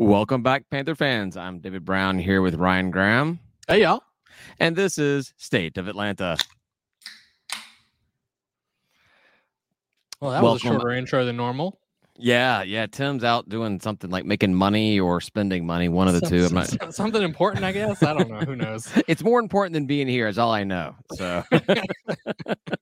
Welcome 0.00 0.42
back, 0.42 0.64
Panther 0.70 0.94
fans. 0.94 1.36
I'm 1.36 1.58
David 1.58 1.84
Brown 1.84 2.18
here 2.18 2.40
with 2.40 2.54
Ryan 2.54 2.90
Graham. 2.90 3.38
Hey, 3.68 3.82
y'all. 3.82 4.02
And 4.58 4.74
this 4.74 4.96
is 4.96 5.34
State 5.36 5.76
of 5.76 5.88
Atlanta. 5.88 6.38
Well, 10.18 10.30
that 10.30 10.42
was 10.42 10.64
a 10.64 10.68
shorter 10.68 10.92
intro 10.92 11.26
than 11.26 11.36
normal. 11.36 11.80
Yeah, 12.16 12.62
yeah. 12.62 12.86
Tim's 12.86 13.24
out 13.24 13.50
doing 13.50 13.78
something 13.78 14.08
like 14.08 14.24
making 14.24 14.54
money 14.54 14.98
or 14.98 15.20
spending 15.20 15.66
money, 15.66 15.90
one 15.90 16.08
of 16.08 16.18
the 16.18 16.26
two. 16.26 16.46
I'm 16.46 16.54
not... 16.54 16.94
Something 16.94 17.22
important, 17.22 17.64
I 17.66 17.72
guess. 17.72 18.02
I 18.02 18.14
don't 18.14 18.30
know. 18.30 18.38
Who 18.38 18.56
knows? 18.56 18.88
it's 19.06 19.22
more 19.22 19.38
important 19.38 19.74
than 19.74 19.84
being 19.84 20.08
here, 20.08 20.28
is 20.28 20.38
all 20.38 20.50
I 20.50 20.64
know. 20.64 20.94
So 21.12 21.44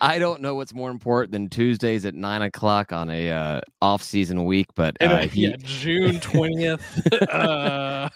I 0.00 0.18
don't 0.18 0.40
know 0.40 0.54
what's 0.54 0.74
more 0.74 0.90
important 0.90 1.32
than 1.32 1.48
Tuesdays 1.48 2.04
at 2.04 2.14
nine 2.14 2.42
o'clock 2.42 2.92
on 2.92 3.10
a 3.10 3.30
uh, 3.30 3.60
off-season 3.80 4.44
week, 4.44 4.66
but 4.74 4.96
uh, 5.00 5.26
he... 5.26 5.48
yeah, 5.48 5.56
June 5.62 6.20
twentieth. 6.20 6.82
uh... 7.30 8.08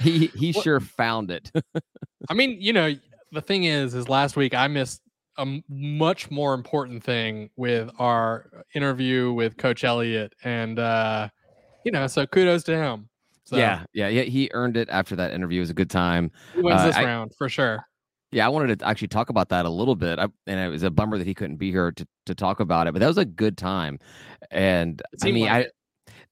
he 0.00 0.26
he 0.28 0.52
what... 0.52 0.64
sure 0.64 0.80
found 0.80 1.30
it. 1.30 1.50
I 2.28 2.34
mean, 2.34 2.56
you 2.60 2.72
know, 2.72 2.94
the 3.32 3.40
thing 3.40 3.64
is, 3.64 3.94
is 3.94 4.08
last 4.08 4.36
week 4.36 4.54
I 4.54 4.68
missed 4.68 5.02
a 5.38 5.60
much 5.68 6.30
more 6.30 6.54
important 6.54 7.04
thing 7.04 7.50
with 7.56 7.90
our 7.98 8.64
interview 8.74 9.32
with 9.32 9.56
Coach 9.56 9.84
Elliott, 9.84 10.34
and 10.44 10.78
uh, 10.78 11.28
you 11.84 11.92
know, 11.92 12.06
so 12.06 12.26
kudos 12.26 12.64
to 12.64 12.76
him. 12.76 13.08
So, 13.44 13.56
yeah, 13.56 13.84
yeah, 13.92 14.08
yeah. 14.08 14.22
He 14.22 14.50
earned 14.52 14.76
it 14.76 14.88
after 14.90 15.14
that 15.16 15.32
interview. 15.32 15.60
It 15.60 15.62
was 15.62 15.70
a 15.70 15.74
good 15.74 15.90
time. 15.90 16.32
He 16.54 16.62
wins 16.62 16.80
uh, 16.80 16.86
this 16.86 16.96
I, 16.96 17.04
round 17.04 17.32
for 17.38 17.48
sure. 17.48 17.86
Yeah, 18.32 18.46
I 18.46 18.48
wanted 18.48 18.78
to 18.80 18.86
actually 18.86 19.08
talk 19.08 19.30
about 19.30 19.48
that 19.50 19.64
a 19.64 19.70
little 19.70 19.94
bit, 19.94 20.18
I, 20.18 20.26
and 20.46 20.60
it 20.60 20.68
was 20.68 20.82
a 20.82 20.90
bummer 20.90 21.16
that 21.16 21.26
he 21.26 21.34
couldn't 21.34 21.56
be 21.56 21.70
here 21.70 21.92
to, 21.92 22.06
to 22.26 22.34
talk 22.34 22.60
about 22.60 22.86
it. 22.86 22.92
But 22.92 23.00
that 23.00 23.06
was 23.06 23.18
a 23.18 23.24
good 23.24 23.56
time, 23.56 23.98
and 24.50 25.00
I 25.22 25.30
mean, 25.30 25.46
like 25.46 25.66
I 25.66 25.70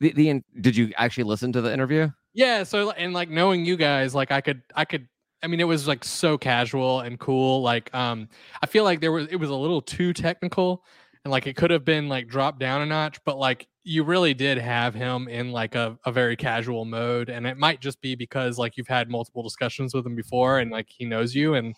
the, 0.00 0.12
the 0.12 0.42
did 0.60 0.76
you 0.76 0.92
actually 0.96 1.24
listen 1.24 1.52
to 1.52 1.60
the 1.60 1.72
interview? 1.72 2.10
Yeah, 2.32 2.64
so 2.64 2.90
and 2.90 3.12
like 3.12 3.30
knowing 3.30 3.64
you 3.64 3.76
guys, 3.76 4.14
like 4.14 4.32
I 4.32 4.40
could 4.40 4.62
I 4.74 4.84
could 4.84 5.08
I 5.44 5.46
mean, 5.46 5.60
it 5.60 5.64
was 5.64 5.86
like 5.86 6.04
so 6.04 6.38
casual 6.38 7.00
and 7.00 7.20
cool. 7.20 7.60
Like, 7.60 7.94
um, 7.94 8.30
I 8.62 8.66
feel 8.66 8.82
like 8.82 9.02
there 9.02 9.12
was 9.12 9.28
it 9.28 9.36
was 9.36 9.50
a 9.50 9.54
little 9.54 9.82
too 9.82 10.14
technical, 10.14 10.82
and 11.22 11.30
like 11.30 11.46
it 11.46 11.54
could 11.54 11.70
have 11.70 11.84
been 11.84 12.08
like 12.08 12.28
dropped 12.28 12.58
down 12.58 12.80
a 12.80 12.86
notch. 12.86 13.22
But 13.26 13.36
like, 13.36 13.68
you 13.84 14.02
really 14.02 14.34
did 14.34 14.58
have 14.58 14.94
him 14.94 15.28
in 15.28 15.52
like 15.52 15.74
a, 15.74 15.98
a 16.04 16.10
very 16.10 16.36
casual 16.36 16.84
mode, 16.84 17.28
and 17.28 17.46
it 17.46 17.58
might 17.58 17.80
just 17.80 18.00
be 18.00 18.14
because 18.14 18.58
like 18.58 18.76
you've 18.76 18.88
had 18.88 19.10
multiple 19.10 19.42
discussions 19.42 19.94
with 19.94 20.06
him 20.06 20.16
before, 20.16 20.58
and 20.58 20.70
like 20.70 20.88
he 20.88 21.04
knows 21.04 21.34
you, 21.34 21.54
and 21.54 21.74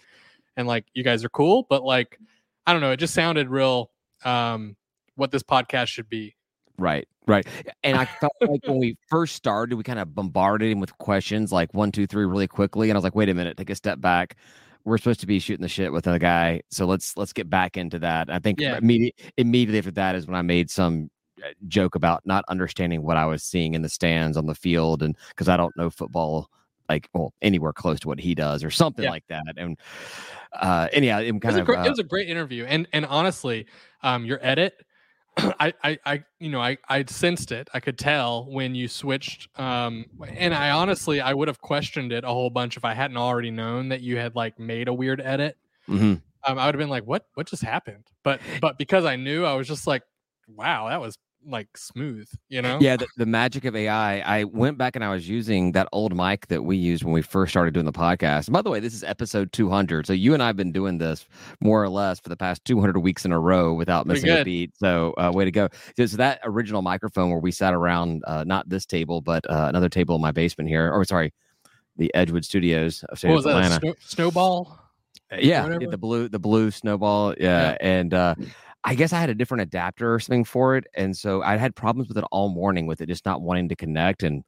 and 0.56 0.66
like 0.68 0.86
you 0.94 1.02
guys 1.02 1.24
are 1.24 1.28
cool. 1.28 1.66
But 1.68 1.82
like, 1.82 2.18
I 2.66 2.72
don't 2.72 2.80
know, 2.80 2.92
it 2.92 2.98
just 2.98 3.14
sounded 3.14 3.48
real. 3.50 3.90
Um, 4.24 4.76
what 5.16 5.30
this 5.30 5.42
podcast 5.42 5.88
should 5.88 6.08
be. 6.08 6.36
Right. 6.78 7.08
Right. 7.26 7.46
And 7.82 7.96
I 7.96 8.04
felt 8.04 8.34
like 8.40 8.60
when 8.66 8.78
we 8.78 8.96
first 9.08 9.34
started, 9.34 9.74
we 9.76 9.82
kind 9.82 9.98
of 9.98 10.14
bombarded 10.14 10.70
him 10.70 10.78
with 10.78 10.96
questions 10.98 11.50
like 11.50 11.74
one, 11.74 11.90
two, 11.90 12.06
three 12.06 12.24
really 12.24 12.46
quickly. 12.46 12.88
And 12.88 12.96
I 12.96 12.98
was 12.98 13.04
like, 13.04 13.16
wait 13.16 13.28
a 13.28 13.34
minute, 13.34 13.56
take 13.56 13.70
a 13.70 13.74
step 13.74 14.00
back. 14.00 14.36
We're 14.84 14.98
supposed 14.98 15.20
to 15.20 15.26
be 15.26 15.40
shooting 15.40 15.62
the 15.62 15.68
shit 15.68 15.92
with 15.92 16.06
a 16.06 16.18
guy. 16.18 16.60
So 16.70 16.86
let's 16.86 17.16
let's 17.16 17.32
get 17.32 17.50
back 17.50 17.76
into 17.76 17.98
that. 18.00 18.30
I 18.30 18.38
think 18.38 18.60
yeah. 18.60 18.76
immediately 18.76 19.32
immediately 19.36 19.78
after 19.78 19.90
that 19.92 20.14
is 20.14 20.28
when 20.28 20.36
I 20.36 20.42
made 20.42 20.70
some 20.70 21.10
joke 21.68 21.94
about 21.94 22.26
not 22.26 22.44
understanding 22.48 23.02
what 23.02 23.16
I 23.16 23.26
was 23.26 23.42
seeing 23.42 23.74
in 23.74 23.82
the 23.82 23.88
stands 23.88 24.36
on 24.36 24.46
the 24.46 24.54
field 24.54 25.02
and 25.02 25.16
because 25.30 25.48
I 25.48 25.56
don't 25.56 25.76
know 25.76 25.90
football 25.90 26.50
like 26.88 27.08
well 27.12 27.34
anywhere 27.42 27.72
close 27.72 28.00
to 28.00 28.08
what 28.08 28.20
he 28.20 28.34
does 28.34 28.62
or 28.62 28.70
something 28.70 29.04
yeah. 29.04 29.10
like 29.10 29.26
that 29.28 29.54
and 29.56 29.76
uh 30.52 30.88
anyhow 30.92 31.18
it 31.18 31.40
kind 31.40 31.56
it 31.56 31.60
of 31.60 31.66
great, 31.66 31.78
uh, 31.78 31.84
it 31.84 31.90
was 31.90 31.98
a 31.98 32.04
great 32.04 32.28
interview 32.28 32.64
and 32.64 32.86
and 32.92 33.04
honestly 33.06 33.66
um 34.02 34.24
your 34.24 34.38
edit 34.40 34.74
I, 35.60 35.72
I, 35.84 35.98
I, 36.04 36.24
you 36.40 36.48
know, 36.48 36.60
I, 36.60 36.78
I 36.88 37.04
sensed 37.04 37.52
it. 37.52 37.68
I 37.74 37.80
could 37.80 37.98
tell 37.98 38.46
when 38.46 38.74
you 38.74 38.88
switched. 38.88 39.48
Um, 39.58 40.06
and 40.26 40.54
I 40.54 40.70
honestly, 40.70 41.20
I 41.20 41.34
would 41.34 41.48
have 41.48 41.60
questioned 41.60 42.12
it 42.12 42.24
a 42.24 42.28
whole 42.28 42.50
bunch 42.50 42.76
if 42.76 42.84
I 42.84 42.94
hadn't 42.94 43.16
already 43.16 43.50
known 43.50 43.90
that 43.90 44.00
you 44.00 44.16
had 44.16 44.34
like 44.34 44.58
made 44.58 44.88
a 44.88 44.94
weird 44.94 45.20
edit. 45.20 45.56
Mm-hmm. 45.88 46.14
Um, 46.44 46.58
I 46.58 46.66
would 46.66 46.74
have 46.74 46.78
been 46.78 46.88
like, 46.88 47.04
what, 47.04 47.26
what 47.34 47.46
just 47.46 47.62
happened? 47.62 48.06
But, 48.22 48.40
but 48.60 48.78
because 48.78 49.04
I 49.04 49.16
knew, 49.16 49.44
I 49.44 49.54
was 49.54 49.68
just 49.68 49.86
like, 49.86 50.02
wow, 50.48 50.88
that 50.88 51.00
was 51.00 51.18
like 51.46 51.76
smooth, 51.76 52.28
you 52.48 52.60
know? 52.60 52.78
Yeah, 52.80 52.96
the, 52.96 53.06
the, 53.16 53.26
magic 53.26 53.64
of 53.64 53.76
AI. 53.76 54.18
I 54.20 54.44
went 54.44 54.78
back 54.78 54.96
and 54.96 55.04
I 55.04 55.10
was 55.10 55.28
using 55.28 55.72
that 55.72 55.88
old 55.92 56.16
mic 56.16 56.48
that 56.48 56.64
we 56.64 56.76
used 56.76 57.04
when 57.04 57.12
we 57.12 57.22
first 57.22 57.50
started 57.50 57.74
doing 57.74 57.86
the 57.86 57.92
podcast. 57.92 58.48
And 58.48 58.52
by 58.52 58.62
the 58.62 58.70
way, 58.70 58.80
this 58.80 58.94
is 58.94 59.04
episode 59.04 59.52
200. 59.52 60.06
So 60.06 60.12
you 60.12 60.34
and 60.34 60.42
I 60.42 60.48
have 60.48 60.56
been 60.56 60.72
doing 60.72 60.98
this 60.98 61.26
more 61.60 61.82
or 61.82 61.88
less 61.88 62.20
for 62.20 62.28
the 62.28 62.36
past 62.36 62.64
200 62.64 62.98
weeks 62.98 63.24
in 63.24 63.32
a 63.32 63.38
row 63.38 63.72
without 63.74 64.06
missing 64.06 64.30
a 64.30 64.44
beat. 64.44 64.76
So 64.76 65.14
uh, 65.16 65.30
way 65.34 65.44
to 65.44 65.50
go. 65.50 65.68
So 65.96 66.06
that 66.16 66.40
original 66.44 66.82
microphone 66.82 67.30
where 67.30 67.40
we 67.40 67.52
sat 67.52 67.74
around, 67.74 68.22
uh, 68.26 68.44
not 68.44 68.68
this 68.68 68.86
table, 68.86 69.20
but 69.20 69.48
uh, 69.48 69.66
another 69.68 69.88
table 69.88 70.16
in 70.16 70.20
my 70.20 70.32
basement 70.32 70.68
here, 70.68 70.90
or 70.90 71.04
sorry, 71.04 71.32
the 71.96 72.12
Edgewood 72.14 72.44
Studios 72.44 73.04
of 73.04 73.18
State 73.18 73.30
of 73.30 73.46
Atlanta. 73.46 73.80
Snow- 73.80 73.94
snowball? 74.00 74.80
Yeah, 75.36 75.66
the 75.66 75.98
blue, 75.98 76.28
the 76.28 76.38
blue 76.38 76.70
snowball. 76.70 77.34
Yeah, 77.38 77.70
yeah. 77.70 77.76
and 77.80 78.14
uh, 78.14 78.34
I 78.86 78.94
guess 78.94 79.12
I 79.12 79.18
had 79.18 79.30
a 79.30 79.34
different 79.34 79.62
adapter 79.62 80.14
or 80.14 80.20
something 80.20 80.44
for 80.44 80.76
it. 80.76 80.86
And 80.94 81.16
so 81.16 81.42
I 81.42 81.56
had 81.56 81.74
problems 81.74 82.08
with 82.08 82.16
it 82.18 82.24
all 82.30 82.48
morning 82.48 82.86
with 82.86 83.00
it 83.00 83.06
just 83.06 83.26
not 83.26 83.42
wanting 83.42 83.68
to 83.68 83.76
connect 83.76 84.22
and 84.22 84.44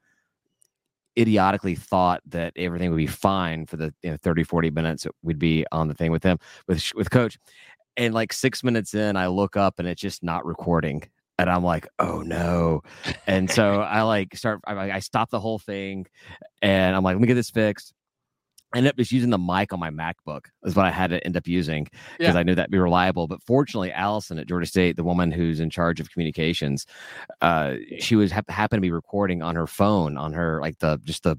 idiotically 1.19 1.75
thought 1.75 2.23
that 2.27 2.53
everything 2.55 2.91
would 2.91 2.97
be 2.97 3.09
fine 3.09 3.67
for 3.67 3.77
the 3.77 3.93
you 4.03 4.13
know, 4.13 4.17
30, 4.17 4.45
40 4.45 4.71
minutes 4.71 5.09
we'd 5.25 5.41
be 5.41 5.67
on 5.73 5.89
the 5.89 5.95
thing 5.95 6.13
with 6.13 6.23
him, 6.23 6.39
with, 6.69 6.93
with 6.95 7.11
coach. 7.11 7.37
And 7.97 8.15
like 8.15 8.33
six 8.33 8.63
minutes 8.63 8.95
in, 8.95 9.17
I 9.17 9.27
look 9.27 9.57
up 9.57 9.81
and 9.81 9.89
it's 9.89 10.01
just 10.01 10.23
not 10.23 10.47
recording. 10.47 11.03
And 11.41 11.51
I'm 11.51 11.65
like, 11.65 11.89
oh 11.99 12.23
no. 12.23 12.83
And 13.27 13.51
so 13.51 13.81
I 13.81 14.03
like 14.03 14.37
start, 14.37 14.61
I, 14.69 14.93
I 14.93 14.99
stop 15.01 15.31
the 15.31 15.41
whole 15.41 15.59
thing 15.59 16.07
and 16.63 16.95
I'm 16.95 17.03
like, 17.03 17.17
let 17.17 17.21
me 17.21 17.27
get 17.27 17.35
this 17.35 17.51
fixed. 17.51 17.93
I 18.75 18.79
ended 18.79 18.91
up 18.91 18.97
just 18.97 19.13
using 19.13 19.31
the 19.31 19.39
mic 19.39 19.73
on 19.73 19.81
my 19.81 19.91
MacBook 19.91 20.47
is 20.65 20.77
what 20.77 20.85
I 20.85 20.91
had 20.91 21.11
to 21.11 21.25
end 21.25 21.37
up 21.37 21.47
using 21.47 21.85
because 22.19 22.35
yeah. 22.35 22.39
I 22.39 22.43
knew 22.43 22.55
that'd 22.55 22.71
be 22.71 22.79
reliable. 22.79 23.27
But 23.27 23.43
fortunately, 23.43 23.93
Allison 23.93 24.39
at 24.39 24.47
Georgia 24.47 24.67
State, 24.67 24.97
the 24.97 25.05
woman 25.05 25.33
who's 25.33 25.59
in 25.61 25.71
charge 25.71 26.01
of 26.01 26.11
communications, 26.11 26.85
uh, 27.41 27.75
she 27.99 28.15
was 28.15 28.31
ha- 28.31 28.43
happened 28.49 28.79
to 28.79 28.83
be 28.83 28.91
recording 28.91 29.43
on 29.43 29.57
her 29.57 29.67
phone 29.67 30.19
on 30.19 30.35
her 30.35 30.61
like 30.61 30.79
the 30.81 31.01
just 31.05 31.23
the 31.23 31.39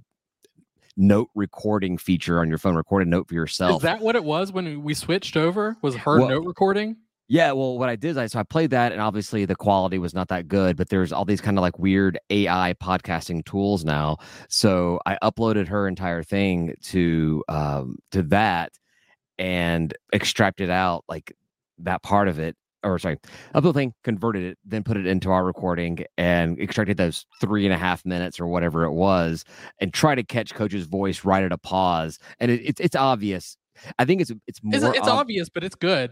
note 0.97 1.29
recording 1.35 1.97
feature 1.97 2.39
on 2.39 2.49
your 2.49 2.57
phone, 2.57 2.75
record 2.75 3.05
a 3.05 3.09
note 3.09 3.27
for 3.27 3.35
yourself. 3.35 3.77
Is 3.77 3.83
that 3.83 4.01
what 4.01 4.15
it 4.15 4.23
was 4.23 4.51
when 4.51 4.83
we 4.83 4.93
switched 4.93 5.37
over? 5.37 5.77
Was 5.81 5.95
her 5.95 6.19
well, 6.19 6.29
note 6.29 6.45
recording? 6.45 6.97
Yeah, 7.31 7.51
well, 7.51 7.77
what 7.77 7.89
I 7.89 7.95
did 7.95 8.09
is 8.09 8.17
I 8.17 8.25
so 8.25 8.39
I 8.39 8.43
played 8.43 8.71
that, 8.71 8.91
and 8.91 8.99
obviously 8.99 9.45
the 9.45 9.55
quality 9.55 9.99
was 9.99 10.15
not 10.15 10.29
that 10.29 10.47
good. 10.47 10.75
But 10.75 10.89
there's 10.89 11.13
all 11.13 11.25
these 11.25 11.41
kind 11.41 11.59
of 11.59 11.61
like 11.61 11.77
weird 11.77 12.19
AI 12.31 12.73
podcasting 12.81 13.45
tools 13.45 13.85
now. 13.85 14.17
So 14.49 14.99
I 15.05 15.19
uploaded 15.21 15.67
her 15.67 15.87
entire 15.87 16.23
thing 16.23 16.73
to 16.85 17.43
um, 17.47 17.97
to 18.11 18.23
that 18.23 18.73
and 19.37 19.93
extracted 20.11 20.71
out 20.71 21.05
like 21.07 21.31
that 21.77 22.01
part 22.01 22.29
of 22.29 22.39
it, 22.39 22.55
or 22.83 22.97
sorry, 22.97 23.19
upload 23.53 23.75
thing, 23.75 23.93
converted 24.03 24.43
it, 24.43 24.57
then 24.65 24.83
put 24.83 24.97
it 24.97 25.05
into 25.05 25.29
our 25.29 25.45
recording 25.45 25.99
and 26.17 26.59
extracted 26.59 26.97
those 26.97 27.27
three 27.39 27.63
and 27.63 27.73
a 27.75 27.77
half 27.77 28.03
minutes 28.07 28.39
or 28.39 28.47
whatever 28.47 28.85
it 28.85 28.93
was, 28.93 29.45
and 29.79 29.93
try 29.93 30.15
to 30.15 30.23
catch 30.23 30.55
Coach's 30.55 30.87
voice 30.87 31.23
right 31.23 31.43
at 31.43 31.51
a 31.51 31.59
pause. 31.59 32.17
And 32.39 32.49
it, 32.49 32.61
it's 32.65 32.79
it's 32.79 32.95
obvious. 32.95 33.55
I 33.99 34.05
think 34.05 34.19
it's 34.19 34.31
it's 34.47 34.63
more. 34.63 34.75
It's, 34.75 34.97
it's 34.97 35.07
ob- 35.07 35.19
obvious, 35.19 35.47
but 35.47 35.63
it's 35.63 35.75
good 35.75 36.11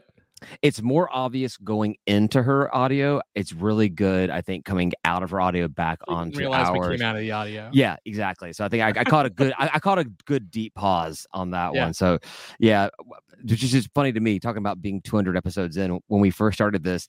it's 0.62 0.81
more 0.81 1.09
obvious 1.12 1.58
going 1.58 1.96
into 2.06 2.44
her 2.44 2.73
audio. 2.76 3.22
It's 3.35 3.53
really 3.53 3.90
good, 3.90 4.29
I 4.29 4.41
think, 4.41 4.66
coming 4.66 4.94
out 5.06 5.23
of 5.23 5.32
her 5.32 5.41
audio 5.41 5.67
back 5.67 6.00
we 6.08 6.14
onto 6.14 6.52
ours. 6.52 6.70
We 6.72 6.97
came 6.97 7.06
out 7.06 7.16
of 7.16 7.22
the 7.22 7.32
audio. 7.32 7.70
Yeah, 7.73 7.97
exactly. 8.06 8.53
So 8.53 8.66
I 8.66 8.70
think 8.70 8.84
I, 8.84 9.02
I 9.02 9.03
caught 9.03 9.26
a 9.26 9.29
good, 9.29 9.53
I, 9.58 9.72
I, 9.73 9.79
caught 9.79 10.00
a 10.00 10.06
good 10.26 10.52
deep 10.52 10.76
pause 10.76 11.26
on 11.34 11.52
that 11.52 11.73
yeah. 11.73 11.85
one. 11.85 11.94
So 11.94 12.20
yeah, 12.59 12.90
which 13.44 13.64
is 13.64 13.72
just 13.72 13.90
funny 13.94 14.11
to 14.11 14.20
me 14.20 14.40
talking 14.40 14.59
about 14.59 14.82
being 14.82 15.02
200 15.02 15.38
episodes 15.38 15.78
in. 15.78 16.00
When 16.08 16.22
we 16.22 16.29
first 16.29 16.58
started 16.58 16.84
this, 16.84 17.08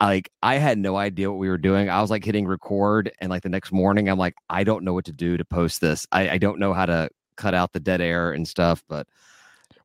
like 0.00 0.30
I 0.42 0.56
had 0.56 0.78
no 0.78 0.96
idea 0.96 1.30
what 1.30 1.38
we 1.38 1.48
were 1.48 1.58
doing. 1.58 1.88
I 1.88 2.00
was 2.00 2.10
like 2.10 2.24
hitting 2.24 2.46
record, 2.46 3.10
and 3.20 3.30
like 3.30 3.42
the 3.42 3.48
next 3.48 3.72
morning, 3.72 4.08
I'm 4.08 4.18
like, 4.18 4.34
I 4.50 4.64
don't 4.64 4.84
know 4.84 4.92
what 4.92 5.06
to 5.06 5.12
do 5.12 5.36
to 5.36 5.44
post 5.44 5.80
this. 5.80 6.06
I, 6.12 6.30
I 6.30 6.38
don't 6.38 6.58
know 6.58 6.74
how 6.74 6.86
to 6.86 7.08
cut 7.36 7.54
out 7.54 7.72
the 7.72 7.80
dead 7.80 8.00
air 8.00 8.32
and 8.32 8.46
stuff. 8.46 8.82
But 8.88 9.06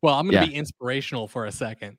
well, 0.01 0.15
I'm 0.15 0.25
going 0.25 0.41
to 0.41 0.45
yeah. 0.47 0.51
be 0.51 0.55
inspirational 0.55 1.27
for 1.27 1.45
a 1.45 1.51
second. 1.51 1.97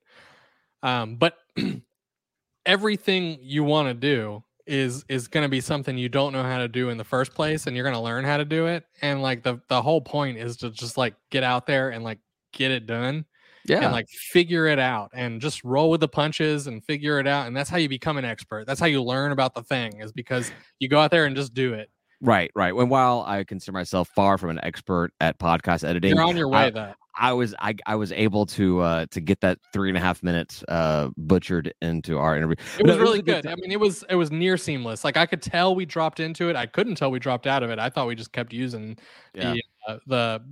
Um, 0.83 1.17
but 1.17 1.39
everything 2.67 3.39
you 3.41 3.65
want 3.65 3.89
to 3.89 3.95
do 3.95 4.43
is 4.67 5.05
is 5.09 5.27
going 5.27 5.43
to 5.43 5.49
be 5.49 5.61
something 5.61 5.99
you 5.99 6.09
don't 6.09 6.33
know 6.33 6.43
how 6.43 6.59
to 6.59 6.69
do 6.69 6.91
in 6.91 6.97
the 6.97 7.05
first 7.05 7.35
place 7.35 7.67
and 7.67 7.75
you're 7.75 7.85
going 7.85 7.97
to 7.97 8.01
learn 8.01 8.25
how 8.25 8.37
to 8.37 8.45
do 8.45 8.67
it. 8.67 8.85
And 9.01 9.23
like 9.23 9.43
the 9.43 9.61
the 9.69 9.83
whole 9.83 10.01
point 10.01 10.39
is 10.39 10.57
to 10.59 10.71
just 10.71 10.97
like 10.97 11.15
get 11.31 11.43
out 11.43 11.67
there 11.67 11.91
and 11.91 12.05
like 12.05 12.19
get 12.53 12.71
it 12.71 12.87
done 12.87 13.25
yeah. 13.65 13.83
and 13.83 13.93
like 13.93 14.09
figure 14.09 14.67
it 14.67 14.79
out 14.79 15.11
and 15.15 15.41
just 15.41 15.65
roll 15.65 15.91
with 15.91 16.01
the 16.01 16.09
punches 16.09 16.67
and 16.67 16.85
figure 16.85 17.19
it 17.19 17.27
out. 17.27 17.47
And 17.47 17.57
that's 17.57 17.71
how 17.71 17.77
you 17.77 17.89
become 17.89 18.19
an 18.19 18.25
expert. 18.25 18.67
That's 18.67 18.81
how 18.81 18.87
you 18.87 19.03
learn 19.03 19.33
about 19.33 19.55
the 19.55 19.63
thing 19.63 20.01
is 20.01 20.13
because 20.13 20.53
you 20.79 20.89
go 20.89 21.01
out 21.01 21.11
there 21.11 21.27
and 21.27 21.35
just 21.35 21.55
do 21.55 21.75
it 21.75 21.91
Right, 22.23 22.51
right. 22.55 22.73
And 22.73 22.89
while 22.89 23.25
I 23.27 23.43
consider 23.45 23.73
myself 23.73 24.09
far 24.15 24.39
from 24.39 24.51
an 24.51 24.61
expert 24.63 25.11
at 25.21 25.39
podcast 25.39 25.83
editing, 25.87 26.15
You're 26.15 26.23
on 26.25 26.37
your 26.37 26.49
way 26.49 26.67
I, 26.67 26.71
though. 26.71 26.95
I 27.19 27.33
was 27.35 27.55
I, 27.59 27.75
I 27.85 27.97
was 27.97 28.11
able 28.13 28.47
to 28.47 28.81
uh 28.81 29.07
to 29.11 29.21
get 29.21 29.41
that 29.41 29.59
three 29.73 29.89
and 29.91 29.99
a 29.99 30.01
half 30.01 30.23
minutes 30.23 30.65
uh 30.69 31.09
butchered 31.19 31.75
into 31.83 32.17
our 32.19 32.37
interview. 32.37 32.55
It 32.79 32.87
No, 32.87 32.93
was 32.95 33.03
really 33.03 33.19
a 33.19 33.23
good 33.23 33.43
good. 33.43 33.53
I 33.53 33.57
mean, 33.57 33.71
it 33.73 33.81
was 33.81 34.05
it 34.09 34.15
was 34.15 34.31
near 34.31 34.57
seamless. 34.57 35.05
Like 35.05 35.17
I 35.17 35.27
could 35.27 35.43
tell 35.43 35.75
we 35.75 35.85
dropped 35.85 36.21
into 36.21 36.49
it. 36.49 36.57
I 36.57 36.65
couldn't 36.67 36.95
tell 36.95 37.11
we 37.11 37.19
dropped 37.19 37.47
out 37.47 37.63
of 37.63 37.71
it. 37.71 37.79
I 37.79 37.91
thought 37.91 38.07
we 38.07 38.15
just 38.15 38.33
kept 38.33 38.53
using 38.53 38.97
Yeah, 39.35 39.53
the 39.55 39.63
uh, 39.93 39.99
the 40.07 40.43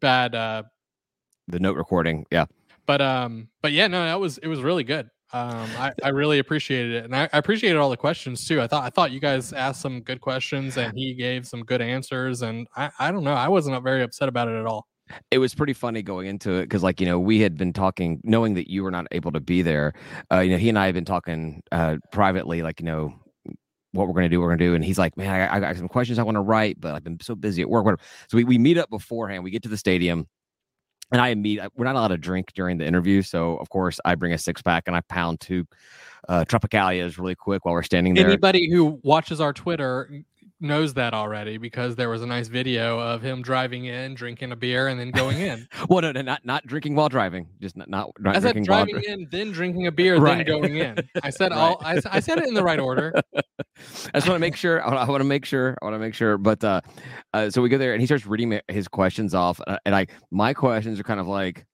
bad 0.00 0.34
uh 0.34 0.62
the 1.48 1.58
note 1.58 1.76
recording. 1.76 2.26
Yeah. 2.30 2.44
but 2.86 3.00
um 3.00 3.48
but 3.62 3.72
yeah 3.72 3.86
no 3.88 4.04
that 4.04 4.20
was 4.20 4.38
it 4.38 4.46
was 4.46 4.60
really 4.60 4.84
good 4.84 5.10
um 5.32 5.68
i 5.76 5.92
i 6.02 6.08
really 6.08 6.38
appreciated 6.38 6.92
it 6.92 7.04
and 7.04 7.14
I, 7.14 7.28
I 7.32 7.38
appreciated 7.38 7.78
all 7.78 7.90
the 7.90 7.96
questions 7.96 8.46
too 8.46 8.60
i 8.60 8.66
thought 8.66 8.84
i 8.84 8.90
thought 8.90 9.10
you 9.10 9.20
guys 9.20 9.52
asked 9.52 9.80
some 9.80 10.00
good 10.00 10.20
questions 10.20 10.76
and 10.76 10.96
he 10.96 11.14
gave 11.14 11.46
some 11.46 11.64
good 11.64 11.82
answers 11.82 12.42
and 12.42 12.66
i 12.76 12.90
i 12.98 13.10
don't 13.10 13.24
know 13.24 13.34
i 13.34 13.48
wasn't 13.48 13.82
very 13.82 14.02
upset 14.02 14.28
about 14.28 14.48
it 14.48 14.58
at 14.58 14.66
all 14.66 14.86
it 15.30 15.38
was 15.38 15.54
pretty 15.54 15.72
funny 15.72 16.02
going 16.02 16.26
into 16.26 16.52
it 16.52 16.62
because 16.62 16.82
like 16.82 17.00
you 17.00 17.06
know 17.06 17.18
we 17.18 17.40
had 17.40 17.56
been 17.56 17.72
talking 17.72 18.20
knowing 18.24 18.54
that 18.54 18.70
you 18.70 18.82
were 18.82 18.90
not 18.90 19.06
able 19.12 19.32
to 19.32 19.40
be 19.40 19.62
there 19.62 19.92
uh 20.32 20.40
you 20.40 20.50
know 20.50 20.58
he 20.58 20.68
and 20.68 20.78
i 20.78 20.86
had 20.86 20.94
been 20.94 21.04
talking 21.04 21.62
uh 21.72 21.96
privately 22.12 22.62
like 22.62 22.80
you 22.80 22.86
know 22.86 23.14
what 23.92 24.06
we're 24.06 24.14
going 24.14 24.24
to 24.24 24.28
do 24.28 24.40
we're 24.40 24.48
going 24.48 24.58
to 24.58 24.64
do 24.64 24.74
and 24.74 24.84
he's 24.84 24.98
like 24.98 25.16
man 25.16 25.28
I, 25.28 25.56
I 25.56 25.60
got 25.60 25.76
some 25.76 25.88
questions 25.88 26.18
i 26.18 26.22
want 26.22 26.36
to 26.36 26.42
write 26.42 26.80
but 26.80 26.94
i've 26.94 27.04
been 27.04 27.18
so 27.20 27.34
busy 27.34 27.62
at 27.62 27.70
work 27.70 27.84
whatever. 27.84 28.02
so 28.28 28.36
we, 28.36 28.44
we 28.44 28.58
meet 28.58 28.78
up 28.78 28.90
beforehand 28.90 29.44
we 29.44 29.50
get 29.50 29.62
to 29.62 29.68
the 29.68 29.78
stadium 29.78 30.26
and 31.12 31.20
i 31.20 31.28
immediately 31.28 31.70
we're 31.76 31.84
not 31.84 31.94
allowed 31.94 32.08
to 32.08 32.18
drink 32.18 32.52
during 32.54 32.78
the 32.78 32.86
interview 32.86 33.22
so 33.22 33.56
of 33.56 33.68
course 33.70 34.00
i 34.04 34.14
bring 34.14 34.32
a 34.32 34.38
six 34.38 34.62
pack 34.62 34.84
and 34.86 34.96
i 34.96 35.00
pound 35.02 35.40
two 35.40 35.66
uh 36.28 36.44
tropicalias 36.46 37.18
really 37.18 37.34
quick 37.34 37.64
while 37.64 37.74
we're 37.74 37.82
standing 37.82 38.14
there. 38.14 38.26
Anybody 38.26 38.70
who 38.70 39.00
watches 39.02 39.40
our 39.40 39.52
twitter 39.52 40.22
knows 40.60 40.94
that 40.94 41.14
already 41.14 41.56
because 41.56 41.94
there 41.96 42.08
was 42.08 42.22
a 42.22 42.26
nice 42.26 42.48
video 42.48 42.98
of 42.98 43.22
him 43.22 43.42
driving 43.42 43.84
in 43.84 44.14
drinking 44.14 44.50
a 44.50 44.56
beer 44.56 44.88
and 44.88 44.98
then 44.98 45.10
going 45.12 45.38
in 45.38 45.66
well 45.88 46.02
no, 46.02 46.10
no 46.10 46.20
not 46.20 46.44
not 46.44 46.66
drinking 46.66 46.94
while 46.96 47.08
driving 47.08 47.46
just 47.60 47.76
not 47.76 47.88
not, 47.88 48.10
not 48.18 48.36
i 48.36 48.40
said 48.40 48.52
drinking 48.54 48.64
while 48.72 48.84
driving 48.84 49.04
in 49.08 49.28
then 49.30 49.52
drinking 49.52 49.86
a 49.86 49.92
beer 49.92 50.18
Right. 50.18 50.38
then 50.38 50.46
going 50.46 50.76
in 50.76 50.96
i 51.22 51.30
said 51.30 51.52
Right. 51.52 51.58
all 51.58 51.80
I, 51.84 52.00
I 52.10 52.20
said 52.20 52.38
it 52.38 52.46
in 52.48 52.54
the 52.54 52.64
right 52.64 52.80
order 52.80 53.14
I 53.78 54.18
just 54.18 54.26
want 54.26 54.36
to 54.36 54.40
make 54.40 54.56
sure. 54.56 54.84
I 54.84 55.04
want 55.08 55.20
to 55.20 55.24
make 55.24 55.44
sure. 55.44 55.76
I 55.80 55.84
want 55.84 55.94
to 55.94 56.00
make 56.00 56.14
sure. 56.14 56.36
But 56.36 56.64
uh, 56.64 56.80
uh, 57.32 57.48
so 57.50 57.62
we 57.62 57.68
go 57.68 57.78
there, 57.78 57.92
and 57.92 58.00
he 58.00 58.06
starts 58.06 58.26
reading 58.26 58.60
his 58.66 58.88
questions 58.88 59.34
off, 59.34 59.60
and 59.86 59.94
I 59.94 60.06
my 60.32 60.52
questions 60.52 60.98
are 60.98 61.04
kind 61.04 61.20
of 61.20 61.28
like, 61.28 61.64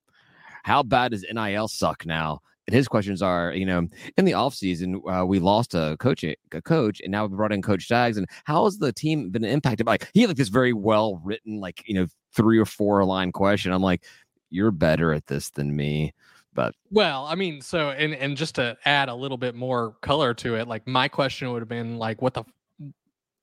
how 0.64 0.82
bad 0.82 1.12
does 1.12 1.24
NIL 1.32 1.66
suck 1.68 2.04
now? 2.04 2.40
And 2.66 2.74
his 2.74 2.88
questions 2.88 3.20
are, 3.20 3.52
you 3.52 3.66
know, 3.66 3.86
in 4.16 4.24
the 4.24 4.32
offseason, 4.32 5.00
uh, 5.06 5.26
we 5.26 5.38
lost 5.38 5.74
a 5.74 5.96
coach, 6.00 6.24
a 6.24 6.62
coach, 6.62 7.00
and 7.00 7.12
now 7.12 7.26
we 7.26 7.36
brought 7.36 7.52
in 7.52 7.60
Coach 7.60 7.88
Jags. 7.88 8.16
And 8.16 8.26
how 8.44 8.64
has 8.64 8.78
the 8.78 8.92
team 8.92 9.30
been 9.30 9.44
impacted? 9.44 9.86
Like 9.86 10.08
he 10.14 10.22
had 10.22 10.30
like 10.30 10.36
this 10.36 10.48
very 10.48 10.72
well 10.72 11.20
written, 11.22 11.60
like 11.60 11.82
you 11.86 11.94
know, 11.94 12.06
three 12.32 12.58
or 12.58 12.64
four 12.64 13.04
line 13.04 13.32
question. 13.32 13.72
I'm 13.72 13.82
like, 13.82 14.04
you're 14.50 14.70
better 14.70 15.12
at 15.12 15.26
this 15.26 15.50
than 15.50 15.76
me. 15.76 16.14
But 16.54 16.74
Well, 16.90 17.26
I 17.26 17.34
mean, 17.34 17.60
so 17.60 17.90
and 17.90 18.14
and 18.14 18.36
just 18.36 18.54
to 18.54 18.78
add 18.84 19.08
a 19.08 19.14
little 19.14 19.36
bit 19.36 19.54
more 19.54 19.96
color 20.00 20.32
to 20.34 20.54
it, 20.54 20.68
like 20.68 20.86
my 20.86 21.08
question 21.08 21.50
would 21.52 21.60
have 21.60 21.68
been 21.68 21.98
like, 21.98 22.22
"What 22.22 22.34
the 22.34 22.44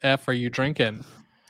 f 0.01 0.27
are 0.27 0.33
you 0.33 0.49
drinking?" 0.49 1.03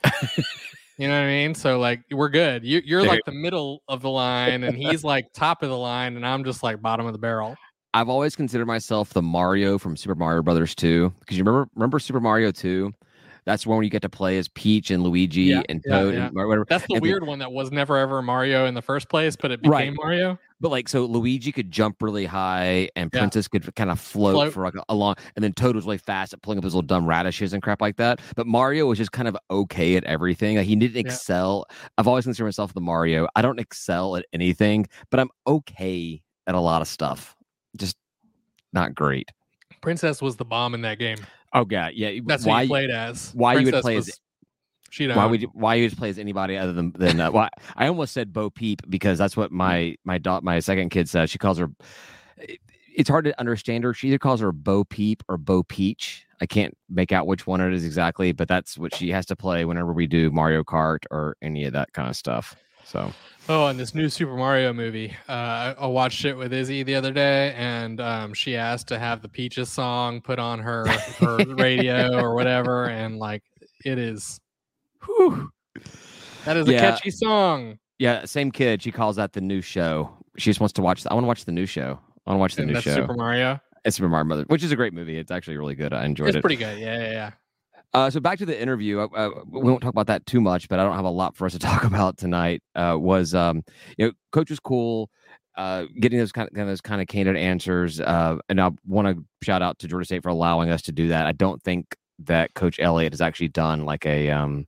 you 0.98 1.08
know 1.08 1.14
what 1.14 1.24
I 1.24 1.28
mean? 1.28 1.54
So 1.54 1.78
like, 1.78 2.00
we're 2.10 2.28
good. 2.28 2.64
You 2.64 2.82
you're 2.84 3.04
like 3.04 3.20
the 3.24 3.32
middle 3.32 3.82
of 3.88 4.02
the 4.02 4.10
line, 4.10 4.64
and 4.64 4.76
he's 4.82 5.04
like 5.04 5.32
top 5.32 5.62
of 5.62 5.68
the 5.68 5.78
line, 5.78 6.16
and 6.16 6.26
I'm 6.26 6.44
just 6.44 6.62
like 6.62 6.80
bottom 6.80 7.06
of 7.06 7.12
the 7.12 7.18
barrel. 7.18 7.56
I've 7.94 8.08
always 8.08 8.34
considered 8.34 8.66
myself 8.66 9.10
the 9.10 9.22
Mario 9.22 9.78
from 9.78 9.96
Super 9.96 10.14
Mario 10.14 10.42
Brothers 10.42 10.74
2 10.74 11.12
because 11.20 11.36
you 11.36 11.44
remember 11.44 11.68
remember 11.74 11.98
Super 11.98 12.20
Mario 12.20 12.50
2? 12.50 12.92
That's 13.44 13.66
one 13.66 13.76
where 13.76 13.82
you 13.82 13.90
get 13.90 14.02
to 14.02 14.08
play 14.08 14.38
as 14.38 14.46
Peach 14.48 14.90
and 14.92 15.02
Luigi 15.02 15.42
Yeah, 15.42 15.62
and 15.68 15.82
Toad 15.88 16.14
yeah. 16.14 16.26
and 16.26 16.34
whatever. 16.34 16.64
That's 16.68 16.86
the 16.86 16.94
And 16.94 17.02
the- 17.02 17.08
weird 17.08 17.26
one 17.26 17.40
that 17.40 17.50
was 17.50 17.72
never 17.72 17.96
ever 17.98 18.22
Mario 18.22 18.66
in 18.66 18.74
the 18.74 18.82
first 18.82 19.08
place, 19.08 19.34
but 19.34 19.50
it 19.50 19.60
became 19.60 19.72
Right. 19.72 19.92
Mario. 19.94 20.38
But 20.60 20.68
like, 20.70 20.88
so 20.88 21.04
Luigi 21.06 21.50
could 21.50 21.72
jump 21.72 22.00
really 22.00 22.24
high, 22.24 22.88
and 22.94 23.10
Yeah. 23.12 23.18
Princess 23.20 23.48
could 23.48 23.74
kind 23.74 23.90
of 23.90 23.98
float, 23.98 24.34
Float. 24.34 24.52
for 24.52 24.62
like 24.64 24.76
a, 24.76 24.84
a 24.90 24.94
long, 24.94 25.16
and 25.34 25.42
then 25.42 25.52
Toad 25.54 25.74
was 25.74 25.84
really 25.84 25.98
fast 25.98 26.32
at 26.32 26.40
pulling 26.42 26.58
up 26.58 26.62
his 26.62 26.72
little 26.72 26.86
dumb 26.86 27.04
radishes 27.04 27.52
and 27.52 27.60
crap 27.62 27.80
like 27.82 27.96
that. 27.96 28.20
But 28.36 28.46
Mario 28.46 28.86
was 28.86 28.96
just 28.98 29.10
kind 29.10 29.26
of 29.26 29.36
okay 29.50 29.96
at 29.96 30.04
everything. 30.04 30.56
Like 30.58 30.66
he 30.66 30.76
didn't 30.76 30.94
Yeah. 30.94 31.00
excel. 31.12 31.66
I've 31.98 32.06
always 32.06 32.24
considered 32.24 32.46
myself 32.46 32.72
the 32.74 32.80
Mario. 32.80 33.26
I 33.34 33.42
don't 33.42 33.58
excel 33.58 34.14
at 34.14 34.24
anything, 34.32 34.86
but 35.10 35.18
I'm 35.18 35.30
okay 35.48 36.22
at 36.46 36.54
a 36.54 36.60
lot 36.60 36.80
of 36.80 36.86
stuff. 36.86 37.34
Just 37.76 37.96
not 38.72 38.94
great. 38.94 39.30
Princess 39.80 40.22
was 40.22 40.36
the 40.36 40.44
bomb 40.44 40.74
in 40.74 40.82
that 40.82 41.00
game. 41.00 41.18
Oh 41.54 41.64
god, 41.64 41.92
yeah. 41.94 42.18
That's 42.24 42.44
why 42.44 42.58
who 42.60 42.62
you 42.64 42.68
played 42.68 42.90
as. 42.90 43.30
why 43.34 43.52
you 43.54 43.58
would 43.58 43.64
Princess 43.72 43.82
play 43.82 43.96
as- 43.96 44.06
was- 44.06 44.20
She 44.90 45.08
why 45.08 45.26
would 45.26 45.42
you, 45.42 45.50
why 45.54 45.74
you 45.76 45.86
just 45.88 45.98
play 45.98 46.08
as 46.10 46.18
anybody 46.18 46.56
other 46.56 46.72
than 46.72 46.92
than 46.92 47.20
uh, 47.20 47.30
why 47.30 47.48
I 47.76 47.86
almost 47.88 48.12
said 48.12 48.32
Bo 48.32 48.50
Peep 48.50 48.82
because 48.88 49.18
that's 49.18 49.36
what 49.36 49.50
my 49.52 49.96
my 50.04 50.18
dot 50.18 50.42
my 50.44 50.60
second 50.60 50.90
kid 50.90 51.08
says. 51.08 51.30
She 51.30 51.38
calls 51.38 51.58
her. 51.58 51.68
It's 52.94 53.08
hard 53.08 53.24
to 53.24 53.38
understand 53.40 53.84
her. 53.84 53.94
She 53.94 54.08
either 54.08 54.18
calls 54.18 54.40
her 54.40 54.52
Bo 54.52 54.84
Peep 54.84 55.22
or 55.28 55.38
Bo 55.38 55.62
Peach. 55.62 56.26
I 56.42 56.46
can't 56.46 56.76
make 56.90 57.10
out 57.12 57.26
which 57.26 57.46
one 57.46 57.60
it 57.60 57.72
is 57.72 57.84
exactly, 57.86 58.32
but 58.32 58.48
that's 58.48 58.76
what 58.76 58.94
she 58.94 59.10
has 59.10 59.24
to 59.26 59.36
play 59.36 59.64
whenever 59.64 59.92
we 59.92 60.06
do 60.06 60.30
Mario 60.30 60.62
Kart 60.64 60.98
or 61.10 61.36
any 61.40 61.64
of 61.64 61.72
that 61.72 61.92
kind 61.94 62.08
of 62.10 62.16
stuff. 62.16 62.54
So 62.84 63.12
Oh, 63.48 63.66
and 63.66 63.78
this 63.78 63.92
new 63.92 64.08
Super 64.08 64.36
Mario 64.36 64.72
movie. 64.72 65.16
Uh, 65.28 65.74
I- 65.76 65.86
watched 65.86 66.24
it 66.24 66.34
with 66.36 66.52
Izzy 66.52 66.84
the 66.84 66.94
other 66.94 67.12
day, 67.12 67.52
and 67.56 68.00
um, 68.00 68.34
she 68.34 68.54
asked 68.56 68.86
to 68.88 68.98
have 69.00 69.20
the 69.20 69.28
Peaches 69.28 69.68
song 69.68 70.20
put 70.20 70.38
on 70.38 70.60
her 70.60 70.86
her 71.18 71.36
radio 71.56 72.20
or 72.22 72.34
whatever, 72.36 72.84
and 72.86 73.18
like 73.18 73.42
it 73.84 73.98
is, 73.98 74.38
whew, 75.04 75.50
that 76.44 76.56
is 76.56 76.68
a 76.68 76.72
Yeah. 76.72 76.80
catchy 76.92 77.10
song. 77.10 77.78
yeah, 77.98 78.24
same 78.26 78.52
kid. 78.52 78.80
She 78.82 78.92
calls 78.92 79.16
that 79.16 79.32
the 79.32 79.40
new 79.40 79.60
show. 79.60 80.16
She 80.38 80.48
just 80.50 80.60
wants 80.60 80.72
to 80.74 80.82
watch. 80.82 81.04
I 81.06 81.12
want 81.14 81.24
to 81.24 81.28
watch 81.28 81.44
the 81.44 81.52
new 81.52 81.66
show. 81.66 81.98
I 82.26 82.30
want 82.30 82.36
to 82.36 82.40
watch 82.40 82.54
the 82.54 82.62
And 82.62 82.68
new 82.68 82.74
that's 82.74 82.84
show. 82.84 82.94
Super 82.94 83.14
Mario. 83.14 83.58
It's 83.84 83.96
Super 83.96 84.08
Mario 84.08 84.24
Mother, 84.26 84.44
which 84.46 84.62
is 84.62 84.70
a 84.70 84.76
great 84.76 84.94
movie. 84.94 85.18
It's 85.18 85.32
actually 85.32 85.56
really 85.56 85.74
good. 85.74 85.92
I 85.92 86.04
enjoyed 86.04 86.28
It's 86.28 86.36
it. 86.36 86.38
It's 86.38 86.42
pretty 86.42 86.56
good. 86.56 86.78
Yeah, 86.78 86.98
yeah, 87.00 87.10
yeah. 87.10 87.30
Uh, 87.94 88.08
so 88.08 88.20
back 88.20 88.38
to 88.38 88.46
the 88.46 88.60
interview. 88.60 89.00
Uh, 89.00 89.08
uh, 89.14 89.30
we 89.46 89.60
won't 89.60 89.82
talk 89.82 89.90
about 89.90 90.06
that 90.06 90.24
too 90.26 90.40
much, 90.40 90.68
but 90.68 90.78
I 90.78 90.84
don't 90.84 90.96
have 90.96 91.04
a 91.04 91.10
lot 91.10 91.36
for 91.36 91.46
us 91.46 91.52
to 91.52 91.58
talk 91.70 91.84
about 91.84 92.16
tonight. 92.16 92.62
Uh, 92.74 92.96
was 92.98 93.34
um, 93.34 93.62
you 93.98 94.06
know, 94.06 94.12
coach 94.30 94.50
was 94.50 94.60
cool. 94.60 95.10
Uh, 95.54 95.84
getting 96.00 96.18
those 96.18 96.32
kind 96.32 96.48
of, 96.48 96.54
those 96.54 96.80
kind 96.80 97.02
of 97.02 97.08
candid 97.08 97.36
answers. 97.36 98.00
Uh, 98.00 98.38
and 98.48 98.58
I 98.60 98.70
want 98.86 99.08
to 99.08 99.22
shout 99.42 99.60
out 99.60 99.78
to 99.80 99.88
Georgia 99.88 100.06
State 100.06 100.22
for 100.22 100.30
allowing 100.30 100.70
us 100.70 100.80
to 100.82 100.92
do 100.92 101.08
that. 101.08 101.26
I 101.26 101.32
don't 101.32 101.62
think 101.62 101.94
that 102.20 102.54
Coach 102.54 102.78
Elliott 102.80 103.12
has 103.12 103.20
actually 103.20 103.48
done 103.48 103.84
like 103.84 104.06
a 104.06 104.30
um, 104.30 104.66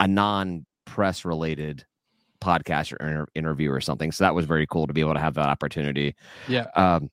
a 0.00 0.08
non 0.08 0.66
press 0.86 1.24
related 1.24 1.84
podcast 2.40 2.92
or 2.92 3.06
inter- 3.06 3.26
interview 3.34 3.70
or 3.70 3.80
something. 3.80 4.10
So 4.12 4.24
that 4.24 4.34
was 4.34 4.46
very 4.46 4.66
cool 4.66 4.86
to 4.86 4.92
be 4.92 5.00
able 5.00 5.14
to 5.14 5.20
have 5.20 5.34
that 5.34 5.48
opportunity. 5.48 6.14
Yeah. 6.48 6.66
Um, 6.74 7.10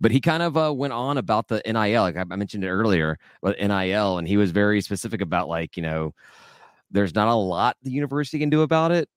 but 0.00 0.10
he 0.10 0.20
kind 0.20 0.42
of 0.42 0.56
uh, 0.56 0.72
went 0.72 0.92
on 0.92 1.18
about 1.18 1.48
the 1.48 1.62
NIL, 1.64 2.02
like 2.02 2.16
I 2.16 2.24
mentioned 2.24 2.64
it 2.64 2.68
earlier, 2.68 3.18
but 3.42 3.58
NIL, 3.58 4.18
and 4.18 4.26
he 4.26 4.36
was 4.36 4.50
very 4.50 4.80
specific 4.80 5.20
about 5.20 5.48
like 5.48 5.76
you 5.76 5.82
know, 5.82 6.14
there's 6.90 7.14
not 7.14 7.28
a 7.28 7.34
lot 7.34 7.76
the 7.82 7.90
university 7.90 8.38
can 8.38 8.50
do 8.50 8.62
about 8.62 8.92
it, 8.92 9.08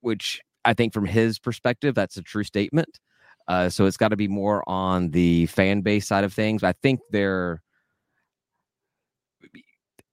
which 0.00 0.40
I 0.64 0.74
think 0.74 0.92
from 0.92 1.06
his 1.06 1.38
perspective 1.38 1.94
that's 1.94 2.16
a 2.16 2.22
true 2.22 2.44
statement. 2.44 3.00
Uh, 3.48 3.68
so 3.68 3.86
it's 3.86 3.96
got 3.96 4.08
to 4.08 4.16
be 4.16 4.28
more 4.28 4.62
on 4.68 5.10
the 5.10 5.46
fan 5.46 5.80
base 5.80 6.06
side 6.06 6.24
of 6.24 6.32
things. 6.32 6.62
I 6.62 6.72
think 6.72 7.00
they're 7.10 7.60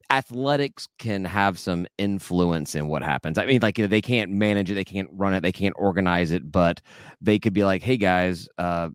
athletics 0.09 0.87
can 0.97 1.25
have 1.25 1.59
some 1.59 1.85
influence 1.97 2.75
in 2.75 2.87
what 2.87 3.03
happens. 3.03 3.37
I 3.37 3.45
mean, 3.45 3.59
like 3.61 3.77
you 3.77 3.83
know, 3.83 3.89
they 3.89 4.01
can't 4.01 4.31
manage 4.31 4.71
it, 4.71 4.75
they 4.75 4.85
can't 4.85 5.09
run 5.11 5.33
it, 5.33 5.41
they 5.41 5.51
can't 5.51 5.75
organize 5.77 6.31
it, 6.31 6.49
but 6.51 6.81
they 7.21 7.39
could 7.39 7.53
be 7.53 7.63
like, 7.65 7.83
"Hey 7.83 7.97
guys, 7.97 8.47
uh, 8.57 8.89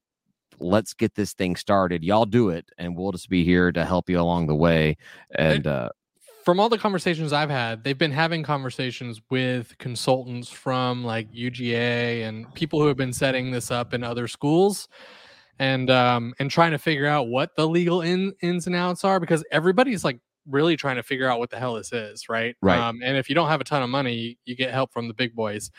let's 0.62 0.94
get 0.94 1.14
this 1.14 1.32
thing 1.34 1.56
started. 1.56 2.02
Y'all 2.04 2.24
do 2.24 2.48
it, 2.48 2.70
and 2.78 2.96
we'll 2.96 3.12
just 3.12 3.28
be 3.28 3.44
here 3.44 3.72
to 3.72 3.84
help 3.84 4.08
you 4.08 4.20
along 4.20 4.46
the 4.46 4.54
way." 4.54 4.96
And 5.36 5.66
uh, 5.66 5.90
From 6.44 6.58
all 6.58 6.68
the 6.68 6.78
conversations 6.78 7.32
I've 7.32 7.50
had, 7.50 7.84
they've 7.84 7.98
been 7.98 8.12
having 8.12 8.42
conversations 8.42 9.20
with 9.30 9.76
consultants 9.78 10.48
from 10.48 11.04
like 11.04 11.30
UGA 11.32 12.26
and 12.26 12.52
people 12.54 12.80
who 12.80 12.86
have 12.88 12.96
been 12.96 13.12
setting 13.12 13.50
this 13.50 13.70
up 13.70 13.94
in 13.94 14.02
other 14.02 14.26
schools. 14.28 14.88
And 15.58 15.90
um 15.90 16.34
and 16.40 16.50
trying 16.50 16.72
to 16.72 16.78
figure 16.78 17.06
out 17.06 17.28
what 17.28 17.54
the 17.56 17.68
legal 17.68 18.00
in, 18.00 18.32
ins 18.42 18.66
and 18.66 18.74
outs 18.74 19.04
are 19.04 19.20
because 19.20 19.44
everybody's 19.52 20.02
like 20.02 20.18
really 20.48 20.76
trying 20.76 20.96
to 20.96 21.02
figure 21.02 21.28
out 21.28 21.38
what 21.38 21.50
the 21.50 21.58
hell 21.58 21.74
this 21.74 21.92
is, 21.92 22.28
right? 22.28 22.56
Right. 22.62 22.78
Um, 22.78 23.00
and 23.04 23.16
if 23.16 23.28
you 23.28 23.34
don't 23.36 23.48
have 23.48 23.60
a 23.60 23.64
ton 23.64 23.82
of 23.82 23.90
money, 23.90 24.38
you 24.44 24.56
get 24.56 24.72
help 24.72 24.92
from 24.92 25.06
the 25.08 25.14
big 25.14 25.34
boys. 25.36 25.70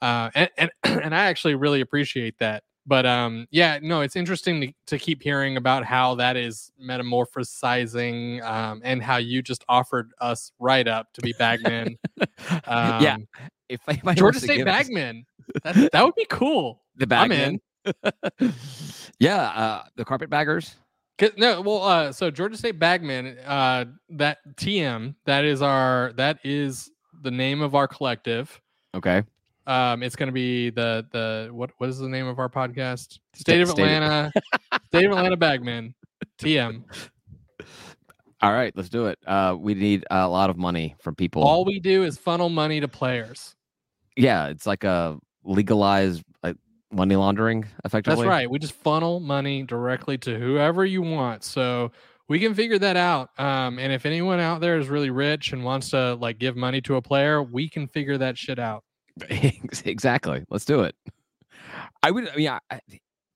Uh, 0.00 0.30
and, 0.34 0.50
and 0.58 0.70
and 0.84 1.14
I 1.14 1.26
actually 1.26 1.54
really 1.54 1.80
appreciate 1.82 2.38
that. 2.38 2.64
But 2.86 3.06
um, 3.06 3.46
yeah, 3.50 3.78
no, 3.80 4.00
it's 4.00 4.16
interesting 4.16 4.60
to, 4.60 4.72
to 4.86 4.98
keep 4.98 5.22
hearing 5.22 5.56
about 5.56 5.84
how 5.84 6.16
that 6.16 6.36
is 6.36 6.72
metamorphosizing, 6.82 8.42
um, 8.42 8.80
and 8.84 9.02
how 9.02 9.18
you 9.18 9.40
just 9.40 9.64
offered 9.68 10.12
us 10.20 10.52
right 10.58 10.86
up 10.88 11.12
to 11.14 11.20
be 11.20 11.34
bagmen. 11.38 11.98
Um, 12.66 13.02
yeah, 13.02 13.16
if 13.68 13.80
anybody 13.88 14.18
Georgia 14.18 14.36
wants 14.36 14.40
to 14.40 14.46
State 14.46 14.64
bagmen. 14.64 15.24
That 15.64 15.90
that 15.92 16.04
would 16.04 16.14
be 16.14 16.26
cool. 16.28 16.82
the 16.96 17.04
I'm 17.04 17.28
bagmen, 17.28 17.60
yeah, 19.18 19.42
uh, 19.42 19.84
the 19.96 20.04
carpetbaggers. 20.04 20.76
No, 21.36 21.60
well, 21.60 21.82
uh, 21.82 22.12
so 22.12 22.30
Georgia 22.30 22.56
State 22.56 22.80
Bagman, 22.80 23.38
uh, 23.46 23.84
that 24.10 24.38
TM, 24.56 25.14
that 25.24 25.44
is 25.44 25.62
our, 25.62 26.12
that 26.16 26.40
is 26.42 26.90
the 27.22 27.30
name 27.30 27.62
of 27.62 27.76
our 27.76 27.86
collective. 27.86 28.60
Okay. 28.94 29.22
Um, 29.66 30.02
it's 30.02 30.16
going 30.16 30.26
to 30.28 30.32
be 30.32 30.70
the 30.70 31.06
the 31.12 31.48
what 31.52 31.70
what 31.78 31.88
is 31.88 31.98
the 31.98 32.08
name 32.08 32.26
of 32.26 32.38
our 32.38 32.48
podcast? 32.48 33.18
State 33.34 33.60
of 33.60 33.68
State- 33.68 33.82
Atlanta, 33.84 34.32
State 34.88 35.04
of 35.04 35.12
Atlanta 35.12 35.36
Bagman, 35.36 35.94
TM. 36.38 36.82
All 38.42 38.52
right, 38.52 38.72
let's 38.76 38.88
do 38.88 39.06
it. 39.06 39.18
Uh, 39.24 39.54
we 39.56 39.74
need 39.74 40.04
a 40.10 40.26
lot 40.26 40.50
of 40.50 40.56
money 40.56 40.96
from 41.00 41.14
people. 41.14 41.44
All 41.44 41.64
we 41.64 41.78
do 41.78 42.02
is 42.02 42.18
funnel 42.18 42.48
money 42.48 42.80
to 42.80 42.88
players. 42.88 43.54
yeah, 44.16 44.48
it's 44.48 44.66
like 44.66 44.82
a 44.82 45.16
legalized 45.44 46.24
like 46.42 46.56
money 46.90 47.14
laundering, 47.14 47.64
effectively. 47.84 48.24
That's 48.24 48.28
right. 48.28 48.50
We 48.50 48.58
just 48.58 48.72
funnel 48.72 49.20
money 49.20 49.62
directly 49.62 50.18
to 50.18 50.38
whoever 50.38 50.84
you 50.84 51.02
want. 51.02 51.44
So 51.44 51.92
we 52.28 52.40
can 52.40 52.52
figure 52.54 52.80
that 52.80 52.96
out. 52.96 53.30
Um, 53.38 53.78
and 53.78 53.92
if 53.92 54.04
anyone 54.06 54.40
out 54.40 54.60
there 54.60 54.76
is 54.78 54.88
really 54.88 55.10
rich 55.10 55.52
and 55.52 55.62
wants 55.62 55.90
to 55.90 56.14
like 56.16 56.40
give 56.40 56.56
money 56.56 56.80
to 56.82 56.96
a 56.96 57.02
player, 57.02 57.44
we 57.44 57.68
can 57.68 57.86
figure 57.86 58.18
that 58.18 58.36
shit 58.36 58.58
out. 58.58 58.82
exactly. 59.84 60.44
Let's 60.50 60.64
do 60.64 60.80
it. 60.82 60.94
I 62.02 62.10
would. 62.10 62.28
I 62.28 62.36
mean, 62.36 62.48
I, 62.48 62.80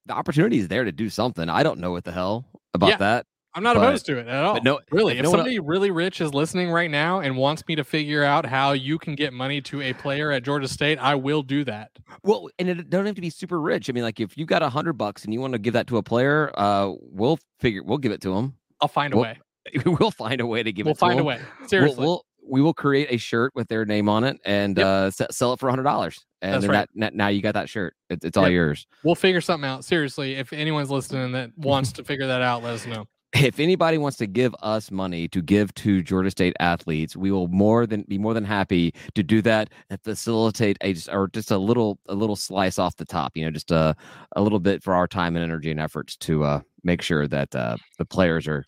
the 0.07 0.13
opportunity 0.13 0.59
is 0.59 0.69
there 0.69 0.85
to 0.85 0.93
do 0.93 1.09
something. 1.11 1.49
I 1.49 1.63
don't 1.63 1.79
know 1.81 1.91
what 1.93 2.05
the 2.05 2.13
hell 2.13 2.45
about 2.75 2.89
Yeah. 2.91 2.97
that, 2.99 3.27
I'm 3.55 3.63
not 3.63 3.75
But- 3.77 3.85
opposed 3.85 4.07
to 4.07 4.19
it 4.19 4.29
at 4.29 4.45
all. 4.45 4.55
but 4.55 4.65
no, 4.65 4.81
Really, 4.91 5.17
if 5.17 5.23
no 5.23 5.31
one- 5.31 5.39
somebody 5.39 5.59
really 5.59 5.91
rich 5.91 6.21
is 6.21 6.35
listening 6.35 6.71
right 6.71 6.91
now 6.91 7.21
and 7.21 7.37
wants 7.37 7.63
me 7.67 7.75
to 7.77 7.85
figure 7.85 8.23
out 8.23 8.45
how 8.45 8.73
you 8.73 8.99
can 8.99 9.15
get 9.15 9.33
money 9.33 9.61
to 9.63 9.81
a 9.81 9.95
player 9.95 10.31
at 10.31 10.43
Georgia 10.43 10.69
State, 10.69 10.99
I 10.99 11.15
will 11.15 11.43
do 11.43 11.65
that. 11.65 11.91
Well, 12.23 12.49
and 12.59 12.69
it 12.69 12.91
don't 12.91 13.07
have 13.07 13.15
to 13.15 13.21
be 13.23 13.31
super 13.31 13.59
rich. 13.61 13.89
I 13.89 13.93
mean, 13.95 14.03
like 14.05 14.21
if 14.21 14.37
you 14.37 14.45
got 14.47 14.63
a 14.63 14.69
hundred 14.69 14.95
bucks 14.95 15.25
and 15.25 15.33
you 15.33 15.41
want 15.41 15.55
to 15.55 15.59
give 15.59 15.73
that 15.73 15.87
to 15.89 15.97
a 15.97 16.03
player, 16.03 16.53
uh, 16.59 16.93
we'll 17.01 17.39
figure 17.61 17.83
we'll 17.83 17.99
give 17.99 18.13
it 18.13 18.21
to 18.23 18.35
him. 18.35 18.55
I'll 18.81 18.89
find 18.89 19.15
a 19.15 19.17
Well, 19.17 19.25
way. 19.25 19.39
we'll 20.01 20.11
find 20.11 20.41
a 20.41 20.47
way 20.47 20.63
to 20.63 20.71
give 20.71 20.87
it. 20.87 20.89
We'll 20.89 20.93
it 20.93 20.97
to 20.97 21.01
find 21.01 21.19
a 21.19 21.23
him. 21.23 21.27
way. 21.27 21.41
We'll- 21.61 21.69
Seriously. 21.69 22.05
We'll, 22.05 22.25
we 22.49 22.61
will 22.63 22.75
create 22.75 23.09
a 23.11 23.17
shirt 23.17 23.53
with 23.55 23.69
their 23.69 23.85
name 23.85 24.09
on 24.09 24.25
it 24.25 24.39
and 24.45 24.77
Yep. 24.79 24.87
uh, 24.87 25.11
sell 25.31 25.53
it 25.53 25.61
for 25.61 25.69
a 25.69 25.73
hundred 25.73 25.85
dollars. 25.85 26.25
And 26.43 26.55
That's 26.55 26.67
right. 26.67 26.89
that, 26.97 27.15
now 27.15 27.29
you 27.29 27.43
got 27.43 27.55
that 27.55 27.69
shirt. 27.69 27.95
It's, 28.11 28.25
it's 28.25 28.37
all 28.37 28.45
Yep. 28.45 28.53
yours. 28.53 28.87
We'll 29.05 29.15
figure 29.15 29.41
something 29.41 29.69
out. 29.69 29.85
Seriously, 29.85 30.35
if 30.35 30.53
anyone's 30.53 30.91
listening 30.91 31.33
that 31.33 31.51
wants 31.57 31.93
to 31.95 32.05
figure 32.05 32.27
that 32.27 32.43
out, 32.43 32.63
let 32.63 32.75
us 32.75 32.87
know. 32.87 33.07
If 33.35 33.59
anybody 33.61 33.99
wants 33.99 34.17
to 34.19 34.27
give 34.27 34.55
us 34.63 34.91
money 34.91 35.29
to 35.29 35.43
give 35.43 35.75
to 35.75 36.03
Georgia 36.03 36.31
State 36.31 36.55
athletes, 36.59 37.17
we 37.17 37.31
will 37.31 37.49
more 37.49 37.87
than 37.87 38.03
be 38.09 38.17
more 38.17 38.33
than 38.33 38.45
happy 38.45 38.95
to 39.15 39.23
do 39.23 39.43
that 39.43 39.69
and 39.91 40.01
facilitate 40.03 40.79
a 40.83 40.95
or 41.13 41.29
just 41.29 41.51
a 41.51 41.59
little 41.59 41.99
a 42.09 42.15
little 42.15 42.37
slice 42.37 42.79
off 42.79 42.97
the 42.97 43.05
top. 43.05 43.33
You 43.37 43.45
know, 43.45 43.51
just 43.51 43.71
a 43.73 43.95
a 44.37 44.41
little 44.43 44.61
bit 44.61 44.83
for 44.83 44.95
our 44.95 45.07
time 45.07 45.37
and 45.37 45.45
energy 45.45 45.71
and 45.71 45.81
efforts 45.81 46.17
to 46.19 46.45
uh, 46.45 46.61
make 46.83 47.03
sure 47.03 47.27
that 47.29 47.55
uh, 47.55 47.77
the 47.99 48.07
players 48.07 48.47
are 48.49 48.65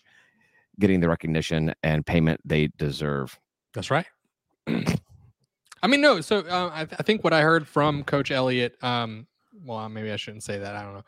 getting 0.80 1.00
the 1.00 1.08
recognition 1.08 1.72
and 1.82 2.04
payment 2.04 2.40
they 2.44 2.68
deserve. 2.76 3.38
That's 3.74 3.90
right. 3.90 4.06
I 4.66 5.86
mean, 5.86 6.00
no. 6.00 6.20
So 6.20 6.40
uh, 6.40 6.70
I, 6.72 6.80
I 6.82 7.02
think 7.02 7.24
what 7.24 7.32
I 7.32 7.42
heard 7.42 7.66
from 7.66 8.02
Coach 8.04 8.30
Elliott, 8.30 8.82
um, 8.82 9.26
well, 9.64 9.88
maybe 9.88 10.10
I 10.10 10.16
shouldn't 10.16 10.42
say 10.42 10.58
that. 10.58 10.74
I 10.74 10.82
don't 10.82 10.94
know. 10.94 11.04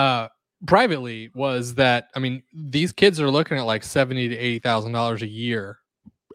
Uh, 0.00 0.28
privately, 0.66 1.30
was 1.34 1.74
that 1.74 2.08
I 2.14 2.18
mean, 2.20 2.42
these 2.52 2.92
kids 2.92 3.20
are 3.20 3.30
looking 3.30 3.58
at 3.58 3.64
like 3.64 3.82
seventy 3.82 4.28
to 4.28 4.36
eighty 4.36 4.58
thousand 4.58 4.92
dollars 4.92 5.22
a 5.22 5.26
year 5.26 5.78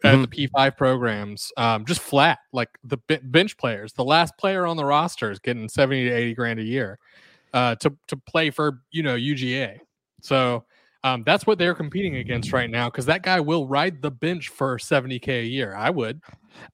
at 0.04 0.20
the 0.20 0.28
P 0.28 0.46
five 0.46 0.76
programs, 0.76 1.52
um, 1.56 1.84
just 1.84 2.00
flat. 2.00 2.38
Like 2.52 2.70
the 2.84 2.96
be- 2.98 3.20
bench 3.22 3.56
players, 3.56 3.92
the 3.92 4.04
last 4.04 4.36
player 4.38 4.66
on 4.66 4.76
the 4.76 4.84
roster 4.84 5.30
is 5.30 5.38
getting 5.38 5.68
seventy 5.68 6.04
to 6.04 6.10
eighty 6.10 6.34
grand 6.34 6.58
a 6.58 6.64
year 6.64 6.98
uh, 7.52 7.74
to 7.76 7.96
to 8.08 8.16
play 8.16 8.50
for 8.50 8.82
you 8.90 9.02
know 9.02 9.16
UGA. 9.16 9.78
So 10.22 10.64
um, 11.02 11.22
that's 11.24 11.46
what 11.46 11.58
they're 11.58 11.74
competing 11.74 12.16
against 12.16 12.52
right 12.52 12.70
now 12.70 12.90
because 12.90 13.06
that 13.06 13.22
guy 13.22 13.40
will 13.40 13.66
ride 13.66 14.02
the 14.02 14.10
bench 14.10 14.48
for 14.48 14.76
70k 14.78 15.28
a 15.42 15.46
year. 15.46 15.74
I 15.74 15.90
would. 15.90 16.20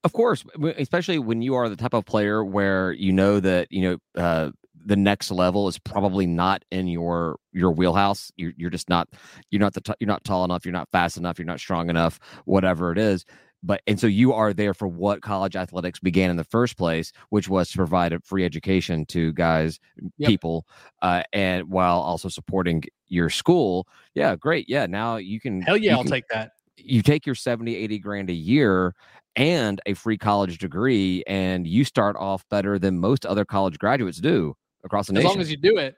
Of 0.03 0.13
course, 0.13 0.43
especially 0.77 1.19
when 1.19 1.41
you 1.41 1.55
are 1.55 1.69
the 1.69 1.75
type 1.75 1.93
of 1.93 2.05
player 2.05 2.43
where 2.43 2.91
you 2.91 3.13
know 3.13 3.39
that 3.39 3.71
you 3.71 3.81
know 3.81 4.21
uh, 4.21 4.51
the 4.85 4.95
next 4.95 5.31
level 5.31 5.67
is 5.67 5.77
probably 5.77 6.25
not 6.25 6.63
in 6.71 6.87
your 6.87 7.37
your 7.53 7.71
wheelhouse. 7.71 8.31
You're, 8.37 8.53
you're 8.57 8.69
just 8.69 8.89
not 8.89 9.07
you're 9.51 9.59
not 9.59 9.73
the 9.73 9.81
t- 9.81 9.93
you're 9.99 10.07
not 10.07 10.23
tall 10.23 10.43
enough. 10.43 10.65
You're 10.65 10.73
not 10.73 10.89
fast 10.91 11.17
enough. 11.17 11.37
You're 11.37 11.45
not 11.45 11.59
strong 11.59 11.89
enough. 11.89 12.19
Whatever 12.45 12.91
it 12.91 12.97
is. 12.97 13.25
But 13.67 13.81
and 13.85 13.99
so 13.99 14.07
you 14.07 14.33
are 14.33 14.53
there 14.53 14.73
for 14.73 14.87
what 14.87 15.21
college 15.21 15.55
athletics 15.55 15.99
began 15.99 16.31
in 16.31 16.37
the 16.37 16.43
first 16.45 16.77
place, 16.77 17.11
which 17.29 17.49
was 17.49 17.69
to 17.71 17.77
provide 17.77 18.13
a 18.13 18.19
free 18.21 18.45
education 18.45 19.05
to 19.07 19.33
guys, 19.33 19.79
Yep. 20.17 20.27
people, 20.29 20.65
uh, 21.03 21.21
and 21.33 21.69
while 21.69 21.99
also 21.99 22.29
supporting 22.29 22.81
your 23.07 23.29
school. 23.29 23.87
Yeah, 24.15 24.35
great. 24.35 24.67
Yeah, 24.69 24.85
now 24.87 25.17
you 25.17 25.39
can 25.39 25.61
Hell 25.61 25.77
yeah, 25.77 25.95
I'll 25.97 26.03
can- 26.03 26.11
take 26.13 26.27
that. 26.29 26.53
you 26.77 27.01
take 27.01 27.25
your 27.25 27.35
70 27.35 27.75
80 27.75 27.99
grand 27.99 28.29
a 28.29 28.33
year 28.33 28.95
and 29.35 29.81
a 29.85 29.93
free 29.93 30.17
college 30.17 30.57
degree 30.59 31.23
and 31.27 31.67
you 31.67 31.83
start 31.83 32.15
off 32.17 32.43
better 32.49 32.79
than 32.79 32.97
most 32.99 33.25
other 33.25 33.45
college 33.45 33.77
graduates 33.77 34.17
do 34.19 34.55
across 34.85 35.07
the 35.07 35.13
nation. 35.13 35.27
As 35.27 35.33
long 35.35 35.41
as 35.41 35.51
you 35.51 35.57
do 35.57 35.77
it. 35.77 35.95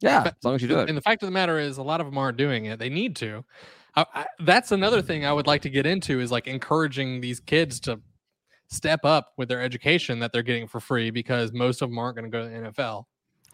yeah 0.00 0.22
as 0.26 0.32
long 0.44 0.54
as 0.54 0.62
you 0.62 0.68
do 0.68 0.78
it 0.78 0.88
And 0.88 0.96
the 0.96 1.02
fact 1.02 1.22
of 1.22 1.26
the 1.26 1.32
matter 1.32 1.58
is, 1.58 1.76
a 1.78 1.82
lot 1.82 2.00
of 2.00 2.06
them 2.06 2.16
aren't 2.16 2.38
doing 2.38 2.66
it. 2.66 2.78
They 2.78 2.88
need 2.88 3.16
to. 3.16 3.44
I, 4.14 4.20
I, 4.20 4.26
that's 4.40 4.72
another 4.72 5.02
thing 5.02 5.24
I 5.26 5.32
would 5.32 5.46
like 5.46 5.62
to 5.62 5.70
get 5.70 5.86
into 5.86 6.20
is 6.20 6.30
like 6.30 6.46
encouraging 6.46 7.20
these 7.20 7.40
kids 7.40 7.80
to 7.80 8.00
step 8.68 9.00
up 9.04 9.32
with 9.36 9.48
their 9.48 9.60
education 9.62 10.18
that 10.20 10.32
they're 10.32 10.42
getting 10.42 10.66
for 10.68 10.78
free 10.80 11.10
because 11.10 11.52
most 11.52 11.80
of 11.82 11.88
them 11.88 11.98
aren't 11.98 12.16
going 12.16 12.30
to 12.30 12.30
go 12.30 12.42
to 12.44 12.48
the 12.48 12.70
NFL. 12.70 13.04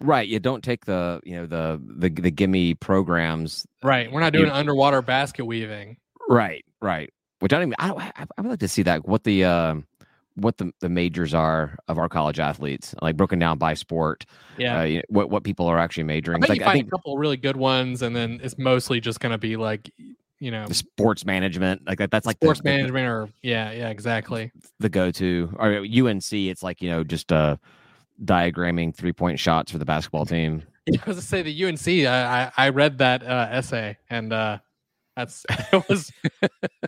right 0.01 0.27
you 0.29 0.41
don't 0.41 0.65
take 0.65 0.85
the 0.87 1.21
you 1.25 1.37
know 1.37 1.47
the 1.47 1.81
the, 1.99 2.09
the 2.09 2.31
gimme 2.31 2.75
programs 2.75 3.65
Right. 3.83 4.11
We're 4.11 4.21
not 4.21 4.35
You- 4.35 4.41
doing 4.41 4.51
underwater 4.53 5.03
basket 5.03 5.45
weaving. 5.45 5.97
right 6.29 6.65
right 6.81 7.13
which 7.41 7.53
i 7.53 7.57
don't 7.59 7.69
even 7.69 7.75
i 7.79 8.11
I, 8.17 8.27
I 8.37 8.41
would 8.43 8.51
like 8.51 8.59
to 8.61 8.69
see 8.69 8.83
that 8.83 9.07
what 9.07 9.23
the 9.25 9.45
um 9.45 9.87
what 10.37 10.59
the, 10.59 10.73
the 10.81 10.89
majors 10.89 11.33
are 11.33 11.77
of 11.87 11.97
our 11.97 12.09
college 12.09 12.41
athletes 12.41 12.93
like 13.01 13.17
broken 13.17 13.39
down 13.39 13.57
by 13.57 13.75
sport 13.75 14.25
Yeah. 14.59 14.81
uh, 14.81 14.83
you 14.83 14.97
know, 14.97 15.03
what 15.11 15.31
what 15.31 15.45
people 15.45 15.67
are 15.69 15.79
actually 15.79 16.03
I 16.05 16.07
majoring 16.07 16.41
bet 16.41 16.49
like 16.49 16.59
you 16.59 16.65
i 16.65 16.69
find 16.69 16.79
think 16.79 16.89
a 16.89 16.91
couple 16.91 17.17
really 17.19 17.37
good 17.37 17.57
ones, 17.57 18.03
and 18.03 18.17
then 18.17 18.41
it's 18.43 18.59
mostly 18.59 18.99
just 19.01 19.21
going 19.21 19.31
to 19.31 19.39
be 19.39 19.57
like, 19.57 19.93
you 20.45 20.51
know, 20.51 20.67
sports 20.69 21.25
management 21.25 21.81
like 21.87 21.99
that 21.99 22.11
that's 22.11 22.27
like 22.27 22.37
sports 22.37 22.61
the- 22.61 22.65
the- 22.71 22.77
management 22.77 23.07
or 23.09 23.29
yeah, 23.43 23.73
yeah, 23.73 23.89
exactly. 23.89 24.53
the 24.79 24.91
go-to 24.91 25.51
or 25.59 25.79
UNC 25.79 26.33
it's 26.33 26.63
like 26.63 26.83
you 26.83 26.91
know 26.91 27.03
just 27.03 27.33
uh 27.33 27.57
diagramming 28.23 28.95
three-point 28.95 29.41
shots 29.41 29.73
for 29.73 29.79
the 29.79 29.85
basketball 29.85 30.27
team 30.27 30.63
I 30.89 31.07
was 31.07 31.17
to 31.17 31.23
say 31.23 31.41
the 31.41 31.65
UNC. 31.65 31.89
I 32.07 32.53
I, 32.57 32.67
I 32.67 32.69
read 32.69 32.99
that 32.99 33.23
uh, 33.23 33.49
essay, 33.51 33.97
and 34.11 34.35
uh, 34.35 34.59
that's 35.17 35.47
it 35.73 35.89
was. 35.89 36.13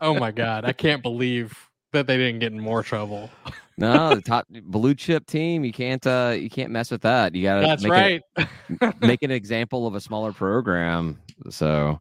oh 0.03 0.13
my 0.13 0.33
god, 0.33 0.67
I 0.67 0.75
can't 0.75 1.03
believe 1.03 1.57
that 1.93 2.07
they 2.07 2.19
didn't 2.19 2.41
get 2.41 2.53
in 2.53 2.61
more 2.61 2.83
trouble. 2.83 3.31
no 3.79 4.15
the 4.15 4.21
top 4.21 4.47
blue 4.65 4.95
chip 4.95 5.27
team 5.27 5.63
you 5.65 5.73
can't 5.73 6.07
uh 6.07 6.35
you 6.35 6.49
can't 6.49 6.71
mess 6.71 6.91
with 6.91 7.03
that 7.03 7.35
you 7.35 7.43
gotta 7.43 7.67
That's 7.67 7.83
make 7.83 7.93
right. 7.93 8.23
it, 8.39 8.95
make 9.03 9.23
an 9.23 9.31
example 9.31 9.87
of 9.87 9.95
a 9.95 10.01
smaller 10.01 10.33
program 10.33 11.21
so 11.51 12.01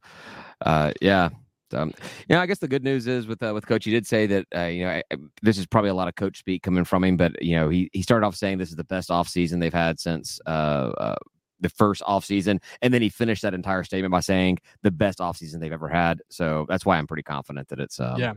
uh 0.66 0.94
yeah 1.02 1.30
um, 1.76 1.92
you 2.30 2.36
know, 2.36 2.40
I 2.42 2.46
guess 2.46 2.60
the 2.60 2.68
good 2.68 2.84
news 2.84 3.06
is 3.08 3.28
with 3.28 3.44
uh, 3.44 3.52
with 3.54 3.68
coach, 3.68 3.86
he 3.86 3.92
did 3.92 4.08
say 4.08 4.26
that 4.28 4.46
uh, 4.56 4.62
you 4.66 4.84
know 4.86 4.92
I, 4.92 5.04
I- 5.12 5.18
this 5.42 5.58
is 5.58 5.66
probably 5.66 5.90
a 5.90 5.94
lot 5.94 6.08
of 6.08 6.16
coach 6.16 6.40
speak 6.40 6.64
coming 6.64 6.84
from 6.86 7.04
him, 7.04 7.18
but 7.18 7.42
you 7.44 7.56
know 7.56 7.70
he 7.70 7.90
he 7.94 8.02
started 8.02 8.26
off 8.26 8.36
saying 8.36 8.58
this 8.58 8.70
is 8.70 8.76
the 8.76 8.84
best 8.84 9.12
off 9.12 9.28
season 9.28 9.60
they've 9.60 9.74
had 9.74 10.00
since 10.00 10.40
uh, 10.46 10.50
uh, 10.50 11.16
the 11.60 11.70
first 11.70 12.02
off 12.06 12.26
season, 12.26 12.60
and 12.82 12.94
then 12.94 13.02
he 13.02 13.10
finished 13.10 13.42
that 13.44 13.54
entire 13.54 13.84
statement 13.84 14.12
by 14.12 14.20
saying 14.20 14.58
the 14.82 14.92
best 14.92 15.22
off 15.22 15.38
season 15.38 15.60
they've 15.60 15.72
ever 15.74 15.90
had. 15.90 16.22
So 16.30 16.66
that's 16.70 16.86
why 16.86 16.98
I'm 16.98 17.08
pretty 17.08 17.24
confident 17.24 17.68
that 17.70 17.80
it's 17.80 18.00
um, 18.00 18.20
Yeah. 18.20 18.34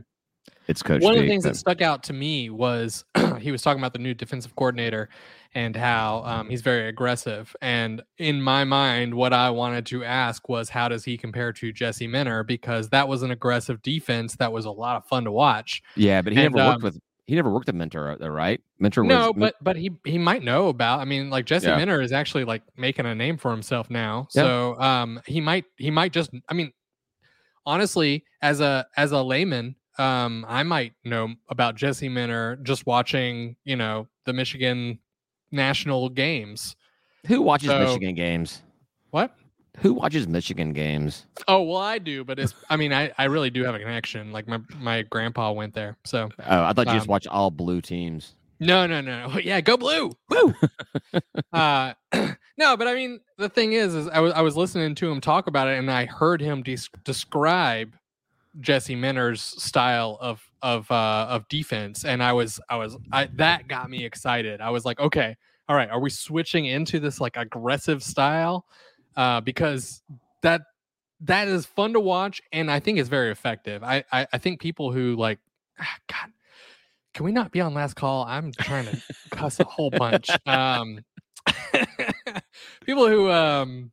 It's 0.69 0.83
coach. 0.83 1.01
One 1.01 1.15
of 1.15 1.21
the 1.21 1.27
things 1.27 1.43
but- 1.43 1.53
that 1.53 1.55
stuck 1.55 1.81
out 1.81 2.03
to 2.03 2.13
me 2.13 2.51
was 2.51 3.03
he 3.39 3.51
was 3.51 3.63
talking 3.63 3.81
about 3.81 3.91
the 3.91 3.99
new 3.99 4.13
defensive 4.13 4.55
coordinator 4.55 5.09
and 5.55 5.75
how 5.75 6.21
um, 6.25 6.47
he's 6.47 6.61
very 6.61 6.87
aggressive. 6.87 7.55
And 7.59 8.03
in 8.19 8.39
my 8.39 8.65
mind, 8.65 9.15
what 9.15 9.33
I 9.33 9.49
wanted 9.49 9.87
to 9.87 10.03
ask 10.03 10.47
was, 10.47 10.69
how 10.69 10.87
does 10.87 11.03
he 11.03 11.17
compare 11.17 11.51
to 11.53 11.73
Jesse 11.73 12.05
Minter? 12.05 12.43
Because 12.43 12.89
that 12.89 13.07
was 13.07 13.23
an 13.23 13.31
aggressive 13.31 13.81
defense 13.81 14.35
that 14.35 14.51
was 14.51 14.65
a 14.65 14.71
lot 14.71 14.95
of 14.95 15.05
fun 15.05 15.23
to 15.23 15.31
watch. 15.31 15.81
yeah, 15.95 16.21
but 16.21 16.33
he 16.33 16.39
and, 16.39 16.53
never 16.53 16.69
worked 16.69 16.83
um, 16.83 16.83
with 16.83 16.99
he 17.25 17.35
never 17.35 17.51
worked 17.51 17.69
a 17.69 17.73
mentor, 17.73 18.17
though, 18.19 18.27
right? 18.27 18.59
Minter 18.79 19.03
was 19.03 19.09
No, 19.09 19.33
but 19.33 19.55
but 19.61 19.75
he 19.75 19.91
he 20.03 20.17
might 20.19 20.43
know 20.43 20.67
about. 20.67 20.99
I 20.99 21.05
mean, 21.05 21.31
like 21.31 21.45
Jesse 21.45 21.67
Yeah. 21.67 21.77
Minter 21.77 22.01
is 22.01 22.11
actually 22.11 22.43
like 22.43 22.63
making 22.77 23.07
a 23.07 23.13
name 23.15 23.37
for 23.37 23.51
himself 23.51 23.89
now. 23.89 24.27
Yeah. 24.33 24.43
So 24.43 24.79
um 24.79 25.19
he 25.25 25.41
might 25.41 25.65
he 25.77 25.89
might 25.91 26.11
just 26.11 26.29
I 26.47 26.53
mean 26.53 26.71
honestly 27.65 28.23
as 28.41 28.61
a 28.61 28.87
as 28.97 29.11
a 29.11 29.21
layman 29.21 29.75
um 29.99 30.45
I 30.47 30.63
might 30.63 30.93
know 31.03 31.35
about 31.49 31.75
Jesse 31.75 32.09
Minter 32.09 32.57
just 32.63 32.85
watching, 32.85 33.55
you 33.65 33.75
know, 33.75 34.07
the 34.25 34.33
Michigan 34.33 34.99
national 35.51 36.09
games. 36.09 36.75
who 37.27 37.41
watches 37.41 37.69
so- 37.69 37.79
Michigan 37.79 38.15
games? 38.15 38.61
What? 39.11 39.35
Who 39.79 39.93
watches 39.93 40.27
Michigan 40.27 40.73
games? 40.73 41.25
Oh, 41.47 41.61
well 41.63 41.77
I 41.77 41.99
do, 41.99 42.23
but 42.23 42.37
it's 42.39 42.53
I 42.69 42.75
mean 42.75 42.91
I 42.93 43.11
I 43.17 43.25
really 43.25 43.49
do 43.49 43.63
have 43.63 43.75
a 43.75 43.79
connection. 43.79 44.31
Like 44.31 44.47
my 44.47 44.59
my 44.77 45.03
grandpa 45.03 45.51
went 45.51 45.73
there. 45.73 45.97
So 46.05 46.29
Oh, 46.47 46.63
I 46.63 46.73
thought 46.73 46.87
you 46.87 46.93
just 46.93 47.07
Um, 47.07 47.11
watch 47.11 47.27
all 47.27 47.49
blue 47.51 47.79
teams. 47.81 48.35
No, 48.59 48.87
no, 48.87 48.99
no. 48.99 49.37
Yeah, 49.43 49.61
go 49.61 49.77
blue. 49.77 50.11
Woo. 50.29 50.53
uh, 51.53 51.93
no, 52.57 52.75
but 52.75 52.87
I 52.89 52.93
mean, 52.93 53.21
the 53.37 53.47
thing 53.47 53.71
is, 53.71 53.95
is 53.95 54.07
I 54.09 54.19
was 54.19 54.33
I 54.33 54.41
was 54.41 54.57
listening 54.57 54.95
to 54.95 55.09
him 55.09 55.21
talk 55.21 55.47
about 55.47 55.69
it, 55.69 55.79
and 55.79 55.89
I 55.89 56.05
heard 56.05 56.41
him 56.41 56.61
de- 56.61 56.75
describe 57.05 57.93
Jesse 58.59 58.95
Minter's 58.95 59.41
style 59.41 60.17
of 60.19 60.41
of 60.61 60.89
uh, 60.91 61.27
of 61.29 61.47
defense, 61.47 62.05
and 62.05 62.21
I 62.23 62.33
was 62.33 62.59
I 62.69 62.75
was 62.77 62.97
I 63.11 63.29
that 63.35 63.67
got 63.67 63.89
me 63.89 64.05
excited. 64.05 64.61
I 64.61 64.69
was 64.71 64.85
like, 64.85 64.99
okay, 64.99 65.37
all 65.67 65.75
right, 65.75 65.89
are 65.89 65.99
we 65.99 66.09
switching 66.09 66.65
into 66.65 66.99
this 66.99 67.21
like 67.21 67.37
aggressive 67.37 68.03
style? 68.03 68.65
Uh, 69.15 69.41
because 69.41 70.01
that 70.41 70.61
that 71.21 71.47
is 71.47 71.65
fun 71.65 71.93
to 71.93 71.99
watch, 71.99 72.41
and 72.51 72.71
I 72.71 72.79
think 72.79 72.97
it's 72.97 73.09
very 73.09 73.31
effective. 73.31 73.83
I 73.83 74.03
I, 74.11 74.27
I 74.33 74.37
think 74.37 74.59
people 74.59 74.91
who 74.91 75.15
like, 75.15 75.39
ah, 75.79 75.95
God, 76.07 76.31
can 77.13 77.25
we 77.25 77.31
not 77.31 77.51
be 77.51 77.61
on 77.61 77.73
last 77.73 77.95
call? 77.95 78.25
I'm 78.25 78.51
trying 78.51 78.85
to 78.85 79.01
cuss 79.29 79.59
a 79.59 79.65
whole 79.65 79.91
bunch. 79.91 80.29
Um, 80.45 81.03
people 82.85 83.07
who 83.07 83.29
um 83.29 83.91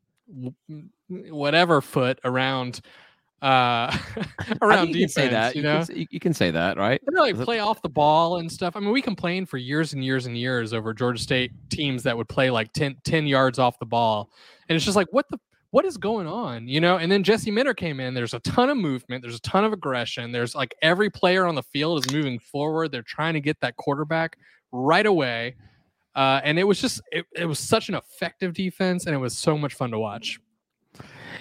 whatever 1.08 1.80
foot 1.80 2.18
around 2.24 2.80
uh 3.42 3.96
around 4.62 4.88
you 4.88 4.94
defense, 4.94 5.14
can 5.14 5.22
say 5.24 5.28
that. 5.28 5.54
you 5.54 5.62
You, 5.62 5.68
know, 5.68 5.84
can, 5.84 5.96
you, 5.96 6.06
you 6.10 6.20
can 6.20 6.34
say 6.34 6.50
that, 6.50 6.76
right? 6.76 7.00
they 7.06 7.20
like 7.20 7.38
play 7.44 7.58
off 7.58 7.82
the 7.82 7.88
ball 7.88 8.38
and 8.38 8.50
stuff. 8.50 8.76
I 8.76 8.80
mean, 8.80 8.92
we 8.92 9.02
complained 9.02 9.48
for 9.48 9.58
years 9.58 9.92
and 9.92 10.04
years 10.04 10.26
and 10.26 10.36
years 10.36 10.72
over 10.72 10.94
Georgia 10.94 11.22
State 11.22 11.52
teams 11.70 12.02
that 12.04 12.16
would 12.16 12.28
play 12.28 12.50
like 12.50 12.72
10, 12.72 12.96
10 13.04 13.26
yards 13.26 13.58
off 13.58 13.78
the 13.78 13.86
ball. 13.86 14.30
And 14.68 14.76
it's 14.76 14.84
just 14.84 14.96
like, 14.96 15.08
what 15.10 15.26
the 15.30 15.38
what 15.70 15.84
is 15.84 15.98
going 15.98 16.26
on? 16.26 16.66
You 16.66 16.80
know, 16.80 16.96
and 16.96 17.12
then 17.12 17.22
Jesse 17.22 17.50
Minter 17.50 17.74
came 17.74 18.00
in. 18.00 18.14
There's 18.14 18.32
a 18.32 18.38
ton 18.40 18.70
of 18.70 18.78
movement, 18.78 19.22
there's 19.22 19.36
a 19.36 19.42
ton 19.42 19.64
of 19.64 19.72
aggression. 19.72 20.32
There's 20.32 20.54
like 20.54 20.74
every 20.80 21.10
player 21.10 21.44
on 21.44 21.54
the 21.54 21.62
field 21.62 22.04
is 22.04 22.12
moving 22.12 22.38
forward. 22.38 22.92
They're 22.92 23.02
trying 23.02 23.34
to 23.34 23.40
get 23.40 23.60
that 23.60 23.76
quarterback 23.76 24.38
right 24.72 25.04
away. 25.06 25.56
Uh, 26.14 26.40
and 26.44 26.58
it 26.58 26.64
was 26.64 26.80
just 26.80 27.02
it, 27.12 27.26
it 27.34 27.44
was 27.44 27.58
such 27.58 27.90
an 27.90 27.94
effective 27.94 28.54
defense 28.54 29.04
and 29.04 29.14
it 29.14 29.18
was 29.18 29.36
so 29.36 29.58
much 29.58 29.74
fun 29.74 29.90
to 29.90 29.98
watch. 29.98 30.40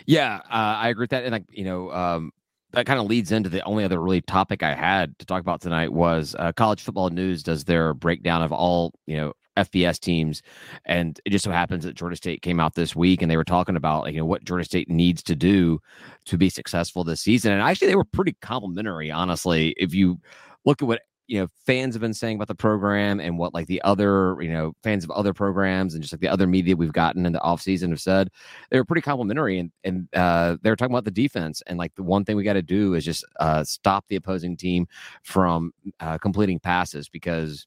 Yeah, 0.06 0.38
uh, 0.46 0.78
I 0.80 0.90
agree 0.90 1.04
with 1.04 1.10
that. 1.12 1.24
And 1.24 1.32
like 1.34 1.46
you 1.52 1.64
know, 1.66 1.92
um, 1.92 2.32
that 2.74 2.86
kind 2.86 3.00
of 3.00 3.08
leads 3.08 3.32
into 3.32 3.50
the 3.50 3.64
only 3.64 3.84
other 3.84 4.02
really 4.02 4.22
topic 4.22 4.64
I 4.64 4.74
had 4.76 5.18
to 5.20 5.26
talk 5.26 5.42
about 5.42 5.62
tonight 5.62 5.94
was 5.94 6.36
uh, 6.40 6.52
college 6.54 6.82
football 6.82 7.10
news 7.10 7.44
does 7.44 7.64
their 7.64 7.94
breakdown 7.94 8.42
of 8.44 8.52
all 8.52 8.94
you 9.08 9.18
know 9.18 9.34
FBS 9.58 10.00
teams, 10.00 10.42
and 10.86 11.20
it 11.26 11.30
just 11.32 11.46
so 11.46 11.52
happens 11.52 11.84
that 11.86 11.96
Georgia 11.96 12.16
State 12.18 12.42
came 12.42 12.60
out 12.60 12.76
this 12.76 12.96
week 12.96 13.22
and 13.22 13.32
they 13.32 13.38
were 13.38 13.44
talking 13.46 13.76
about 13.78 14.04
like, 14.04 14.14
you 14.14 14.20
know 14.20 14.26
what 14.26 14.44
Georgia 14.44 14.66
State 14.66 14.90
needs 14.90 15.24
to 15.24 15.36
do 15.36 15.80
to 16.26 16.38
be 16.38 16.50
successful 16.50 17.04
this 17.04 17.22
season. 17.22 17.52
And 17.54 17.62
actually, 17.62 17.88
they 17.88 17.96
were 17.96 18.04
pretty 18.04 18.36
complimentary, 18.42 19.12
honestly. 19.12 19.74
If 19.78 19.94
you 19.94 20.20
look 20.66 20.82
at 20.82 20.88
what 20.88 21.02
you 21.28 21.40
know 21.40 21.48
fans 21.66 21.96
have 21.96 22.02
been 22.02 22.14
saying 22.14 22.36
about 22.36 22.48
the 22.48 22.56
program 22.56 23.20
and 23.20 23.38
what 23.38 23.54
like 23.54 23.68
the 23.68 23.82
other 23.82 24.38
you 24.42 24.50
know 24.50 24.74
fans 24.84 25.04
of 25.04 25.12
other 25.12 25.34
programs 25.34 25.94
and 25.94 26.04
just 26.04 26.14
like 26.14 26.20
the 26.22 26.28
other 26.28 26.48
media 26.48 26.76
we've 26.76 26.94
gotten 26.94 27.26
in 27.26 27.34
the 27.34 27.40
offseason 27.40 27.90
have 27.90 28.02
said 28.02 28.30
they 28.70 28.78
were 28.78 28.86
pretty 28.86 29.02
complimentary 29.02 29.60
and 29.60 29.72
and 29.84 30.08
uh 30.16 30.56
they 30.62 30.70
were 30.70 30.76
talking 30.76 30.94
about 30.94 31.06
the 31.06 31.12
defense 31.12 31.62
and 31.68 31.78
like 31.78 31.94
the 31.96 32.04
one 32.04 32.24
thing 32.24 32.36
we 32.36 32.44
got 32.44 32.54
to 32.54 32.62
do 32.62 32.94
is 32.94 33.04
just 33.04 33.26
uh 33.40 33.64
stop 33.64 34.06
the 34.08 34.16
opposing 34.16 34.56
team 34.56 34.88
from 35.24 35.72
uh 36.00 36.18
completing 36.18 36.60
passes 36.60 37.10
because 37.10 37.66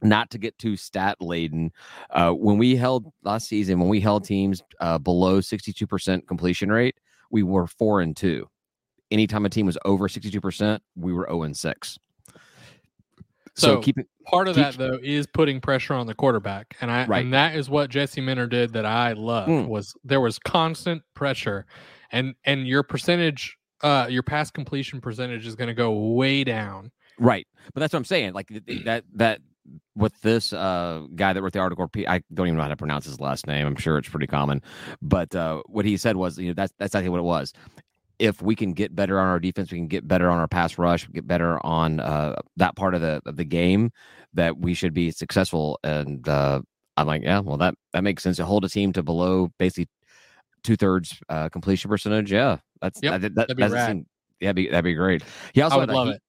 not 0.00 0.30
to 0.30 0.38
get 0.38 0.56
too 0.58 0.76
stat 0.76 1.16
laden 1.20 1.72
uh 2.10 2.30
when 2.30 2.58
we 2.58 2.76
held 2.76 3.12
last 3.24 3.48
season 3.48 3.80
when 3.80 3.88
we 3.88 4.00
held 4.00 4.24
teams 4.24 4.62
uh 4.80 4.98
below 4.98 5.40
62% 5.40 6.26
completion 6.26 6.70
rate 6.70 6.96
we 7.30 7.42
were 7.42 7.66
4 7.66 8.02
and 8.02 8.16
2 8.16 8.48
anytime 9.10 9.44
a 9.44 9.48
team 9.48 9.66
was 9.66 9.78
over 9.84 10.06
62% 10.06 10.78
we 10.94 11.12
were 11.12 11.26
0 11.28 11.42
and 11.42 11.56
6 11.56 11.98
so, 13.58 13.74
So, 13.74 13.80
keep 13.80 13.98
it 13.98 14.06
Part 14.26 14.46
of 14.48 14.54
keep- 14.56 14.64
that 14.64 14.74
though 14.76 14.98
is 15.02 15.26
putting 15.26 15.60
pressure 15.60 15.94
on 15.94 16.06
the 16.06 16.14
quarterback, 16.14 16.76
and 16.80 16.90
I 16.90 17.06
Right. 17.06 17.24
and 17.24 17.32
that 17.32 17.54
is 17.56 17.68
what 17.70 17.90
Jesse 17.90 18.20
Minter 18.20 18.46
did 18.46 18.72
that 18.74 18.84
I 18.86 19.12
loved 19.12 19.50
Mm. 19.50 19.68
was 19.68 19.94
there 20.04 20.20
was 20.20 20.38
constant 20.38 21.02
pressure, 21.14 21.64
and 22.12 22.34
and 22.44 22.66
your 22.68 22.82
percentage, 22.82 23.56
uh, 23.82 24.06
your 24.10 24.22
pass 24.22 24.50
completion 24.50 25.00
percentage 25.00 25.46
is 25.46 25.54
going 25.54 25.68
to 25.68 25.74
go 25.74 25.92
way 26.14 26.44
down. 26.44 26.90
Right, 27.18 27.46
but 27.74 27.80
that's 27.80 27.92
what 27.92 27.98
I'm 27.98 28.04
saying. 28.04 28.32
Like 28.34 28.48
th- 28.48 28.64
th- 28.66 28.84
that 28.84 29.04
that 29.14 29.40
with 29.96 30.18
this 30.20 30.52
uh 30.52 31.06
guy 31.14 31.32
that 31.32 31.42
wrote 31.42 31.52
the 31.52 31.58
article, 31.58 31.90
I 32.06 32.22
don't 32.32 32.46
even 32.46 32.56
know 32.56 32.62
how 32.62 32.68
to 32.68 32.76
pronounce 32.76 33.06
his 33.06 33.20
last 33.20 33.46
name. 33.46 33.66
I'm 33.66 33.76
sure 33.76 33.98
it's 33.98 34.08
pretty 34.08 34.26
common, 34.26 34.62
but 35.02 35.34
uh, 35.34 35.62
what 35.66 35.84
he 35.84 35.96
said 35.96 36.16
was, 36.16 36.38
you 36.38 36.48
know, 36.48 36.54
that's 36.54 36.72
that's 36.78 36.90
exactly 36.94 37.08
what 37.08 37.18
it 37.18 37.24
was. 37.24 37.52
If 38.18 38.42
we 38.42 38.56
can 38.56 38.72
get 38.72 38.94
better 38.96 39.20
on 39.20 39.26
our 39.28 39.38
defense, 39.38 39.70
we 39.70 39.78
can 39.78 39.86
get 39.88 40.06
better 40.06 40.28
on 40.30 40.38
our 40.38 40.48
pass 40.48 40.76
rush, 40.78 41.08
get 41.12 41.26
better 41.26 41.64
on 41.64 42.00
uh, 42.00 42.36
that 42.56 42.74
part 42.76 42.94
of 42.94 43.00
the 43.00 43.20
of 43.26 43.36
the 43.36 43.44
game, 43.44 43.90
that 44.34 44.58
we 44.58 44.74
should 44.74 44.92
be 44.92 45.10
successful. 45.10 45.78
And 45.84 46.28
uh, 46.28 46.60
I'm 46.96 47.06
like, 47.06 47.22
yeah, 47.22 47.40
well, 47.40 47.56
that 47.58 47.74
that 47.92 48.02
makes 48.02 48.22
sense. 48.22 48.38
To 48.38 48.44
hold 48.44 48.64
a 48.64 48.68
team 48.68 48.92
to 48.94 49.02
below 49.02 49.50
basically 49.58 49.88
two 50.64 50.76
thirds 50.76 51.20
uh, 51.28 51.48
completion 51.48 51.88
percentage, 51.90 52.32
yeah, 52.32 52.58
that's 52.82 53.00
Yep, 53.02 53.20
that, 53.20 53.34
that, 53.34 53.48
that'd 53.48 53.56
be 53.56 53.78
seem- 53.86 54.06
yeah, 54.40 54.52
be, 54.52 54.68
that'd 54.68 54.84
be 54.84 54.94
great. 54.94 55.22
He 55.52 55.62
also 55.62 55.76
I 55.76 55.78
would 55.80 55.88
had 55.88 55.94
love 55.96 56.06
heap- 56.08 56.16
it. 56.16 56.22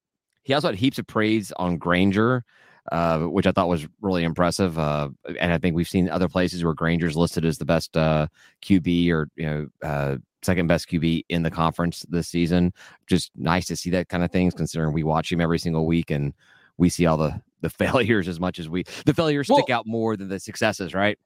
he 0.44 0.54
also 0.54 0.68
had 0.68 0.76
heaps 0.76 1.00
of 1.00 1.08
praise 1.08 1.52
on 1.58 1.78
Grainger, 1.78 2.44
uh, 2.92 3.20
which 3.20 3.46
I 3.48 3.52
thought 3.52 3.68
was 3.68 3.88
really 4.02 4.24
impressive. 4.24 4.78
Uh, 4.78 5.10
and 5.40 5.54
I 5.54 5.58
think 5.58 5.76
we've 5.76 5.88
seen 5.90 6.10
other 6.10 6.28
places 6.30 6.64
where 6.64 6.74
Grainger's 6.74 7.16
listed 7.18 7.46
as 7.46 7.58
the 7.58 7.66
best 7.66 7.96
uh, 7.98 8.28
QB 8.64 9.12
or 9.12 9.28
you 9.36 9.46
know 9.46 9.68
uh, 9.84 10.18
second 10.42 10.68
best 10.68 10.90
QB 10.90 11.26
in 11.30 11.44
the 11.44 11.52
conference 11.52 12.06
this 12.10 12.28
season. 12.28 12.74
Just 13.08 13.32
nice 13.36 13.66
to 13.68 13.76
see 13.76 13.90
that 13.92 14.10
kind 14.10 14.24
of 14.24 14.32
things, 14.32 14.54
considering 14.54 14.94
we 14.94 15.04
watch 15.04 15.32
him 15.32 15.42
every 15.42 15.60
single 15.60 15.86
week 15.86 16.12
and 16.12 16.34
we 16.78 16.90
see 16.90 17.06
all 17.06 17.18
the 17.18 17.42
the 17.62 17.70
failures 17.70 18.28
as 18.28 18.40
much 18.40 18.58
as 18.60 18.70
we 18.70 18.84
the 19.06 19.14
failures 19.14 19.48
stick 19.48 19.66
Well- 19.68 19.80
out 19.80 19.88
more 19.88 20.16
than 20.16 20.30
the 20.30 20.40
successes, 20.40 20.94
right? 20.94 21.18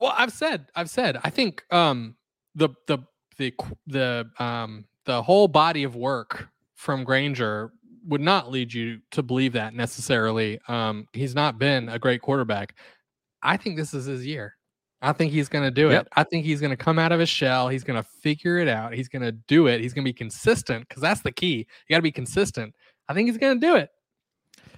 Well, 0.00 0.14
I've 0.16 0.32
said, 0.32 0.66
I've 0.74 0.90
said, 0.90 1.20
I 1.22 1.30
think 1.30 1.64
um, 1.70 2.16
the 2.56 2.70
the 2.88 2.98
the 3.38 3.54
the 3.86 4.28
um, 4.38 4.84
the 5.04 5.22
whole 5.22 5.46
body 5.48 5.84
of 5.84 5.94
work 5.94 6.48
from 6.74 7.04
Grainger 7.04 7.72
would 8.08 8.20
not 8.20 8.50
lead 8.50 8.72
you 8.72 8.98
to 9.12 9.22
believe 9.22 9.52
that 9.52 9.74
necessarily. 9.74 10.58
Um, 10.66 11.06
he's 11.12 11.36
not 11.36 11.56
been 11.58 11.88
a 11.88 12.00
great 12.00 12.20
quarterback. 12.20 12.74
I 13.44 13.56
think 13.56 13.76
this 13.76 13.94
is 13.94 14.06
his 14.06 14.26
year. 14.26 14.56
I 15.02 15.12
think 15.12 15.32
he's 15.32 15.48
going 15.48 15.64
to 15.64 15.70
do 15.70 15.90
Yep. 15.90 16.02
it. 16.02 16.08
I 16.14 16.22
think 16.22 16.44
he's 16.44 16.60
going 16.60 16.70
to 16.70 16.76
come 16.76 16.98
out 16.98 17.10
of 17.12 17.18
his 17.20 17.28
shell. 17.28 17.68
He's 17.68 17.82
going 17.84 18.00
to 18.00 18.08
figure 18.22 18.58
it 18.58 18.68
out. 18.68 18.94
He's 18.94 19.08
going 19.08 19.22
to 19.22 19.32
do 19.32 19.66
it. 19.66 19.80
He's 19.80 19.92
going 19.92 20.04
to 20.04 20.08
be 20.08 20.12
consistent 20.14 20.88
because 20.88 21.02
that's 21.02 21.20
the 21.22 21.32
key. 21.32 21.56
You 21.56 21.94
got 21.94 21.96
to 21.96 22.02
be 22.02 22.12
consistent. 22.12 22.74
I 23.08 23.14
think 23.14 23.28
he's 23.28 23.36
going 23.38 23.60
to 23.60 23.66
do 23.66 23.74
it. 23.76 23.90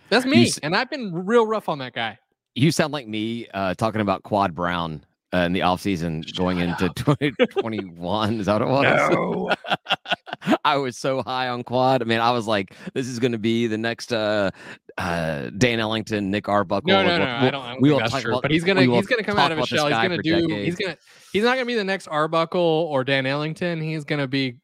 That's 0.08 0.24
me, 0.26 0.44
s- 0.46 0.58
and 0.58 0.74
I've 0.74 0.88
been 0.90 1.12
real 1.26 1.46
rough 1.46 1.68
on 1.68 1.78
that 1.78 1.92
guy. 1.94 2.18
You 2.54 2.70
sound 2.72 2.92
like 2.92 3.06
me 3.06 3.48
uh, 3.52 3.74
talking 3.74 4.00
about 4.00 4.22
Quad 4.22 4.54
Brown 4.54 5.04
uh, 5.34 5.38
in 5.38 5.52
the 5.52 5.60
offseason 5.60 6.34
going 6.37 6.58
Shut 6.58 6.80
into 6.82 6.88
2021. 6.94 8.40
Is 8.40 8.46
that 8.46 8.60
what 8.60 8.87
it 8.87 9.16
was? 9.18 9.56
I 10.64 10.76
was 10.76 10.96
so 10.98 11.22
high 11.22 11.48
on 11.48 11.62
quad. 11.64 12.02
I 12.02 12.04
mean, 12.04 12.20
I 12.20 12.30
was 12.30 12.46
like, 12.46 12.74
this 12.94 13.07
is 13.09 13.18
going 13.18 13.33
to 13.33 13.38
be 13.38 13.66
the 13.66 13.78
next 13.78 14.12
uh, 14.12 14.50
uh, 14.98 15.50
Dan 15.57 15.80
Ellington, 15.80 16.30
Nick 16.30 16.48
Arbuckle. 16.48 16.88
No, 16.88 17.02
no, 17.02 17.18
no. 17.18 17.24
we'll- 17.24 17.28
I 17.35 17.50
don't, 17.50 17.62
I 17.64 17.72
don't 17.72 17.83
we 17.83 17.90
will 17.90 17.98
that's 17.98 18.20
true. 18.20 18.33
about- 18.33 18.42
but 18.42 18.50
he's 18.50 18.64
gonna 18.64 18.83
he's 18.83 19.07
gonna 19.07 19.22
come 19.24 19.38
out 19.38 19.52
of 19.52 19.59
his 19.59 19.68
shell. 19.68 19.87
He's 19.87 19.96
gonna 19.96 20.18
do. 20.22 20.46
He's 20.48 20.76
gonna. 20.76 20.96
He's 21.33 21.42
not 21.44 21.54
gonna 21.54 21.66
be 21.66 21.74
the 21.74 21.85
next 21.85 22.07
Arbuckle 22.09 22.61
or 22.61 23.04
Dan 23.04 23.26
Ellington. 23.26 23.80
He's 23.80 24.04
gonna 24.04 24.26
be. 24.28 24.57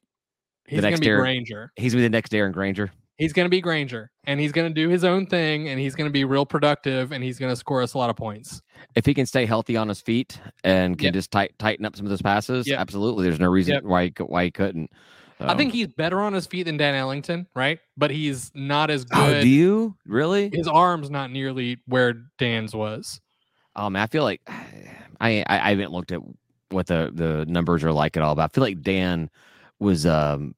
He's 0.67 0.81
gonna 0.81 0.91
next 0.91 1.01
be 1.01 1.07
Darren- 1.07 1.21
Grainger. 1.21 1.73
He's 1.77 1.93
going 1.93 1.99
to 2.03 2.05
be 2.05 2.09
the 2.09 2.17
next 2.17 2.31
Darren 2.33 2.53
Grainger. 2.53 2.93
He's 3.17 3.33
gonna 3.35 3.49
be 3.51 3.61
Grainger, 3.61 4.11
and 4.25 4.41
he's 4.41 4.51
gonna 4.53 4.71
do 4.71 4.89
his 4.89 5.05
own 5.05 5.27
thing, 5.27 5.69
and 5.69 5.79
he's 5.79 5.95
gonna 5.95 6.09
be 6.09 6.25
real 6.25 6.47
productive, 6.47 7.13
and 7.13 7.23
he's 7.23 7.39
gonna 7.39 7.55
score 7.57 7.83
us 7.83 7.93
a 7.93 7.99
lot 7.99 8.09
of 8.09 8.17
points. 8.17 8.63
If 8.95 9.05
he 9.05 9.13
can 9.13 9.27
stay 9.27 9.45
healthy 9.45 9.77
on 9.77 9.89
his 9.89 10.01
feet 10.01 10.41
and 10.65 10.97
can 10.97 11.07
Yep. 11.07 11.15
just 11.15 11.31
tight, 11.31 11.53
tighten 11.59 11.85
up 11.85 11.97
some 11.97 12.07
of 12.07 12.11
those 12.11 12.23
passes, 12.23 12.67
Yep. 12.67 12.79
absolutely. 12.79 13.25
There's 13.25 13.39
no 13.39 13.51
reason 13.51 13.75
Yep. 13.75 13.83
why 13.83 14.05
he, 14.07 14.13
why 14.25 14.45
he 14.45 14.51
couldn't. 14.51 14.91
I 15.41 15.57
think 15.57 15.73
he's 15.73 15.89
better 15.89 16.21
on 16.21 16.33
his 16.33 16.47
feet 16.47 16.65
than 16.65 16.77
Dan 16.77 16.95
Ellington, 16.95 17.47
right? 17.55 17.79
But 17.97 18.11
he's 18.11 18.51
not 18.55 18.91
as 18.91 19.07
Oh, 19.13 19.27
good. 19.31 19.43
do 19.43 19.49
you 19.49 19.97
really? 20.07 20.51
his 20.53 20.69
arm's 20.69 21.11
not 21.11 21.31
nearly 21.31 21.79
where 21.87 22.15
Dan's 22.39 22.75
was. 22.75 23.21
Oh 23.77 23.89
man, 23.89 24.03
I 24.03 24.07
feel 24.07 24.23
like 24.25 24.41
I, 24.49 25.45
I 25.47 25.59
I 25.67 25.71
haven't 25.71 25.93
looked 25.93 26.13
at 26.13 26.21
what 26.71 26.87
the 26.87 27.11
the 27.15 27.45
numbers 27.47 27.83
are 27.85 27.93
like 27.93 28.17
at 28.17 28.23
all, 28.23 28.35
but 28.35 28.43
I 28.43 28.49
feel 28.49 28.63
like 28.63 28.83
Dan 28.83 29.31
was 29.79 30.07
um 30.07 30.55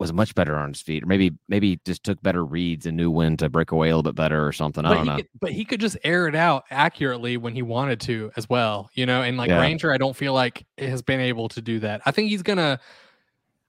was 0.00 0.12
much 0.12 0.34
better 0.34 0.56
on 0.56 0.70
his 0.70 0.82
feet, 0.82 1.04
or 1.04 1.06
maybe 1.06 1.30
maybe 1.48 1.78
just 1.84 2.02
took 2.02 2.20
better 2.22 2.44
reads 2.44 2.84
and 2.86 2.96
knew 2.96 3.10
when 3.10 3.36
to 3.36 3.48
break 3.48 3.70
away 3.70 3.88
a 3.90 3.96
little 3.96 4.02
bit 4.02 4.16
better 4.16 4.44
or 4.44 4.52
something. 4.52 4.84
I 4.84 4.88
but 4.88 4.94
don't 4.96 5.04
he 5.04 5.10
know. 5.10 5.16
Could, 5.18 5.28
but 5.40 5.52
he 5.52 5.64
could 5.64 5.80
just 5.80 5.96
air 6.02 6.26
it 6.26 6.34
out 6.34 6.64
accurately 6.70 7.36
when 7.36 7.54
he 7.54 7.62
wanted 7.62 8.00
to 8.02 8.32
as 8.36 8.48
well, 8.48 8.90
you 8.94 9.06
know. 9.06 9.22
And 9.22 9.36
like 9.36 9.48
Yeah. 9.48 9.60
Ranger, 9.60 9.92
I 9.92 9.96
don't 9.98 10.16
feel 10.16 10.34
like 10.34 10.66
has 10.78 11.00
been 11.02 11.20
able 11.20 11.48
to 11.50 11.62
do 11.62 11.78
that. 11.80 12.02
I 12.04 12.10
think 12.10 12.28
he's 12.30 12.42
gonna. 12.42 12.80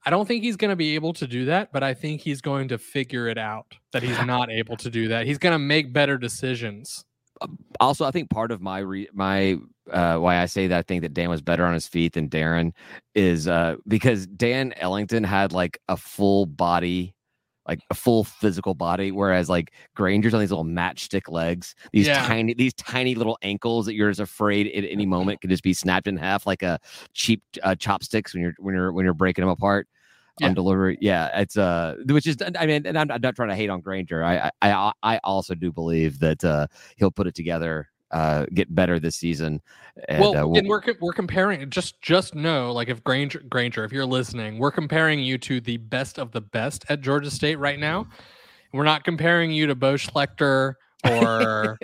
I 0.06 0.10
don't 0.12 0.28
think 0.28 0.44
he's 0.44 0.56
gonna 0.56 0.76
be 0.76 0.96
able 0.96 1.13
to 1.13 1.28
do 1.28 1.46
that, 1.46 1.72
but 1.72 1.84
I 1.84 1.94
think 1.94 2.22
he's 2.22 2.41
going 2.41 2.68
to 2.70 2.78
figure 2.78 3.28
it 3.28 3.38
out 3.38 3.65
that 3.91 4.04
he's 4.04 4.20
not 4.26 4.52
able 4.52 4.78
to 4.78 4.89
do 4.89 5.08
that. 5.10 5.26
He's 5.26 5.38
gonna 5.38 5.60
make 5.60 5.91
better 5.94 6.18
decisions. 6.18 7.04
also, 7.80 8.06
I 8.06 8.12
think 8.12 8.30
part 8.30 8.52
of 8.52 8.62
my 8.62 8.80
re- 8.80 9.10
my 9.13 9.58
uh, 9.91 10.18
why 10.18 10.38
I 10.41 10.46
say 10.46 10.68
that 10.68 10.78
I 10.78 10.82
think 10.82 11.02
that 11.04 11.13
Dan 11.13 11.30
was 11.30 11.41
better 11.41 11.65
on 11.65 11.74
his 11.74 11.88
feet 11.88 12.13
than 12.13 12.30
Darren 12.30 12.72
is 13.13 13.48
uh, 13.48 13.76
because 13.88 14.26
Dan 14.28 14.74
Ellington 14.78 15.24
had 15.24 15.52
like 15.52 15.80
a 15.89 15.98
full 15.98 16.46
body 16.46 17.13
like 17.68 17.80
a 17.89 17.96
full 17.96 18.24
physical 18.24 18.76
body, 18.76 19.12
whereas 19.12 19.50
like 19.50 19.74
Grainger's 19.96 20.36
on 20.36 20.39
these 20.39 20.52
little 20.52 20.63
matchstick 20.63 21.28
legs, 21.32 21.74
these 21.91 22.06
Yeah. 22.06 22.24
tiny, 22.28 22.54
these 22.54 22.76
tiny 22.76 23.15
little 23.15 23.39
ankles 23.41 23.88
that 23.88 23.96
you're 23.96 24.12
just 24.12 24.20
afraid 24.20 24.68
at 24.68 24.88
any 24.88 25.08
moment 25.08 25.41
could 25.41 25.50
just 25.50 25.63
be 25.63 25.74
snapped 25.74 26.06
in 26.08 26.15
half 26.15 26.46
like 26.46 26.62
a 26.62 26.80
cheap 27.15 27.41
uh, 27.63 27.74
chopsticks 27.74 28.36
when 28.36 28.44
you're 28.44 28.54
when 28.60 28.76
you're 28.76 28.94
when 28.94 29.04
you're 29.04 29.15
breaking 29.15 29.41
them 29.41 29.50
apart 29.50 29.88
Yeah. 30.39 30.48
on 30.48 30.54
delivery. 30.54 30.98
Yeah, 31.00 31.39
it's 31.39 31.58
uh, 31.58 31.95
which 32.08 32.28
is 32.28 32.38
I 32.58 32.65
mean, 32.65 32.86
and 32.86 32.98
I'm, 32.98 33.10
I'm 33.10 33.21
not 33.21 33.36
trying 33.36 33.50
to 33.50 33.56
hate 33.56 33.69
on 33.69 33.80
Grainger. 33.82 34.24
I 34.24 34.52
I 34.62 34.71
I, 34.71 34.91
I 35.04 35.19
also 35.24 35.56
do 35.56 35.71
believe 35.71 36.19
that 36.19 36.43
uh, 36.43 36.67
he'll 36.98 37.12
put 37.12 37.26
it 37.26 37.36
together, 37.36 37.89
uh, 38.12 38.45
get 38.54 38.74
better 38.74 39.00
this 39.00 39.15
season. 39.15 39.62
And, 40.10 40.19
well, 40.19 40.38
uh, 40.38 40.58
and 40.58 40.67
we're 40.67 40.82
we're 41.00 41.13
comparing. 41.13 41.69
Just 41.69 42.02
just 42.02 42.36
know, 42.36 42.74
like 42.74 42.89
if 42.89 43.02
Grainger 43.04 43.43
Grainger, 43.50 43.86
if 43.86 43.93
you're 43.93 44.06
listening, 44.06 44.58
we're 44.60 44.71
comparing 44.71 45.19
you 45.19 45.38
to 45.38 45.62
the 45.62 45.78
best 45.78 46.19
of 46.19 46.32
the 46.32 46.41
best 46.41 46.86
at 46.89 47.00
Georgia 47.02 47.32
State 47.32 47.56
right 47.56 47.80
now. 47.80 48.08
We're 48.74 48.84
not 48.84 49.06
comparing 49.06 49.52
you 49.52 49.67
to 49.67 49.76
Bo 49.76 49.93
Schlechter 49.93 50.74
or 51.08 51.78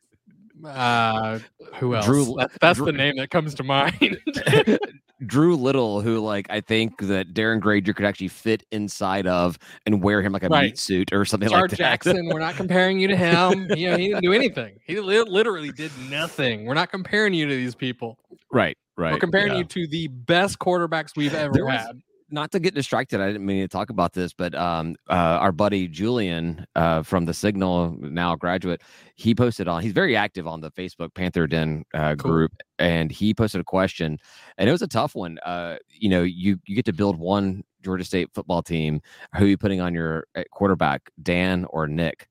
uh, 0.66 1.38
who 1.76 1.94
else? 1.94 2.04
Drew- 2.04 2.34
That's, 2.38 2.58
that's 2.60 2.76
Drew- 2.76 2.86
the 2.86 2.92
name 2.92 3.16
that 3.16 3.30
comes 3.30 3.54
to 3.54 3.64
mind. 3.64 4.18
Drew 5.26 5.56
Little, 5.56 6.00
who 6.00 6.18
like 6.20 6.46
I 6.50 6.60
think 6.60 6.98
that 7.02 7.34
Darren 7.34 7.60
Grainger 7.60 7.92
could 7.92 8.06
actually 8.06 8.28
fit 8.28 8.64
inside 8.70 9.26
of 9.26 9.58
and 9.84 10.02
wear 10.02 10.22
him 10.22 10.32
like 10.32 10.42
a 10.44 10.48
Right. 10.48 10.66
meat 10.70 10.78
suit 10.78 11.12
or 11.12 11.24
something 11.24 11.48
Jar 11.48 11.62
like 11.62 11.70
that. 11.70 11.76
Jackson, 11.76 12.28
we're 12.32 12.38
not 12.40 12.54
comparing 12.56 12.98
you 13.00 13.08
to 13.08 13.16
him. 13.16 13.68
You 13.76 13.90
know, 13.90 13.96
he 13.96 14.08
didn't 14.08 14.22
do 14.22 14.32
anything. 14.32 14.78
He 14.86 14.98
li- 15.00 15.20
literally 15.22 15.70
did 15.72 15.90
nothing. 16.10 16.64
We're 16.64 16.74
not 16.74 16.90
comparing 16.90 17.34
you 17.34 17.46
to 17.46 17.54
these 17.54 17.74
people. 17.74 18.18
right, 18.52 18.76
right. 18.96 19.12
We're 19.12 19.18
comparing 19.18 19.52
yeah. 19.52 19.58
you 19.58 19.64
to 19.64 19.86
the 19.88 20.08
best 20.08 20.58
quarterbacks 20.58 21.10
we've 21.16 21.34
ever 21.34 21.64
was- 21.64 21.74
had. 21.74 22.00
Not 22.28 22.50
to 22.52 22.60
get 22.60 22.74
distracted, 22.74 23.20
I 23.20 23.26
didn't 23.26 23.46
mean 23.46 23.62
to 23.62 23.68
talk 23.68 23.90
about 23.90 24.12
this, 24.12 24.32
but 24.32 24.54
um, 24.54 24.96
uh, 25.08 25.12
our 25.12 25.52
buddy 25.52 25.86
Julian 25.86 26.66
uh, 26.74 27.02
from 27.02 27.24
the 27.24 27.34
Signal, 27.34 27.96
now 28.00 28.32
a 28.32 28.36
graduate, 28.36 28.82
he 29.14 29.34
posted 29.34 29.68
on. 29.68 29.82
He's 29.82 29.92
very 29.92 30.16
active 30.16 30.46
on 30.46 30.60
the 30.60 30.70
Facebook 30.72 31.14
Panther 31.14 31.46
Den 31.46 31.84
uh, 31.94 32.16
Cool. 32.16 32.30
group, 32.32 32.52
and 32.78 33.12
he 33.12 33.32
posted 33.32 33.60
a 33.60 33.64
question, 33.64 34.18
and 34.58 34.68
it 34.68 34.72
was 34.72 34.82
a 34.82 34.88
tough 34.88 35.14
one. 35.14 35.38
Uh, 35.44 35.76
you 35.88 36.08
know, 36.08 36.22
you 36.22 36.58
you 36.66 36.74
get 36.74 36.84
to 36.86 36.92
build 36.92 37.18
one 37.18 37.62
Georgia 37.82 38.04
State 38.04 38.30
football 38.34 38.62
team. 38.62 39.00
Who 39.36 39.44
are 39.44 39.48
you 39.48 39.56
putting 39.56 39.80
on 39.80 39.94
your 39.94 40.26
uh, 40.34 40.42
quarterback, 40.50 41.10
Dan 41.22 41.64
or 41.70 41.86
Nick? 41.86 42.28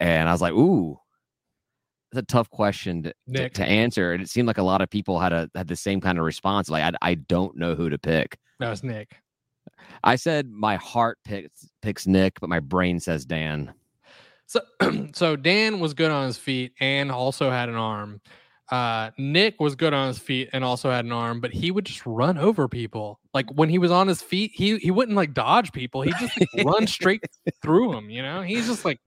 And 0.00 0.28
I 0.28 0.32
was 0.32 0.40
like, 0.40 0.52
ooh. 0.54 0.98
It's 2.10 2.20
a 2.20 2.22
tough 2.22 2.48
question 2.48 3.02
to, 3.02 3.12
to, 3.34 3.50
to 3.50 3.66
answer, 3.66 4.14
and 4.14 4.22
it 4.22 4.30
seemed 4.30 4.46
like 4.46 4.56
a 4.56 4.62
lot 4.62 4.80
of 4.80 4.88
people 4.88 5.20
had 5.20 5.34
a 5.34 5.50
had 5.54 5.68
the 5.68 5.76
same 5.76 6.00
kind 6.00 6.18
of 6.18 6.24
response. 6.24 6.70
Like, 6.70 6.82
I, 6.82 7.10
I 7.10 7.14
don't 7.16 7.54
know 7.54 7.74
who 7.74 7.90
to 7.90 7.98
pick. 7.98 8.38
That 8.58 8.70
was 8.70 8.82
Nick. 8.82 9.16
I 10.02 10.16
said 10.16 10.50
my 10.50 10.76
heart 10.76 11.18
picks 11.24 11.68
picks 11.82 12.06
Nick, 12.06 12.40
but 12.40 12.48
my 12.48 12.60
brain 12.60 13.00
says 13.00 13.24
Dan. 13.24 13.72
So, 14.46 14.60
so 15.12 15.36
Dan 15.36 15.80
was 15.80 15.94
good 15.94 16.10
on 16.10 16.26
his 16.26 16.38
feet 16.38 16.72
and 16.80 17.12
also 17.12 17.50
had 17.50 17.68
an 17.68 17.76
arm. 17.76 18.20
Uh, 18.70 19.10
Nick 19.16 19.60
was 19.60 19.74
good 19.74 19.94
on 19.94 20.08
his 20.08 20.18
feet 20.18 20.50
and 20.52 20.62
also 20.62 20.90
had 20.90 21.04
an 21.04 21.12
arm, 21.12 21.40
but 21.40 21.52
he 21.52 21.70
would 21.70 21.86
just 21.86 22.04
run 22.04 22.36
over 22.36 22.68
people. 22.68 23.18
Like 23.32 23.50
when 23.50 23.70
he 23.70 23.78
was 23.78 23.90
on 23.90 24.08
his 24.08 24.20
feet, 24.20 24.52
he 24.54 24.76
he 24.78 24.90
wouldn't 24.90 25.16
like 25.16 25.32
dodge 25.32 25.72
people. 25.72 26.02
He 26.02 26.10
just 26.12 26.38
like, 26.38 26.66
run 26.66 26.86
straight 26.98 27.24
through 27.62 27.92
them. 27.92 28.10
You 28.10 28.22
know, 28.22 28.42
he's 28.42 28.66
just 28.66 28.84
like, 28.84 29.00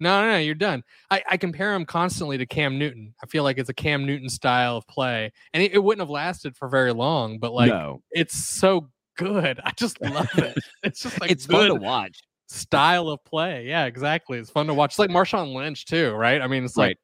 no, 0.00 0.22
no, 0.22 0.32
no, 0.32 0.38
you're 0.38 0.54
done. 0.54 0.82
I, 1.10 1.22
I 1.30 1.36
compare 1.36 1.74
him 1.74 1.84
constantly 1.84 2.38
to 2.38 2.46
Cam 2.46 2.78
Newton. 2.78 3.14
I 3.22 3.26
feel 3.26 3.42
like 3.42 3.58
it's 3.58 3.68
a 3.68 3.74
Cam 3.74 4.06
Newton 4.06 4.28
style 4.28 4.76
of 4.76 4.86
play, 4.86 5.32
and 5.52 5.62
it, 5.62 5.72
it 5.74 5.78
wouldn't 5.78 6.00
have 6.00 6.10
lasted 6.10 6.56
for 6.56 6.68
very 6.68 6.92
long. 6.92 7.38
But 7.38 7.52
like, 7.52 7.70
no, 7.70 8.02
it's 8.10 8.36
so 8.36 8.88
good. 9.16 9.60
I 9.64 9.72
just 9.72 10.00
love 10.00 10.28
it. 10.38 10.56
It's 10.84 11.02
just 11.02 11.20
like 11.20 11.30
it's 11.30 11.46
fun 11.46 11.68
to 11.68 11.74
watch. 11.74 12.20
style 12.48 13.08
of 13.08 13.22
play. 13.24 13.66
Yeah, 13.66 13.86
exactly. 13.86 14.38
It's 14.38 14.50
fun 14.50 14.68
to 14.68 14.74
watch. 14.74 14.92
It's 14.92 14.98
like 14.98 15.10
Marshawn 15.10 15.52
Lynch 15.54 15.84
too, 15.86 16.12
right? 16.12 16.40
I 16.40 16.46
mean, 16.46 16.64
it's 16.64 16.76
like 16.76 16.98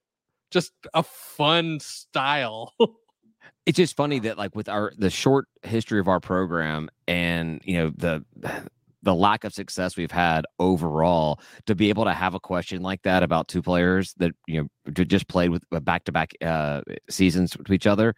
just 0.51 0.73
a 0.95 1.03
fun 1.03 1.81
style. 1.81 2.73
It's 3.67 3.77
just 3.77 3.97
funny 3.97 4.19
that 4.21 4.37
like 4.37 4.55
with 4.55 4.69
our 4.69 4.93
the 4.99 5.09
short 5.09 5.47
history 5.63 5.99
of 5.99 6.07
our 6.07 6.21
program 6.21 6.91
and 7.09 7.63
you 7.65 7.79
know 7.79 7.93
the 7.97 8.23
the 9.05 9.15
lack 9.15 9.45
of 9.45 9.53
success 9.53 9.97
we've 9.97 10.11
had 10.11 10.45
overall 10.59 11.41
to 11.67 11.75
be 11.75 11.89
able 11.89 12.05
to 12.05 12.13
have 12.13 12.35
a 12.35 12.41
question 12.41 12.83
like 12.83 13.03
that 13.03 13.23
about 13.23 13.49
two 13.49 13.63
players 13.63 14.15
that 14.19 14.33
you 14.47 14.63
know 14.63 14.93
just 14.93 15.29
played 15.29 15.51
with 15.51 15.63
back 15.83 16.05
to 16.05 16.13
back 16.13 16.33
seasons 17.09 17.57
to 17.65 17.73
each 17.73 17.87
other 17.87 18.15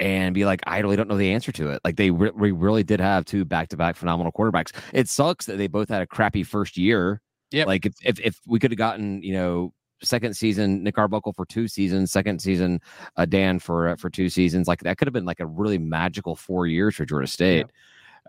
and 0.00 0.34
be 0.34 0.44
like 0.44 0.60
I 0.66 0.78
really 0.78 0.96
don't 0.96 1.08
know 1.08 1.16
the 1.16 1.32
answer 1.32 1.52
to 1.52 1.70
it. 1.70 1.80
Like 1.84 1.96
they 1.96 2.10
re- 2.10 2.30
we 2.34 2.52
really 2.52 2.84
did 2.84 3.00
have 3.00 3.24
two 3.24 3.44
back 3.44 3.68
to 3.68 3.76
back 3.76 3.96
phenomenal 3.96 4.32
quarterbacks. 4.32 4.72
It 4.92 5.08
sucks 5.08 5.46
that 5.46 5.58
they 5.58 5.66
both 5.66 5.88
had 5.88 6.02
a 6.02 6.06
crappy 6.06 6.42
first 6.42 6.76
year. 6.76 7.20
Yep. 7.50 7.66
like 7.66 7.86
if 7.86 7.94
if, 8.04 8.20
if 8.20 8.40
we 8.46 8.58
could 8.58 8.72
have 8.72 8.78
gotten 8.78 9.22
you 9.22 9.32
know 9.32 9.72
second 10.02 10.36
season 10.36 10.84
Nick 10.84 10.98
Arbuckle 10.98 11.32
for 11.32 11.46
two 11.46 11.66
seasons 11.66 12.12
second 12.12 12.40
season 12.40 12.78
uh, 13.16 13.24
Dan 13.24 13.58
for 13.58 13.88
uh, 13.88 13.96
for 13.96 14.10
two 14.10 14.28
seasons 14.28 14.68
like 14.68 14.80
that 14.80 14.98
could 14.98 15.08
have 15.08 15.14
been 15.14 15.24
like 15.24 15.40
a 15.40 15.46
really 15.46 15.78
magical 15.78 16.36
four 16.36 16.66
years 16.66 16.94
for 16.94 17.06
Georgia 17.06 17.26
State. 17.26 17.66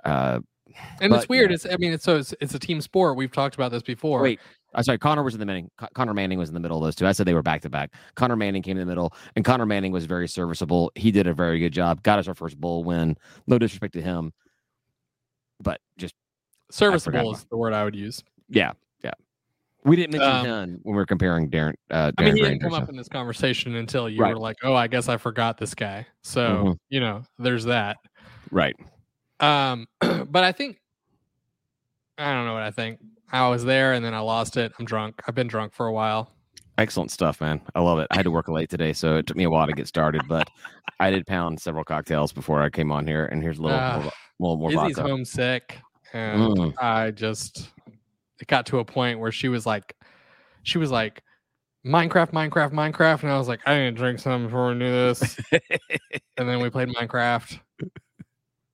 Uh 0.06 0.40
and 1.02 1.14
it's 1.14 1.28
weird. 1.30 1.50
yeah. 1.52 1.56
It's 1.56 1.66
I 1.66 1.78
mean, 1.78 1.94
it's 1.94 2.04
so 2.04 2.18
it's, 2.18 2.34
it's 2.42 2.54
a 2.54 2.60
team 2.60 2.82
sport. 2.82 3.16
We've 3.18 3.32
talked 3.32 3.56
about 3.56 3.72
this 3.72 3.82
before. 3.84 4.22
Wait, 4.22 4.40
I'm 4.74 4.84
sorry. 4.84 4.98
Conner 4.98 5.24
was 5.24 5.34
in 5.34 5.40
the 5.40 5.46
Manning. 5.46 5.70
Conner 5.94 6.14
Manning 6.14 6.38
was 6.40 6.50
in 6.50 6.54
the 6.54 6.60
middle 6.60 6.78
of 6.78 6.84
those 6.84 6.96
two. 6.96 7.08
I 7.08 7.12
said 7.12 7.26
they 7.26 7.34
were 7.34 7.42
back 7.42 7.62
to 7.62 7.70
back. 7.70 7.94
Conner 8.16 8.36
Manning 8.36 8.62
came 8.62 8.78
in 8.78 8.82
the 8.82 8.90
middle, 8.92 9.14
and 9.36 9.44
Conner 9.46 9.66
Manning 9.66 9.92
was 9.92 10.06
very 10.06 10.28
serviceable. 10.28 10.92
He 10.96 11.12
did 11.12 11.28
a 11.28 11.34
very 11.34 11.60
good 11.60 11.74
job. 11.74 12.04
Got 12.04 12.20
us 12.20 12.28
our 12.28 12.36
first 12.36 12.60
bowl 12.60 12.84
win. 12.84 13.18
No 13.48 13.58
disrespect 13.58 13.94
to 13.94 14.02
him, 14.02 14.32
but 15.62 15.82
just 15.98 16.14
serviceable 16.72 17.34
is 17.34 17.46
the 17.50 17.58
word 17.58 17.74
I 17.74 17.84
would 17.84 17.96
use. 17.96 18.24
yeah, 18.50 18.74
yeah. 19.04 19.12
We 19.86 19.96
didn't 19.96 20.12
mention 20.12 20.30
Um, 20.30 20.46
him 20.46 20.80
when 20.84 20.94
we 20.96 20.98
were 20.98 21.06
comparing 21.06 21.50
Darren. 21.50 21.74
Uh, 21.90 22.12
I 22.18 22.24
mean, 22.24 22.34
Darren 22.34 22.36
he 22.38 22.42
didn't 22.44 22.62
come 22.62 22.74
up 22.74 22.90
in 22.90 22.96
this 22.98 23.08
conversation 23.08 23.76
until 23.76 24.10
you 24.10 24.20
Right. 24.22 24.34
were 24.34 24.40
like, 24.40 24.58
"Oh, 24.62 24.76
I 24.76 24.88
guess 24.88 25.08
I 25.08 25.16
forgot 25.18 25.58
this 25.58 25.74
guy." 25.74 26.06
So 26.22 26.42
Mhm. 26.42 26.78
you 26.90 27.00
know, 27.00 27.24
there's 27.40 27.64
that. 27.66 27.98
right. 28.52 28.76
Um, 29.40 29.88
but 30.02 30.44
I 30.44 30.52
think 30.52 30.80
I 32.18 32.34
don't 32.34 32.46
know 32.46 32.54
what 32.54 32.64
I 32.64 32.72
think. 32.72 33.00
I 33.32 33.48
was 33.50 33.64
there 33.64 33.94
and 33.94 34.04
then 34.04 34.14
I 34.14 34.20
lost 34.20 34.58
it. 34.58 34.72
I'm 34.80 34.86
drunk. 34.86 35.22
I've 35.28 35.36
been 35.36 35.48
drunk 35.48 35.74
for 35.74 35.86
a 35.88 35.94
while. 35.94 36.32
Excellent 36.78 37.12
stuff, 37.12 37.42
man. 37.42 37.62
I 37.76 37.82
love 37.82 38.00
it. 38.00 38.08
I 38.10 38.16
had 38.16 38.24
to 38.24 38.32
work 38.32 38.48
late 38.48 38.70
today, 38.70 38.94
so 38.94 39.18
it 39.18 39.28
took 39.28 39.36
me 39.38 39.44
a 39.44 39.50
while 39.50 39.68
to 39.68 39.74
get 39.74 39.88
started, 39.88 40.22
but 40.28 40.50
I 41.00 41.12
did 41.12 41.28
pound 41.28 41.60
several 41.60 41.84
cocktails 41.84 42.32
before 42.32 42.62
I 42.62 42.70
came 42.70 42.92
on 42.92 43.06
here. 43.06 43.26
And 43.26 43.44
here's 43.44 43.60
a 43.60 43.62
little, 43.62 43.78
Ah, 43.78 43.96
little, 43.98 44.12
little 44.40 44.58
more 44.58 44.70
Izzy's 44.86 44.96
vodka. 44.98 45.10
homesick, 45.10 45.78
and 46.14 46.42
Mm. 46.42 46.74
I 46.82 47.12
just 47.12 47.70
it 48.40 48.48
got 48.48 48.66
to 48.68 48.80
a 48.80 48.86
point 48.86 49.20
where 49.20 49.32
she 49.32 49.50
was 49.50 49.66
like, 49.66 49.94
she 50.64 50.78
was 50.78 50.90
like, 50.90 51.22
Minecraft, 51.86 52.32
Minecraft, 52.32 52.72
Minecraft, 52.72 53.24
and 53.24 53.32
I 53.32 53.38
was 53.38 53.50
like, 53.50 53.60
I 53.66 53.78
need 53.80 53.92
to 53.92 53.92
drink 53.92 54.20
some 54.20 54.46
before 54.46 54.70
we 54.74 54.80
do 54.80 54.90
this, 54.90 55.38
and 56.38 56.48
then 56.50 56.62
we 56.62 56.70
played 56.70 56.88
Minecraft. 56.90 57.60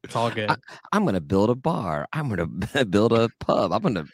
It's 0.05 0.15
all 0.15 0.31
good. 0.31 0.49
I'm 0.91 1.05
gonna 1.05 1.21
build 1.21 1.49
a 1.49 1.55
bar. 1.55 2.07
I'm 2.13 2.29
gonna 2.29 2.47
build 2.85 3.11
a 3.11 3.29
pub. 3.39 3.73
I'm 3.73 3.81
gonna 3.81 4.05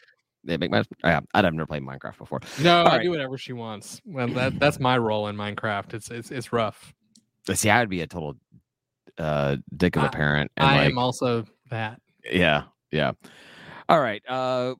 yeah, 0.44 0.56
make 0.56 0.70
my. 0.70 0.82
Yeah, 1.04 1.20
I'd 1.34 1.44
have 1.44 1.54
never 1.54 1.66
played 1.66 1.82
Minecraft 1.82 2.18
before. 2.18 2.40
No, 2.60 2.82
I 2.82 2.96
right. 2.96 3.02
do 3.02 3.10
whatever 3.10 3.38
she 3.38 3.52
wants. 3.52 4.00
Well, 4.04 4.28
that 4.28 4.58
that's 4.58 4.80
my 4.80 4.98
role 4.98 5.28
in 5.28 5.36
Minecraft. 5.36 5.94
It's 5.94 6.10
it's 6.10 6.30
it's 6.30 6.52
rough. 6.52 6.92
See, 7.52 7.70
I 7.70 7.80
would 7.80 7.90
be 7.90 8.00
a 8.00 8.06
total 8.06 8.36
uh 9.18 9.56
dick 9.76 9.96
of 9.96 10.04
a 10.04 10.06
I- 10.06 10.10
parent. 10.10 10.50
And 10.56 10.66
I 10.66 10.76
like, 10.78 10.90
am 10.90 10.98
also 10.98 11.44
that. 11.70 12.00
yeah, 12.24 12.64
yeah. 12.90 13.12
All 13.88 14.00
right. 14.00 14.22
Uh 14.28 14.74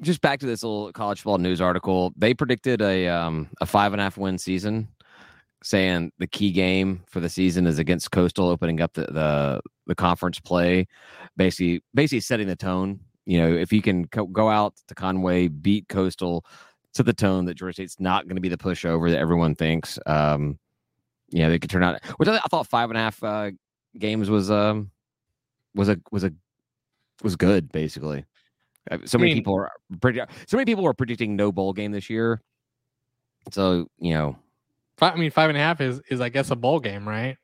just 0.00 0.22
back 0.22 0.40
to 0.40 0.46
this 0.46 0.62
little 0.62 0.92
college 0.92 1.20
football 1.20 1.38
news 1.38 1.60
article. 1.60 2.12
They 2.16 2.34
predicted 2.34 2.80
a 2.80 3.08
um 3.08 3.48
a 3.60 3.66
five 3.66 3.92
and 3.92 4.00
a 4.00 4.04
half 4.04 4.16
win 4.16 4.38
season, 4.38 4.88
saying 5.62 6.12
the 6.18 6.26
key 6.26 6.52
game 6.52 7.02
for 7.06 7.20
the 7.20 7.28
season 7.28 7.66
is 7.66 7.78
against 7.78 8.10
Coastal, 8.10 8.48
opening 8.48 8.80
up 8.80 8.92
the 8.94 9.02
the, 9.02 9.60
the 9.86 9.94
conference 9.94 10.40
play, 10.40 10.86
basically 11.36 11.82
basically 11.94 12.20
setting 12.20 12.46
the 12.46 12.56
tone. 12.56 13.00
You 13.26 13.38
know, 13.38 13.52
if 13.54 13.72
you 13.72 13.82
can 13.82 14.06
co- 14.08 14.26
go 14.26 14.48
out 14.48 14.74
to 14.88 14.94
Conway, 14.94 15.48
beat 15.48 15.88
Coastal, 15.88 16.44
set 16.94 17.06
the 17.06 17.12
tone 17.12 17.44
that 17.44 17.54
Georgia 17.54 17.74
State's 17.74 18.00
not 18.00 18.24
going 18.24 18.36
to 18.36 18.40
be 18.40 18.48
the 18.48 18.56
pushover 18.56 19.10
that 19.10 19.18
everyone 19.18 19.54
thinks. 19.54 19.98
Um, 20.06 20.58
you 21.30 21.40
know, 21.40 21.50
they 21.50 21.58
could 21.58 21.70
turn 21.70 21.84
out. 21.84 22.02
Which 22.16 22.28
I, 22.28 22.36
I 22.36 22.48
thought 22.50 22.66
five 22.66 22.90
and 22.90 22.96
a 22.96 23.00
half 23.00 23.22
uh, 23.22 23.50
games 23.98 24.30
was 24.30 24.50
um 24.50 24.90
was 25.74 25.88
a 25.88 26.00
was 26.10 26.24
a 26.24 26.32
was 27.22 27.36
good 27.36 27.70
basically. 27.70 28.24
Uh, 28.90 28.98
So 29.04 29.18
many 29.18 29.30
mean- 29.34 29.38
people 29.38 29.54
are 29.56 29.70
predi- 29.96 30.28
so 30.46 30.56
many 30.56 30.64
people 30.64 30.86
are 30.86 30.94
predicting 30.94 31.36
no 31.36 31.52
bowl 31.52 31.72
game 31.74 31.92
this 31.92 32.08
year. 32.10 32.40
So 33.52 33.88
you 33.98 34.14
know, 34.14 34.36
Fi- 35.00 35.10
I 35.12 35.16
mean, 35.16 35.30
five 35.32 35.48
and 35.50 35.56
a 35.56 35.60
half 35.60 35.80
is 35.80 36.00
is 36.10 36.20
I 36.20 36.28
guess 36.28 36.50
a 36.52 36.56
bowl 36.56 36.78
game, 36.78 37.08
right? 37.08 37.36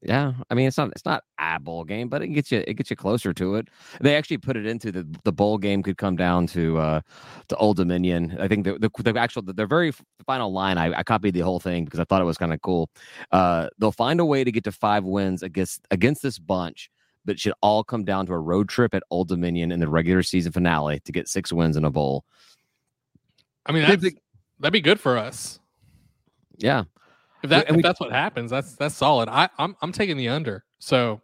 yeah. 0.00 0.32
I 0.48 0.54
mean, 0.54 0.68
it's 0.68 0.78
not 0.78 0.90
it's 0.92 1.04
not 1.04 1.24
a 1.40 1.58
bowl 1.58 1.84
game, 1.84 2.08
but 2.08 2.22
it 2.22 2.28
gets 2.28 2.50
you 2.52 2.64
it 2.66 2.74
gets 2.74 2.88
you 2.88 2.96
closer 2.96 3.34
to 3.34 3.56
it. 3.56 3.68
They 4.00 4.16
actually 4.16 4.38
put 4.38 4.56
it 4.56 4.64
into 4.64 4.92
the 4.92 5.04
the 5.24 5.32
bowl 5.32 5.58
game 5.58 5.82
could 5.82 5.98
come 5.98 6.16
down 6.16 6.46
to 6.48 6.78
uh 6.78 7.00
to 7.48 7.56
Old 7.56 7.76
Dominion. 7.76 8.36
I 8.40 8.48
think 8.48 8.64
the 8.64 8.78
the, 8.78 9.12
the 9.12 9.18
actual 9.20 9.42
the, 9.42 9.52
the 9.52 9.66
very 9.66 9.92
final 10.24 10.52
line 10.52 10.78
I, 10.78 10.98
I 11.00 11.02
copied 11.02 11.34
the 11.34 11.40
whole 11.40 11.60
thing 11.60 11.84
because 11.84 12.00
I 12.00 12.04
thought 12.04 12.22
it 12.22 12.26
was 12.26 12.38
kind 12.38 12.54
of 12.54 12.62
cool. 12.62 12.90
Uh, 13.32 13.68
they'll 13.78 13.92
find 13.92 14.20
a 14.20 14.24
way 14.24 14.44
to 14.44 14.52
get 14.52 14.64
to 14.64 14.72
five 14.72 15.04
wins 15.04 15.42
against 15.42 15.80
against 15.90 16.22
this 16.22 16.38
bunch. 16.38 16.90
but 17.24 17.34
it 17.34 17.40
should 17.40 17.54
all 17.60 17.84
come 17.84 18.04
down 18.04 18.24
to 18.26 18.32
a 18.32 18.38
road 18.38 18.68
trip 18.70 18.94
at 18.94 19.02
Old 19.10 19.28
Dominion 19.28 19.72
in 19.72 19.80
the 19.80 19.88
regular 19.88 20.22
season 20.22 20.52
finale 20.52 21.00
to 21.00 21.12
get 21.12 21.28
six 21.28 21.52
wins 21.52 21.76
in 21.76 21.84
a 21.84 21.90
bowl. 21.90 22.24
I 23.66 23.72
mean, 23.72 23.82
that's, 23.82 24.14
that'd 24.58 24.72
be 24.72 24.80
good 24.80 24.98
for 24.98 25.18
us. 25.18 25.60
Yeah. 26.58 26.84
If 27.42 27.50
that 27.50 27.70
if 27.70 27.76
we, 27.76 27.82
that's 27.82 28.00
what 28.00 28.12
happens, 28.12 28.50
that's 28.50 28.74
that's 28.74 28.96
solid. 28.96 29.28
I 29.28 29.48
I'm 29.58 29.76
I'm 29.80 29.92
taking 29.92 30.16
the 30.16 30.28
under. 30.28 30.64
So 30.78 31.20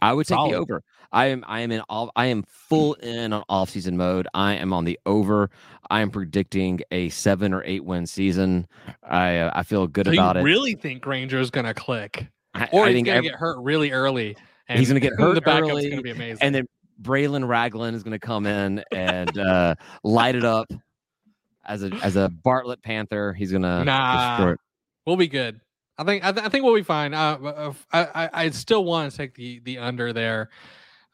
I 0.00 0.12
would 0.12 0.26
take 0.26 0.38
the 0.38 0.56
over. 0.56 0.82
I 1.10 1.26
am 1.26 1.44
I 1.46 1.60
am 1.60 1.70
in 1.70 1.82
all 1.88 2.10
I 2.16 2.26
am 2.26 2.44
full 2.48 2.94
in 2.94 3.32
on 3.32 3.44
off 3.48 3.70
season 3.70 3.96
mode. 3.96 4.26
I 4.34 4.54
am 4.54 4.72
on 4.72 4.84
the 4.84 4.98
over. 5.04 5.50
I 5.90 6.00
am 6.00 6.10
predicting 6.10 6.80
a 6.90 7.10
seven 7.10 7.52
or 7.52 7.62
eight 7.64 7.84
win 7.84 8.06
season. 8.06 8.66
I 9.02 9.38
uh, 9.38 9.52
I 9.54 9.62
feel 9.62 9.86
good 9.86 10.06
so 10.06 10.12
about 10.12 10.36
you 10.36 10.42
it. 10.42 10.44
Really 10.44 10.74
think 10.74 11.02
Grainger 11.02 11.38
is 11.38 11.50
going 11.50 11.66
to 11.66 11.74
click, 11.74 12.28
I, 12.54 12.68
or 12.72 12.86
I 12.86 12.92
he's 12.92 13.02
going 13.02 13.22
to 13.22 13.28
get 13.28 13.38
hurt 13.38 13.58
really 13.60 13.90
early. 13.90 14.36
And 14.68 14.78
he's 14.78 14.88
going 14.88 15.00
to 15.00 15.06
get 15.06 15.12
hurt 15.18 15.34
the 15.34 15.42
backup's 15.42 15.70
early, 15.70 15.90
going 15.90 15.96
to 15.98 16.02
be 16.02 16.10
amazing. 16.10 16.38
and 16.40 16.54
then 16.54 16.66
Braylon 17.02 17.46
Ragland 17.46 17.94
is 17.94 18.02
going 18.02 18.12
to 18.12 18.24
come 18.24 18.46
in 18.46 18.82
and 18.92 19.36
uh, 19.36 19.74
light 20.04 20.34
it 20.34 20.44
up 20.44 20.68
as 21.64 21.82
a 21.82 21.90
as 22.02 22.16
a 22.16 22.28
Bartlett 22.28 22.82
Panther. 22.82 23.32
He's 23.32 23.50
going 23.50 23.62
to 23.62 23.84
nah. 23.84 24.54
We'll 25.06 25.16
be 25.16 25.28
good. 25.28 25.60
I 25.98 26.04
think 26.04 26.24
I, 26.24 26.32
th- 26.32 26.46
I 26.46 26.48
think 26.48 26.64
we'll 26.64 26.74
be 26.74 26.82
fine. 26.82 27.14
Uh, 27.14 27.72
I, 27.92 28.00
I 28.14 28.30
I 28.32 28.50
still 28.50 28.84
want 28.84 29.10
to 29.10 29.16
take 29.16 29.34
the 29.34 29.60
the 29.60 29.78
under 29.78 30.12
there. 30.12 30.50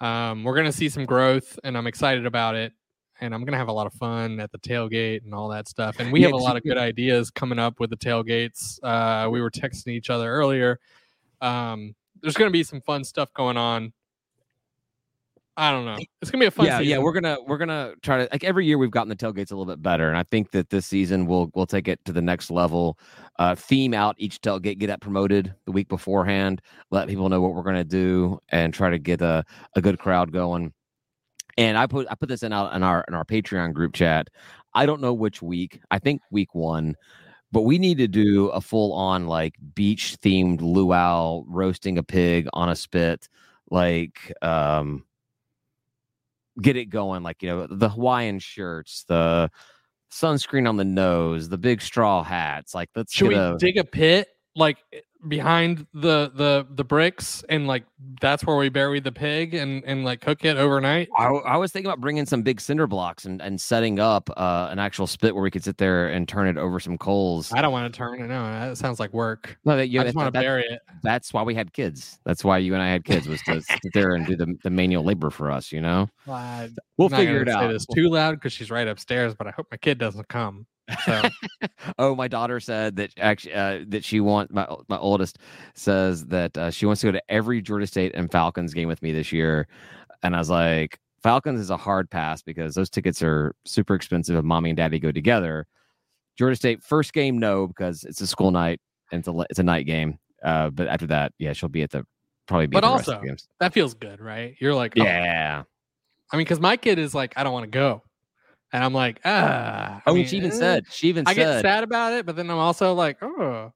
Um, 0.00 0.44
we're 0.44 0.56
gonna 0.56 0.72
see 0.72 0.88
some 0.88 1.04
growth, 1.04 1.58
and 1.64 1.76
I'm 1.76 1.86
excited 1.86 2.26
about 2.26 2.54
it. 2.54 2.72
And 3.20 3.34
I'm 3.34 3.44
gonna 3.44 3.56
have 3.56 3.68
a 3.68 3.72
lot 3.72 3.86
of 3.86 3.92
fun 3.94 4.38
at 4.38 4.52
the 4.52 4.58
tailgate 4.58 5.24
and 5.24 5.34
all 5.34 5.48
that 5.48 5.68
stuff. 5.68 5.96
And 5.98 6.12
we 6.12 6.22
have 6.22 6.32
a 6.32 6.36
lot 6.36 6.56
of 6.56 6.62
good 6.62 6.78
ideas 6.78 7.30
coming 7.30 7.58
up 7.58 7.80
with 7.80 7.90
the 7.90 7.96
tailgates. 7.96 8.78
Uh, 8.82 9.28
we 9.28 9.40
were 9.40 9.50
texting 9.50 9.88
each 9.88 10.08
other 10.08 10.30
earlier. 10.30 10.78
Um, 11.40 11.96
there's 12.22 12.36
gonna 12.36 12.52
be 12.52 12.62
some 12.62 12.80
fun 12.80 13.02
stuff 13.02 13.32
going 13.34 13.56
on 13.56 13.92
I 15.58 15.72
don't 15.72 15.84
know. 15.84 15.96
It's 16.22 16.30
gonna 16.30 16.42
be 16.42 16.46
a 16.46 16.52
fun. 16.52 16.66
Yeah, 16.66 16.78
season. 16.78 16.90
yeah. 16.90 16.98
We're 16.98 17.12
gonna 17.12 17.36
we're 17.44 17.58
gonna 17.58 17.94
try 18.00 18.18
to 18.18 18.28
like 18.30 18.44
every 18.44 18.64
year 18.64 18.78
we've 18.78 18.92
gotten 18.92 19.08
the 19.08 19.16
tailgates 19.16 19.50
a 19.50 19.56
little 19.56 19.66
bit 19.66 19.82
better, 19.82 20.08
and 20.08 20.16
I 20.16 20.22
think 20.22 20.52
that 20.52 20.70
this 20.70 20.86
season 20.86 21.26
we'll 21.26 21.50
we'll 21.52 21.66
take 21.66 21.88
it 21.88 22.02
to 22.04 22.12
the 22.12 22.22
next 22.22 22.52
level. 22.52 22.96
Uh, 23.40 23.56
theme 23.56 23.92
out 23.92 24.14
each 24.18 24.40
tailgate, 24.40 24.78
get 24.78 24.86
that 24.86 25.00
promoted 25.00 25.52
the 25.64 25.72
week 25.72 25.88
beforehand, 25.88 26.62
let 26.92 27.08
people 27.08 27.28
know 27.28 27.40
what 27.40 27.54
we're 27.54 27.64
gonna 27.64 27.82
do, 27.82 28.38
and 28.50 28.72
try 28.72 28.88
to 28.88 29.00
get 29.00 29.20
a 29.20 29.44
a 29.74 29.80
good 29.80 29.98
crowd 29.98 30.32
going. 30.32 30.72
And 31.56 31.76
I 31.76 31.88
put 31.88 32.06
I 32.08 32.14
put 32.14 32.28
this 32.28 32.44
in 32.44 32.52
out 32.52 32.72
in 32.74 32.84
our 32.84 33.04
in 33.08 33.14
our 33.14 33.24
Patreon 33.24 33.72
group 33.72 33.94
chat. 33.94 34.28
I 34.74 34.86
don't 34.86 35.00
know 35.00 35.12
which 35.12 35.42
week. 35.42 35.80
I 35.90 35.98
think 35.98 36.22
week 36.30 36.54
one 36.54 36.94
but 37.50 37.62
we 37.62 37.78
need 37.78 37.96
to 37.96 38.06
do 38.06 38.48
a 38.48 38.60
full 38.60 38.92
on 38.92 39.26
like 39.26 39.54
beach 39.74 40.18
themed 40.22 40.60
luau 40.60 41.42
roasting 41.48 41.96
a 41.96 42.02
pig 42.02 42.46
on 42.52 42.68
a 42.68 42.76
spit 42.76 43.26
like 43.70 44.30
um 44.42 45.02
get 46.60 46.76
it 46.76 46.86
going. 46.86 47.22
Like, 47.22 47.42
you 47.42 47.48
know, 47.48 47.66
the 47.70 47.88
Hawaiian 47.88 48.38
shirts, 48.38 49.04
the 49.08 49.50
sunscreen 50.12 50.68
on 50.68 50.76
the 50.76 50.84
nose, 50.84 51.48
the 51.48 51.58
big 51.58 51.80
straw 51.82 52.22
hats. 52.22 52.74
Like, 52.74 52.90
let's 52.94 53.12
should 53.12 53.28
we 53.28 53.34
a... 53.34 53.56
dig 53.58 53.76
a 53.76 53.84
pit 53.84 54.28
like 54.56 54.78
eh, 54.92 55.00
behind 55.26 55.84
the 55.94 56.30
the 56.34 56.66
the 56.70 56.84
bricks 56.84 57.44
and 57.48 57.66
like 57.66 57.84
that's 58.20 58.44
where 58.44 58.56
we 58.56 58.68
bury 58.68 59.00
the 59.00 59.10
pig 59.10 59.52
and 59.54 59.82
and 59.84 60.04
like 60.04 60.20
cook 60.20 60.44
it 60.44 60.56
overnight. 60.56 61.08
I, 61.16 61.26
I 61.26 61.56
was 61.56 61.72
thinking 61.72 61.88
about 61.88 62.00
bringing 62.00 62.24
some 62.24 62.42
big 62.42 62.60
cinder 62.60 62.86
blocks 62.86 63.24
and 63.24 63.42
and 63.42 63.60
setting 63.60 63.98
up 63.98 64.30
uh 64.36 64.68
an 64.70 64.78
actual 64.78 65.06
spit 65.08 65.34
where 65.34 65.42
we 65.42 65.50
could 65.50 65.64
sit 65.64 65.78
there 65.78 66.08
and 66.08 66.28
turn 66.28 66.46
it 66.46 66.56
over 66.56 66.78
some 66.78 66.96
coals. 66.96 67.52
I 67.52 67.62
don't 67.62 67.72
want 67.72 67.92
to 67.92 67.96
turn 67.96 68.20
it 68.20 68.28
no 68.28 68.42
that 68.44 68.78
sounds 68.78 69.00
like 69.00 69.12
work. 69.12 69.58
No 69.64 69.76
that 69.76 69.88
you 69.88 70.00
I 70.00 70.04
just 70.04 70.14
want 70.14 70.32
to 70.32 70.40
bury 70.40 70.64
it. 70.64 70.80
that's 71.02 71.32
why 71.32 71.42
we 71.42 71.54
had 71.54 71.72
kids. 71.72 72.20
That's 72.24 72.44
why 72.44 72.58
you 72.58 72.74
and 72.74 72.82
i 72.82 72.88
had 72.88 73.04
kids 73.04 73.26
was 73.26 73.42
to 73.42 73.60
sit 73.82 73.92
there 73.92 74.14
and 74.14 74.24
do 74.26 74.36
the, 74.36 74.56
the 74.62 74.70
manual 74.70 75.02
labor 75.02 75.30
for 75.30 75.50
us 75.50 75.72
you 75.72 75.80
know? 75.80 76.08
Well, 76.26 76.68
we'll 76.96 77.08
figure 77.08 77.42
it 77.42 77.48
out. 77.48 77.72
it's 77.74 77.86
too 77.86 78.08
loud 78.08 78.36
because 78.36 78.52
she's 78.52 78.70
right 78.70 78.86
upstairs 78.86 79.34
but 79.34 79.46
i 79.46 79.50
hope 79.50 79.66
my 79.70 79.76
kid 79.76 79.98
doesn't 79.98 80.28
come 80.28 80.66
so. 81.04 81.22
oh, 81.98 82.14
my 82.14 82.28
daughter 82.28 82.60
said 82.60 82.96
that 82.96 83.12
actually 83.18 83.54
uh, 83.54 83.84
that 83.88 84.04
she 84.04 84.20
wants 84.20 84.52
my 84.52 84.66
my 84.88 84.98
oldest 84.98 85.38
says 85.74 86.26
that 86.26 86.56
uh, 86.56 86.70
she 86.70 86.86
wants 86.86 87.00
to 87.00 87.08
go 87.08 87.12
to 87.12 87.22
every 87.28 87.60
Georgia 87.62 87.86
State 87.86 88.14
and 88.14 88.30
Falcons 88.30 88.74
game 88.74 88.88
with 88.88 89.02
me 89.02 89.12
this 89.12 89.32
year, 89.32 89.66
and 90.22 90.34
I 90.34 90.38
was 90.38 90.50
like, 90.50 90.98
Falcons 91.22 91.60
is 91.60 91.70
a 91.70 91.76
hard 91.76 92.10
pass 92.10 92.42
because 92.42 92.74
those 92.74 92.90
tickets 92.90 93.22
are 93.22 93.54
super 93.64 93.94
expensive 93.94 94.36
if 94.36 94.44
mommy 94.44 94.70
and 94.70 94.76
daddy 94.76 94.98
go 94.98 95.12
together. 95.12 95.66
Georgia 96.36 96.56
State 96.56 96.82
first 96.82 97.12
game 97.12 97.38
no 97.38 97.66
because 97.66 98.04
it's 98.04 98.20
a 98.20 98.26
school 98.26 98.50
night 98.50 98.80
and 99.12 99.20
it's 99.20 99.28
a 99.28 99.46
it's 99.50 99.58
a 99.58 99.64
night 99.64 99.86
game. 99.86 100.18
Uh, 100.42 100.70
but 100.70 100.86
after 100.86 101.06
that, 101.06 101.32
yeah, 101.38 101.52
she'll 101.52 101.68
be 101.68 101.82
at 101.82 101.90
the 101.90 102.04
probably 102.46 102.66
be. 102.66 102.74
But 102.74 102.84
also, 102.84 103.22
that 103.60 103.72
feels 103.72 103.94
good, 103.94 104.20
right? 104.20 104.56
You're 104.60 104.74
like, 104.74 104.94
oh. 104.98 105.04
yeah. 105.04 105.62
I 106.30 106.36
mean, 106.36 106.44
because 106.44 106.60
my 106.60 106.76
kid 106.76 106.98
is 106.98 107.14
like, 107.14 107.32
I 107.36 107.44
don't 107.44 107.52
want 107.52 107.64
to 107.64 107.70
go. 107.70 108.02
And 108.72 108.84
I'm 108.84 108.92
like, 108.92 109.20
ah. 109.24 110.02
Oh, 110.06 110.12
I 110.12 110.14
mean, 110.14 110.26
she 110.26 110.36
even 110.36 110.52
said, 110.52 110.84
she 110.90 111.08
even 111.08 111.24
said 111.26 111.32
I 111.32 111.34
said, 111.34 111.62
get 111.62 111.62
sad 111.62 111.84
about 111.84 112.12
it, 112.12 112.26
but 112.26 112.36
then 112.36 112.50
I'm 112.50 112.58
also 112.58 112.94
like, 112.94 113.16
oh. 113.22 113.72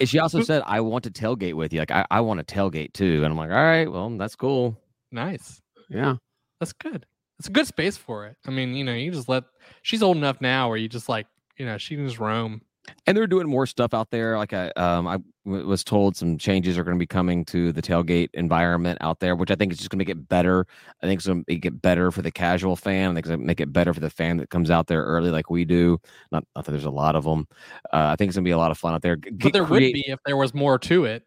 and 0.00 0.08
she 0.08 0.18
also 0.18 0.42
said, 0.42 0.62
I 0.66 0.80
want 0.80 1.04
to 1.04 1.10
tailgate 1.10 1.54
with 1.54 1.72
you. 1.72 1.80
Like, 1.80 1.90
I, 1.90 2.04
I 2.10 2.20
want 2.20 2.46
to 2.46 2.54
tailgate 2.54 2.92
too. 2.92 3.22
And 3.24 3.26
I'm 3.26 3.36
like, 3.36 3.50
all 3.50 3.56
right, 3.56 3.90
well, 3.90 4.10
that's 4.10 4.34
cool. 4.34 4.76
Nice. 5.12 5.60
Yeah. 5.88 6.16
That's 6.60 6.72
good. 6.72 7.06
It's 7.38 7.48
a 7.48 7.52
good 7.52 7.66
space 7.66 7.96
for 7.96 8.26
it. 8.26 8.36
I 8.46 8.50
mean, 8.50 8.74
you 8.74 8.84
know, 8.84 8.94
you 8.94 9.10
just 9.10 9.28
let, 9.28 9.44
she's 9.82 10.02
old 10.02 10.16
enough 10.16 10.40
now 10.40 10.68
where 10.68 10.76
you 10.76 10.88
just 10.88 11.08
like, 11.08 11.26
you 11.56 11.66
know, 11.66 11.78
she 11.78 11.96
can 11.96 12.06
just 12.06 12.18
roam 12.18 12.62
and 13.06 13.16
they're 13.16 13.26
doing 13.26 13.48
more 13.48 13.66
stuff 13.66 13.94
out 13.94 14.10
there. 14.10 14.36
Like 14.36 14.52
I, 14.52 14.70
um, 14.70 15.06
I 15.06 15.18
w- 15.44 15.66
was 15.66 15.84
told 15.84 16.16
some 16.16 16.38
changes 16.38 16.76
are 16.76 16.84
going 16.84 16.96
to 16.96 17.02
be 17.02 17.06
coming 17.06 17.44
to 17.46 17.72
the 17.72 17.82
tailgate 17.82 18.30
environment 18.34 18.98
out 19.00 19.20
there, 19.20 19.36
which 19.36 19.50
I 19.50 19.54
think 19.54 19.72
is 19.72 19.78
just 19.78 19.90
going 19.90 19.98
to 19.98 20.04
get 20.04 20.28
better. 20.28 20.66
I 21.02 21.06
think 21.06 21.18
it's 21.18 21.26
going 21.26 21.44
to 21.44 21.56
get 21.56 21.80
better 21.80 22.10
for 22.10 22.22
the 22.22 22.30
casual 22.30 22.76
fan. 22.76 23.10
I 23.10 23.14
think 23.14 23.26
it's 23.26 23.28
going 23.28 23.40
to 23.40 23.46
make 23.46 23.60
it 23.60 23.72
better 23.72 23.94
for 23.94 24.00
the 24.00 24.10
fan 24.10 24.36
that 24.38 24.50
comes 24.50 24.70
out 24.70 24.86
there 24.86 25.04
early, 25.04 25.30
like 25.30 25.50
we 25.50 25.64
do. 25.64 26.00
Not, 26.30 26.44
not 26.54 26.64
that 26.64 26.72
there's 26.72 26.84
a 26.84 26.90
lot 26.90 27.16
of 27.16 27.24
them. 27.24 27.46
Uh, 27.92 28.10
I 28.12 28.16
think 28.16 28.28
it's 28.28 28.36
going 28.36 28.44
to 28.44 28.48
be 28.48 28.52
a 28.52 28.58
lot 28.58 28.70
of 28.70 28.78
fun 28.78 28.94
out 28.94 29.02
there. 29.02 29.16
Get, 29.16 29.38
but 29.38 29.52
there 29.52 29.64
create... 29.64 29.94
would 29.94 29.94
be 29.94 30.04
if 30.08 30.18
there 30.24 30.36
was 30.36 30.54
more 30.54 30.78
to 30.80 31.04
it. 31.04 31.24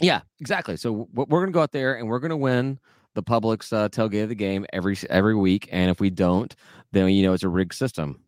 Yeah, 0.00 0.22
exactly. 0.40 0.76
So 0.76 1.08
we're 1.14 1.26
going 1.26 1.46
to 1.46 1.52
go 1.52 1.62
out 1.62 1.72
there 1.72 1.94
and 1.98 2.08
we're 2.08 2.18
going 2.18 2.30
to 2.30 2.36
win 2.36 2.80
the 3.14 3.22
public's 3.22 3.72
uh, 3.72 3.88
tailgate 3.90 4.24
of 4.24 4.28
the 4.28 4.34
game 4.34 4.66
every 4.72 4.96
every 5.08 5.36
week. 5.36 5.68
And 5.70 5.90
if 5.90 6.00
we 6.00 6.10
don't, 6.10 6.54
then 6.92 7.08
you 7.10 7.22
know 7.22 7.32
it's 7.32 7.44
a 7.44 7.48
rigged 7.48 7.74
system. 7.74 8.23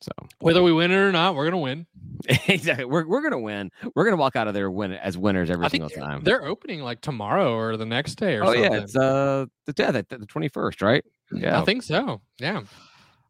So 0.00 0.12
whether 0.40 0.62
we 0.62 0.72
win 0.72 0.90
it 0.90 0.96
or 0.96 1.12
not, 1.12 1.34
we're 1.34 1.44
gonna 1.44 1.58
win. 1.58 1.86
exactly. 2.48 2.84
We're 2.84 3.06
we're 3.06 3.22
gonna 3.22 3.40
win. 3.40 3.70
We're 3.94 4.04
gonna 4.04 4.16
walk 4.16 4.36
out 4.36 4.48
of 4.48 4.54
there 4.54 4.70
win 4.70 4.92
as 4.92 5.16
winners 5.16 5.50
every 5.50 5.66
I 5.66 5.68
single 5.68 5.90
time. 5.90 6.22
They're 6.22 6.44
opening 6.44 6.80
like 6.80 7.00
tomorrow 7.00 7.54
or 7.54 7.76
the 7.76 7.86
next 7.86 8.16
day 8.16 8.36
or 8.36 8.44
oh, 8.44 8.52
something. 8.52 8.72
yeah, 8.72 8.80
it's 8.80 8.96
uh 8.96 9.46
the 9.66 9.74
yeah, 9.78 9.90
the 9.90 10.26
twenty 10.26 10.48
first, 10.48 10.82
right? 10.82 11.04
Yeah, 11.32 11.60
I 11.60 11.64
think 11.64 11.82
so. 11.82 12.20
Yeah. 12.38 12.62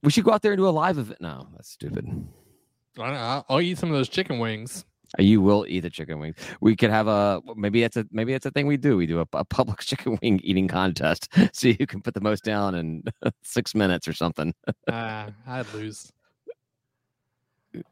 We 0.03 0.11
should 0.11 0.25
go 0.25 0.33
out 0.33 0.43
there 0.43 0.53
and 0.53 0.59
do 0.59 0.69
a 0.69 0.71
live 0.71 0.99
event. 0.99 1.21
No, 1.21 1.49
that's 1.55 1.71
stupid. 1.71 2.07
I'll, 2.99 3.47
I'll 3.49 3.61
eat 3.61 3.79
some 3.79 3.89
of 3.89 3.97
those 3.97 4.09
chicken 4.09 4.39
wings. 4.39 4.85
Uh, 5.19 5.23
you 5.23 5.41
will 5.41 5.65
eat 5.69 5.81
the 5.81 5.91
chicken 5.91 6.19
wings. 6.19 6.37
We 6.61 6.77
could 6.77 6.91
have 6.91 7.09
a 7.09 7.41
maybe 7.57 7.81
that's 7.83 7.97
a 7.97 8.07
maybe 8.11 8.33
that's 8.33 8.47
a 8.47 8.51
thing 8.51 8.67
we 8.67 8.77
do. 8.77 8.97
We 8.97 9.07
do 9.07 9.21
a, 9.21 9.27
a 9.33 9.45
public 9.45 9.81
chicken 9.81 10.19
wing 10.21 10.41
eating 10.43 10.69
contest. 10.69 11.29
See 11.53 11.77
who 11.79 11.87
can 11.87 12.03
put 12.03 12.15
the 12.15 12.21
most 12.21 12.45
down 12.45 12.75
in 12.75 13.05
six 13.43 13.75
minutes 13.75 14.09
or 14.09 14.13
something. 14.13 14.55
uh, 14.89 15.31
I'd 15.47 15.73
lose 15.73 16.13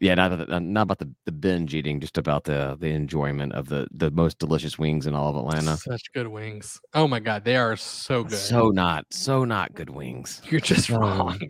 yeah, 0.01 0.15
not 0.15 0.49
not 0.63 0.83
about 0.83 0.99
the, 0.99 1.11
the 1.25 1.33
binge 1.33 1.75
eating, 1.75 2.01
just 2.01 2.19
about 2.19 2.45
the 2.45 2.77
the 2.79 2.89
enjoyment 2.89 3.53
of 3.53 3.69
the 3.69 3.89
the 3.93 4.11
most 4.11 4.39
delicious 4.39 4.79
wings 4.79 5.07
in 5.07 5.15
all 5.15 5.29
of 5.29 5.37
Atlanta. 5.37 5.77
Such 5.77 6.13
good 6.13 6.29
wings. 6.29 6.81
Oh 6.95 7.09
my 7.09 7.21
god, 7.21 7.45
they 7.45 7.57
are 7.57 7.77
so 7.77 8.25
good. 8.25 8.39
So 8.39 8.69
not 8.69 9.07
so 9.11 9.45
not 9.45 9.75
good 9.75 9.91
wings. 9.91 10.43
You're 10.45 10.61
just 10.61 10.91
wrong. 10.91 11.41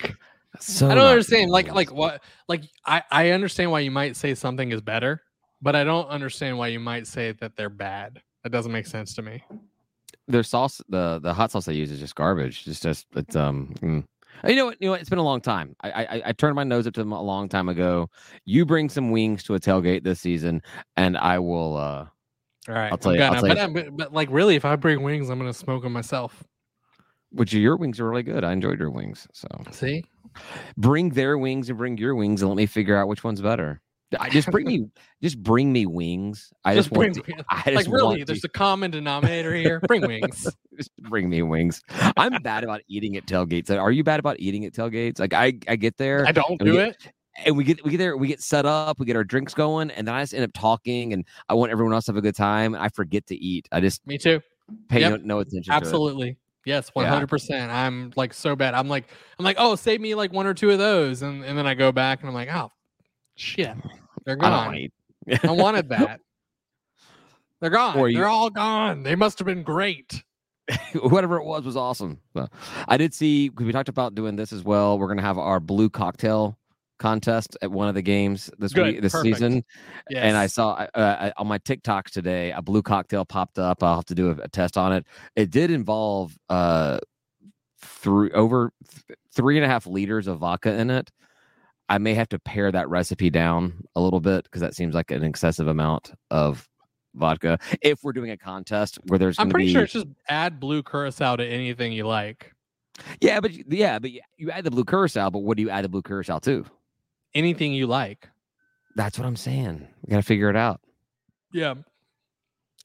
So 0.60 0.90
I 0.90 0.94
don't 0.94 1.06
understand. 1.06 1.50
Like 1.50 1.66
wings. 1.66 1.76
like 1.76 1.92
what? 1.92 2.22
Like 2.48 2.62
I 2.86 3.02
I 3.10 3.30
understand 3.30 3.70
why 3.70 3.80
you 3.80 3.90
might 3.90 4.16
say 4.16 4.34
something 4.34 4.70
is 4.70 4.80
better, 4.80 5.22
but 5.60 5.74
I 5.74 5.84
don't 5.84 6.08
understand 6.08 6.58
why 6.58 6.68
you 6.68 6.80
might 6.80 7.06
say 7.06 7.32
that 7.32 7.56
they're 7.56 7.70
bad. 7.70 8.20
That 8.42 8.50
doesn't 8.50 8.72
make 8.72 8.86
sense 8.86 9.14
to 9.14 9.22
me. 9.22 9.42
Their 10.28 10.42
sauce, 10.42 10.80
the 10.88 11.20
the 11.22 11.34
hot 11.34 11.50
sauce 11.50 11.64
they 11.64 11.74
use 11.74 11.90
is 11.90 12.00
just 12.00 12.14
garbage. 12.14 12.64
It's 12.66 12.80
just 12.80 13.06
it's 13.14 13.36
um. 13.36 13.74
Mm 13.80 14.04
you 14.48 14.56
know 14.56 14.66
what? 14.66 14.76
You 14.80 14.86
know 14.86 14.92
what? 14.92 15.00
It's 15.00 15.10
been 15.10 15.18
a 15.18 15.24
long 15.24 15.40
time. 15.40 15.76
I, 15.82 15.90
I 15.90 16.22
I 16.26 16.32
turned 16.32 16.54
my 16.54 16.64
nose 16.64 16.86
up 16.86 16.94
to 16.94 17.00
them 17.00 17.12
a 17.12 17.22
long 17.22 17.48
time 17.48 17.68
ago. 17.68 18.08
You 18.44 18.66
bring 18.66 18.88
some 18.88 19.10
wings 19.10 19.42
to 19.44 19.54
a 19.54 19.60
tailgate 19.60 20.04
this 20.04 20.20
season, 20.20 20.62
and 20.96 21.16
I 21.16 21.38
will. 21.38 21.76
uh 21.76 22.06
All 22.68 22.74
right, 22.74 22.90
I'll 22.90 22.98
tell 22.98 23.14
you. 23.14 23.22
I'll 23.22 23.34
tell 23.34 23.42
but, 23.42 23.58
you. 23.58 23.68
But, 23.68 23.96
but 23.96 24.12
like, 24.12 24.28
really, 24.30 24.56
if 24.56 24.64
I 24.64 24.76
bring 24.76 25.02
wings, 25.02 25.30
I'm 25.30 25.38
gonna 25.38 25.52
smoke 25.52 25.82
them 25.82 25.92
myself. 25.92 26.44
Which 27.30 27.52
your 27.52 27.76
wings 27.76 27.98
are 27.98 28.08
really 28.08 28.22
good. 28.22 28.44
I 28.44 28.52
enjoyed 28.52 28.78
your 28.78 28.90
wings. 28.90 29.26
So 29.32 29.48
see, 29.70 30.04
bring 30.76 31.10
their 31.10 31.38
wings 31.38 31.68
and 31.68 31.78
bring 31.78 31.96
your 31.96 32.14
wings, 32.14 32.42
and 32.42 32.50
let 32.50 32.56
me 32.56 32.66
figure 32.66 32.96
out 32.96 33.08
which 33.08 33.24
one's 33.24 33.40
better. 33.40 33.80
I 34.18 34.28
just 34.28 34.50
bring 34.50 34.66
me, 34.66 34.86
just 35.22 35.42
bring 35.42 35.72
me 35.72 35.86
wings. 35.86 36.52
I 36.64 36.74
just, 36.74 36.88
just 36.88 36.94
bring, 36.94 37.12
want 37.12 37.26
to, 37.26 37.44
I 37.48 37.62
just 37.70 37.86
like 37.86 37.94
really. 37.94 38.24
There's 38.24 38.44
a 38.44 38.48
common 38.48 38.90
denominator 38.90 39.54
here. 39.54 39.80
Bring 39.80 40.06
wings. 40.06 40.48
just 40.76 40.90
bring 40.98 41.28
me 41.28 41.42
wings. 41.42 41.82
I'm 42.16 42.42
bad 42.42 42.64
about 42.64 42.82
eating 42.88 43.16
at 43.16 43.26
tailgates. 43.26 43.70
Are 43.70 43.90
you 43.90 44.04
bad 44.04 44.20
about 44.20 44.40
eating 44.40 44.64
at 44.64 44.72
tailgates? 44.72 45.18
Like 45.18 45.34
I, 45.34 45.54
I 45.68 45.76
get 45.76 45.96
there. 45.96 46.26
I 46.26 46.32
don't 46.32 46.58
do 46.58 46.72
get, 46.72 46.88
it. 46.88 47.12
And 47.44 47.56
we 47.56 47.64
get 47.64 47.82
we 47.84 47.90
get 47.92 47.98
there, 47.98 48.16
we 48.16 48.28
get 48.28 48.42
set 48.42 48.66
up, 48.66 48.98
we 48.98 49.06
get 49.06 49.16
our 49.16 49.24
drinks 49.24 49.54
going, 49.54 49.90
and 49.90 50.06
then 50.06 50.14
I 50.14 50.22
just 50.22 50.34
end 50.34 50.44
up 50.44 50.52
talking, 50.52 51.14
and 51.14 51.24
I 51.48 51.54
want 51.54 51.72
everyone 51.72 51.94
else 51.94 52.04
to 52.06 52.12
have 52.12 52.18
a 52.18 52.22
good 52.22 52.36
time. 52.36 52.74
I 52.74 52.88
forget 52.90 53.26
to 53.28 53.36
eat. 53.36 53.68
I 53.72 53.80
just 53.80 54.06
me 54.06 54.18
too. 54.18 54.40
pay 54.88 55.00
Yep. 55.00 55.10
no, 55.22 55.36
no 55.36 55.38
attention. 55.40 55.72
Absolutely. 55.72 56.36
Yes, 56.64 56.90
one 56.92 57.06
hundred 57.06 57.28
percent. 57.28 57.72
I'm 57.72 58.12
like 58.16 58.32
so 58.32 58.54
bad. 58.54 58.74
I'm 58.74 58.88
like, 58.88 59.08
I'm 59.38 59.44
like, 59.44 59.56
oh, 59.58 59.74
save 59.74 60.00
me 60.00 60.14
like 60.14 60.32
one 60.32 60.46
or 60.46 60.54
two 60.54 60.70
of 60.70 60.78
those, 60.78 61.22
and 61.22 61.44
and 61.44 61.58
then 61.58 61.66
I 61.66 61.74
go 61.74 61.90
back 61.90 62.20
and 62.20 62.28
I'm 62.28 62.34
like, 62.34 62.54
oh, 62.54 62.70
shit, 63.34 63.74
they're 64.24 64.36
gone. 64.36 64.74
eat. 64.76 64.92
I 65.42 65.50
wanted 65.50 65.88
that. 65.90 66.20
They're 67.60 67.70
gone. 67.70 67.98
You- 68.10 68.16
They're 68.18 68.26
all 68.28 68.50
gone. 68.50 69.02
They 69.02 69.14
must 69.14 69.38
have 69.38 69.46
been 69.46 69.62
great. 69.62 70.22
whatever 70.94 71.36
it 71.38 71.44
was 71.44 71.64
was 71.64 71.76
awesome. 71.76 72.20
So, 72.36 72.46
I 72.88 72.96
did 72.96 73.12
see 73.12 73.50
we 73.56 73.72
talked 73.72 73.88
about 73.88 74.14
doing 74.14 74.36
this 74.36 74.52
as 74.52 74.62
well. 74.62 74.98
We're 74.98 75.08
gonna 75.08 75.22
have 75.22 75.36
our 75.38 75.58
blue 75.60 75.90
cocktail 75.90 76.56
contest 76.98 77.56
at 77.62 77.70
one 77.70 77.88
of 77.88 77.96
the 77.96 78.02
games 78.02 78.48
this 78.58 78.72
Good, 78.72 78.86
week 78.86 79.02
this 79.02 79.12
perfect. 79.12 79.36
season. 79.36 79.64
Yes. 80.08 80.22
And 80.22 80.36
I 80.36 80.46
saw 80.46 80.86
uh, 80.94 80.98
uh, 80.98 81.30
on 81.36 81.48
my 81.48 81.58
TikToks 81.58 82.10
today 82.12 82.52
a 82.52 82.62
blue 82.62 82.80
cocktail 82.80 83.24
popped 83.24 83.58
up. 83.58 83.82
I'll 83.82 83.96
have 83.96 84.04
to 84.06 84.14
do 84.14 84.30
a, 84.30 84.34
a 84.44 84.48
test 84.48 84.78
on 84.78 84.92
it. 84.92 85.04
It 85.34 85.50
did 85.50 85.72
involve 85.72 86.36
uh 86.48 86.98
three 87.80 88.30
over 88.30 88.72
th- 89.08 89.18
three 89.34 89.56
and 89.56 89.64
a 89.64 89.68
half 89.68 89.86
liters 89.86 90.28
of 90.28 90.38
vodka 90.38 90.72
in 90.74 90.90
it. 90.90 91.10
I 91.92 91.98
may 91.98 92.14
have 92.14 92.30
to 92.30 92.38
pare 92.38 92.72
that 92.72 92.88
recipe 92.88 93.28
down 93.28 93.84
a 93.94 94.00
little 94.00 94.20
bit 94.20 94.44
because 94.44 94.62
that 94.62 94.74
seems 94.74 94.94
like 94.94 95.10
an 95.10 95.22
excessive 95.22 95.68
amount 95.68 96.12
of 96.30 96.66
vodka. 97.14 97.58
If 97.82 98.02
we're 98.02 98.14
doing 98.14 98.30
a 98.30 98.38
contest 98.38 98.98
where 99.08 99.18
there's, 99.18 99.38
I'm 99.38 99.50
pretty 99.50 99.66
be, 99.66 99.72
sure 99.74 99.82
it's 99.82 99.92
just 99.92 100.06
add 100.26 100.58
blue 100.58 100.82
curacao 100.82 101.36
to 101.36 101.44
anything 101.44 101.92
you 101.92 102.06
like. 102.06 102.54
Yeah, 103.20 103.40
but 103.40 103.52
yeah, 103.70 103.98
but 103.98 104.10
you- 104.10 104.22
you 104.38 104.50
add 104.50 104.64
the 104.64 104.70
blue 104.70 104.84
curacao, 104.86 105.28
but 105.28 105.40
what 105.40 105.58
do 105.58 105.62
you 105.62 105.68
add 105.68 105.84
the 105.84 105.90
blue 105.90 106.00
curacao 106.00 106.38
to? 106.38 106.64
Anything 107.34 107.74
you 107.74 107.86
like. 107.86 108.26
That's 108.96 109.18
what 109.18 109.26
I'm 109.26 109.36
saying. 109.36 109.86
We 110.02 110.10
gotta 110.10 110.22
figure 110.22 110.48
it 110.48 110.56
out. 110.56 110.80
Yeah. 111.52 111.74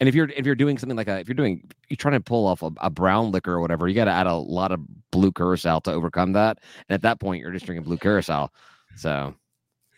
And 0.01 0.09
if 0.09 0.15
you're 0.15 0.27
if 0.35 0.45
you're 0.45 0.55
doing 0.55 0.77
something 0.77 0.97
like 0.97 1.07
a 1.07 1.19
if 1.19 1.29
you're 1.29 1.35
doing 1.35 1.63
you're 1.87 1.95
trying 1.95 2.15
to 2.15 2.19
pull 2.19 2.45
off 2.45 2.61
a, 2.61 2.71
a 2.81 2.89
brown 2.89 3.31
liquor 3.31 3.53
or 3.53 3.61
whatever, 3.61 3.87
you 3.87 3.95
got 3.95 4.05
to 4.05 4.11
add 4.11 4.27
a 4.27 4.35
lot 4.35 4.73
of 4.73 4.81
blue 5.11 5.31
curacao 5.31 5.79
to 5.79 5.93
overcome 5.93 6.33
that. 6.33 6.59
And 6.89 6.95
at 6.95 7.03
that 7.03 7.21
point, 7.21 7.41
you're 7.41 7.53
just 7.53 7.65
drinking 7.65 7.85
blue 7.85 7.97
curacao. 7.97 8.49
So 8.97 9.35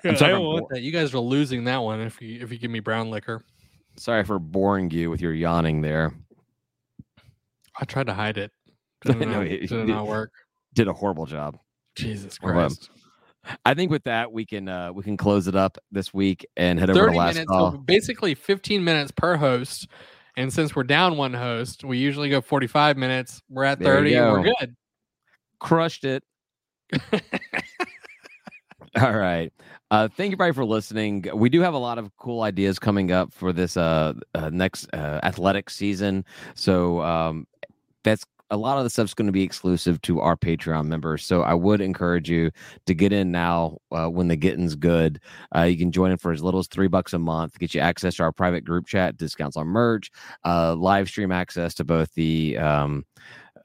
Yeah, 0.03 0.15
sorry 0.15 0.31
I 0.33 0.35
I'm 0.35 0.41
don't 0.41 0.47
want 0.53 0.69
bo- 0.69 0.75
that. 0.75 0.81
You 0.81 0.91
guys 0.91 1.13
are 1.13 1.19
losing 1.19 1.63
that 1.65 1.77
one 1.77 2.01
if 2.01 2.21
you 2.21 2.41
if 2.41 2.51
you 2.51 2.57
give 2.59 2.71
me 2.71 2.79
brown 2.79 3.09
liquor. 3.09 3.43
sorry 3.97 4.23
for 4.23 4.37
boring 4.39 4.91
you 4.91 5.09
with 5.09 5.21
your 5.21 5.33
yawning 5.33 5.81
there. 5.81 6.13
I 7.79 7.85
tried 7.85 8.07
to 8.07 8.13
hide 8.13 8.37
it. 8.37 8.51
Did 9.05 9.19
No, 9.19 9.25
not, 9.25 9.47
it- 9.47 9.67
did 9.69 9.71
it- 9.71 9.87
not 9.87 10.07
work. 10.07 10.31
Did 10.73 10.87
a 10.87 10.93
horrible 10.93 11.25
job. 11.25 11.57
Jesus 11.95 12.37
Christ. 12.37 12.89
I 13.65 13.73
think 13.73 13.89
with 13.89 14.03
that 14.03 14.31
we 14.31 14.45
can 14.45 14.67
uh 14.67 14.91
we 14.93 15.01
can 15.03 15.17
close 15.17 15.47
it 15.47 15.55
up 15.55 15.77
this 15.91 16.13
week 16.13 16.45
and 16.57 16.77
head 16.79 16.89
over 16.89 16.99
to 16.99 17.05
30 17.07 17.17
last 17.17 17.33
minutes, 17.35 17.49
call. 17.49 17.71
so 17.71 17.77
basically 17.77 18.35
15 18.35 18.83
minutes 18.83 19.11
per 19.11 19.37
host. 19.37 19.87
And 20.37 20.53
since 20.53 20.75
we're 20.75 20.83
down 20.83 21.17
one 21.17 21.33
host, 21.33 21.83
we 21.83 21.97
usually 21.97 22.29
go 22.29 22.39
45 22.41 22.95
minutes. 22.97 23.41
We're 23.49 23.63
at 23.63 23.79
There 23.79 23.95
30 23.95 24.11
you 24.11 24.21
and 24.23 24.31
we're 24.31 24.43
good. 24.59 24.75
Crushed 25.59 26.03
it. 26.05 26.23
All 29.01 29.17
right. 29.17 29.51
Uh, 29.91 30.07
thank 30.07 30.31
you, 30.31 30.35
everybody, 30.35 30.53
for 30.53 30.65
listening. 30.65 31.25
We 31.33 31.49
do 31.49 31.61
have 31.61 31.73
a 31.73 31.79
lot 31.79 31.97
of 31.97 32.15
cool 32.17 32.41
ideas 32.41 32.79
coming 32.79 33.11
up 33.11 33.33
for 33.33 33.53
this 33.53 33.77
uh, 33.77 34.13
uh, 34.33 34.49
next 34.49 34.87
uh, 34.93 35.19
athletic 35.23 35.69
season. 35.69 36.25
So 36.55 37.01
um, 37.01 37.45
that's 38.03 38.25
a 38.51 38.57
lot 38.57 38.79
of 38.79 38.83
the 38.83 38.89
stuff's 38.89 39.13
going 39.13 39.27
to 39.27 39.31
be 39.31 39.43
exclusive 39.43 40.01
to 40.01 40.21
our 40.21 40.35
Patreon 40.35 40.85
members. 40.85 41.23
So 41.23 41.43
I 41.43 41.53
would 41.53 41.81
encourage 41.81 42.29
you 42.29 42.49
to 42.87 42.93
get 42.95 43.13
in 43.13 43.31
now 43.31 43.77
uh, 43.91 44.07
when 44.07 44.27
the 44.27 44.35
getting's 44.35 44.75
good. 44.75 45.19
Uh, 45.55 45.63
you 45.63 45.77
can 45.77 45.91
join 45.91 46.11
in 46.11 46.17
for 46.17 46.31
as 46.31 46.41
little 46.41 46.59
as 46.59 46.67
three 46.67 46.87
bucks 46.87 47.13
a 47.13 47.19
month, 47.19 47.59
get 47.59 47.75
you 47.75 47.81
access 47.81 48.15
to 48.15 48.23
our 48.23 48.31
private 48.31 48.65
group 48.65 48.87
chat, 48.87 49.17
discounts 49.17 49.55
on 49.55 49.67
merch, 49.67 50.11
uh, 50.45 50.73
live 50.75 51.07
stream 51.07 51.31
access 51.31 51.75
to 51.75 51.83
both 51.83 52.11
the 52.15 52.57
um, 52.57 53.05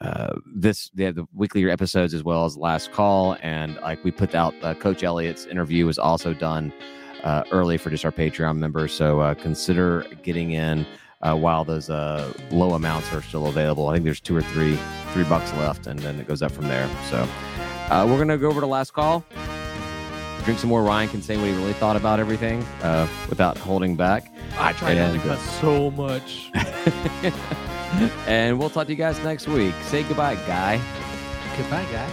uh, 0.01 0.35
this 0.55 0.91
they 0.95 1.05
have 1.05 1.15
the 1.15 1.27
weekly 1.35 1.71
episodes 1.71 2.15
as 2.15 2.23
well 2.25 2.45
as 2.45 2.57
last 2.57 2.93
call 2.93 3.37
and 3.43 3.77
like 3.77 4.03
we 4.05 4.11
put 4.11 4.35
out 4.35 4.55
uh, 4.63 4.75
coach 4.75 5.03
elliott's 5.03 5.47
interview 5.47 5.87
was 5.87 5.99
also 5.99 6.33
done 6.35 6.73
uh, 7.23 7.43
early 7.53 7.79
for 7.79 7.91
just 7.91 8.05
our 8.05 8.13
patreon 8.13 8.57
members. 8.59 8.93
So 8.93 9.21
uh, 9.21 9.35
consider 9.35 10.05
getting 10.23 10.53
in 10.53 10.87
uh, 11.23 11.35
while 11.35 11.65
those 11.65 11.89
uh, 11.89 12.31
low 12.51 12.73
amounts 12.75 13.11
are 13.15 13.23
still 13.23 13.47
available. 13.47 13.89
I 13.89 13.95
think 13.95 14.05
there's 14.05 14.21
two 14.21 14.37
or 14.37 14.43
three 14.43 14.79
three 15.13 15.25
bucks 15.25 15.53
left 15.55 15.87
and 15.87 15.99
then 16.01 16.21
it 16.21 16.29
goes 16.29 16.43
up 16.43 16.53
from 16.53 16.69
there. 16.69 16.89
So 17.11 17.27
uh, 17.91 18.07
we're 18.09 18.19
gonna 18.19 18.37
go 18.39 18.49
over 18.49 18.61
to 18.61 18.67
last 18.67 18.93
call 18.93 19.25
drink 20.45 20.61
some 20.61 20.69
more 20.69 20.83
ryan 20.83 21.09
can 21.09 21.23
say 21.23 21.39
what 21.39 21.47
he 21.47 21.53
really 21.55 21.73
thought 21.73 21.97
about 21.97 22.21
everything 22.21 22.63
uh, 22.83 23.09
without 23.31 23.57
holding 23.57 23.97
back. 23.97 24.31
I 24.59 24.75
tried 24.75 24.99
not 24.99 25.07
to 25.07 25.13
And- 25.15 25.23
cuss 25.23 25.61
so 25.61 25.91
much. 25.91 26.51
and 28.27 28.59
we'll 28.59 28.71
talk 28.71 28.87
to 28.87 28.93
you 28.93 28.99
guys 28.99 29.19
next 29.25 29.49
week 29.49 29.75
say 29.85 30.03
goodbye 30.05 30.37
guy 30.47 30.81
Goodbye, 31.57 31.87
guy. 31.93 32.11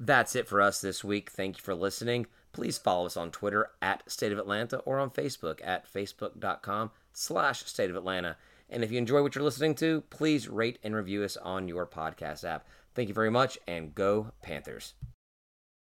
That's 0.00 0.34
it 0.34 0.48
for 0.48 0.62
us 0.62 0.80
this 0.80 1.04
week. 1.04 1.30
Thank 1.30 1.58
you 1.58 1.62
for 1.62 1.74
listening. 1.74 2.26
Please 2.52 2.78
follow 2.78 3.04
us 3.04 3.16
on 3.16 3.30
Twitter 3.30 3.70
at 3.82 4.10
State 4.10 4.32
of 4.32 4.38
Atlanta 4.38 4.78
or 4.78 4.98
on 4.98 5.10
Facebook 5.10 5.60
at 5.62 5.92
facebook.com 5.92 6.90
slash 7.12 7.64
State 7.66 7.90
of 7.90 7.96
Atlanta. 7.96 8.36
And 8.70 8.82
if 8.82 8.90
you 8.90 8.96
enjoy 8.96 9.22
what 9.22 9.34
you're 9.34 9.44
listening 9.44 9.74
to, 9.76 10.02
please 10.08 10.48
rate 10.48 10.78
and 10.82 10.94
review 10.94 11.22
us 11.22 11.36
on 11.36 11.68
your 11.68 11.86
podcast 11.86 12.44
app. 12.44 12.66
Thank 12.94 13.08
you 13.08 13.14
very 13.14 13.30
much 13.30 13.58
and 13.66 13.94
go 13.94 14.32
Panthers. 14.40 14.94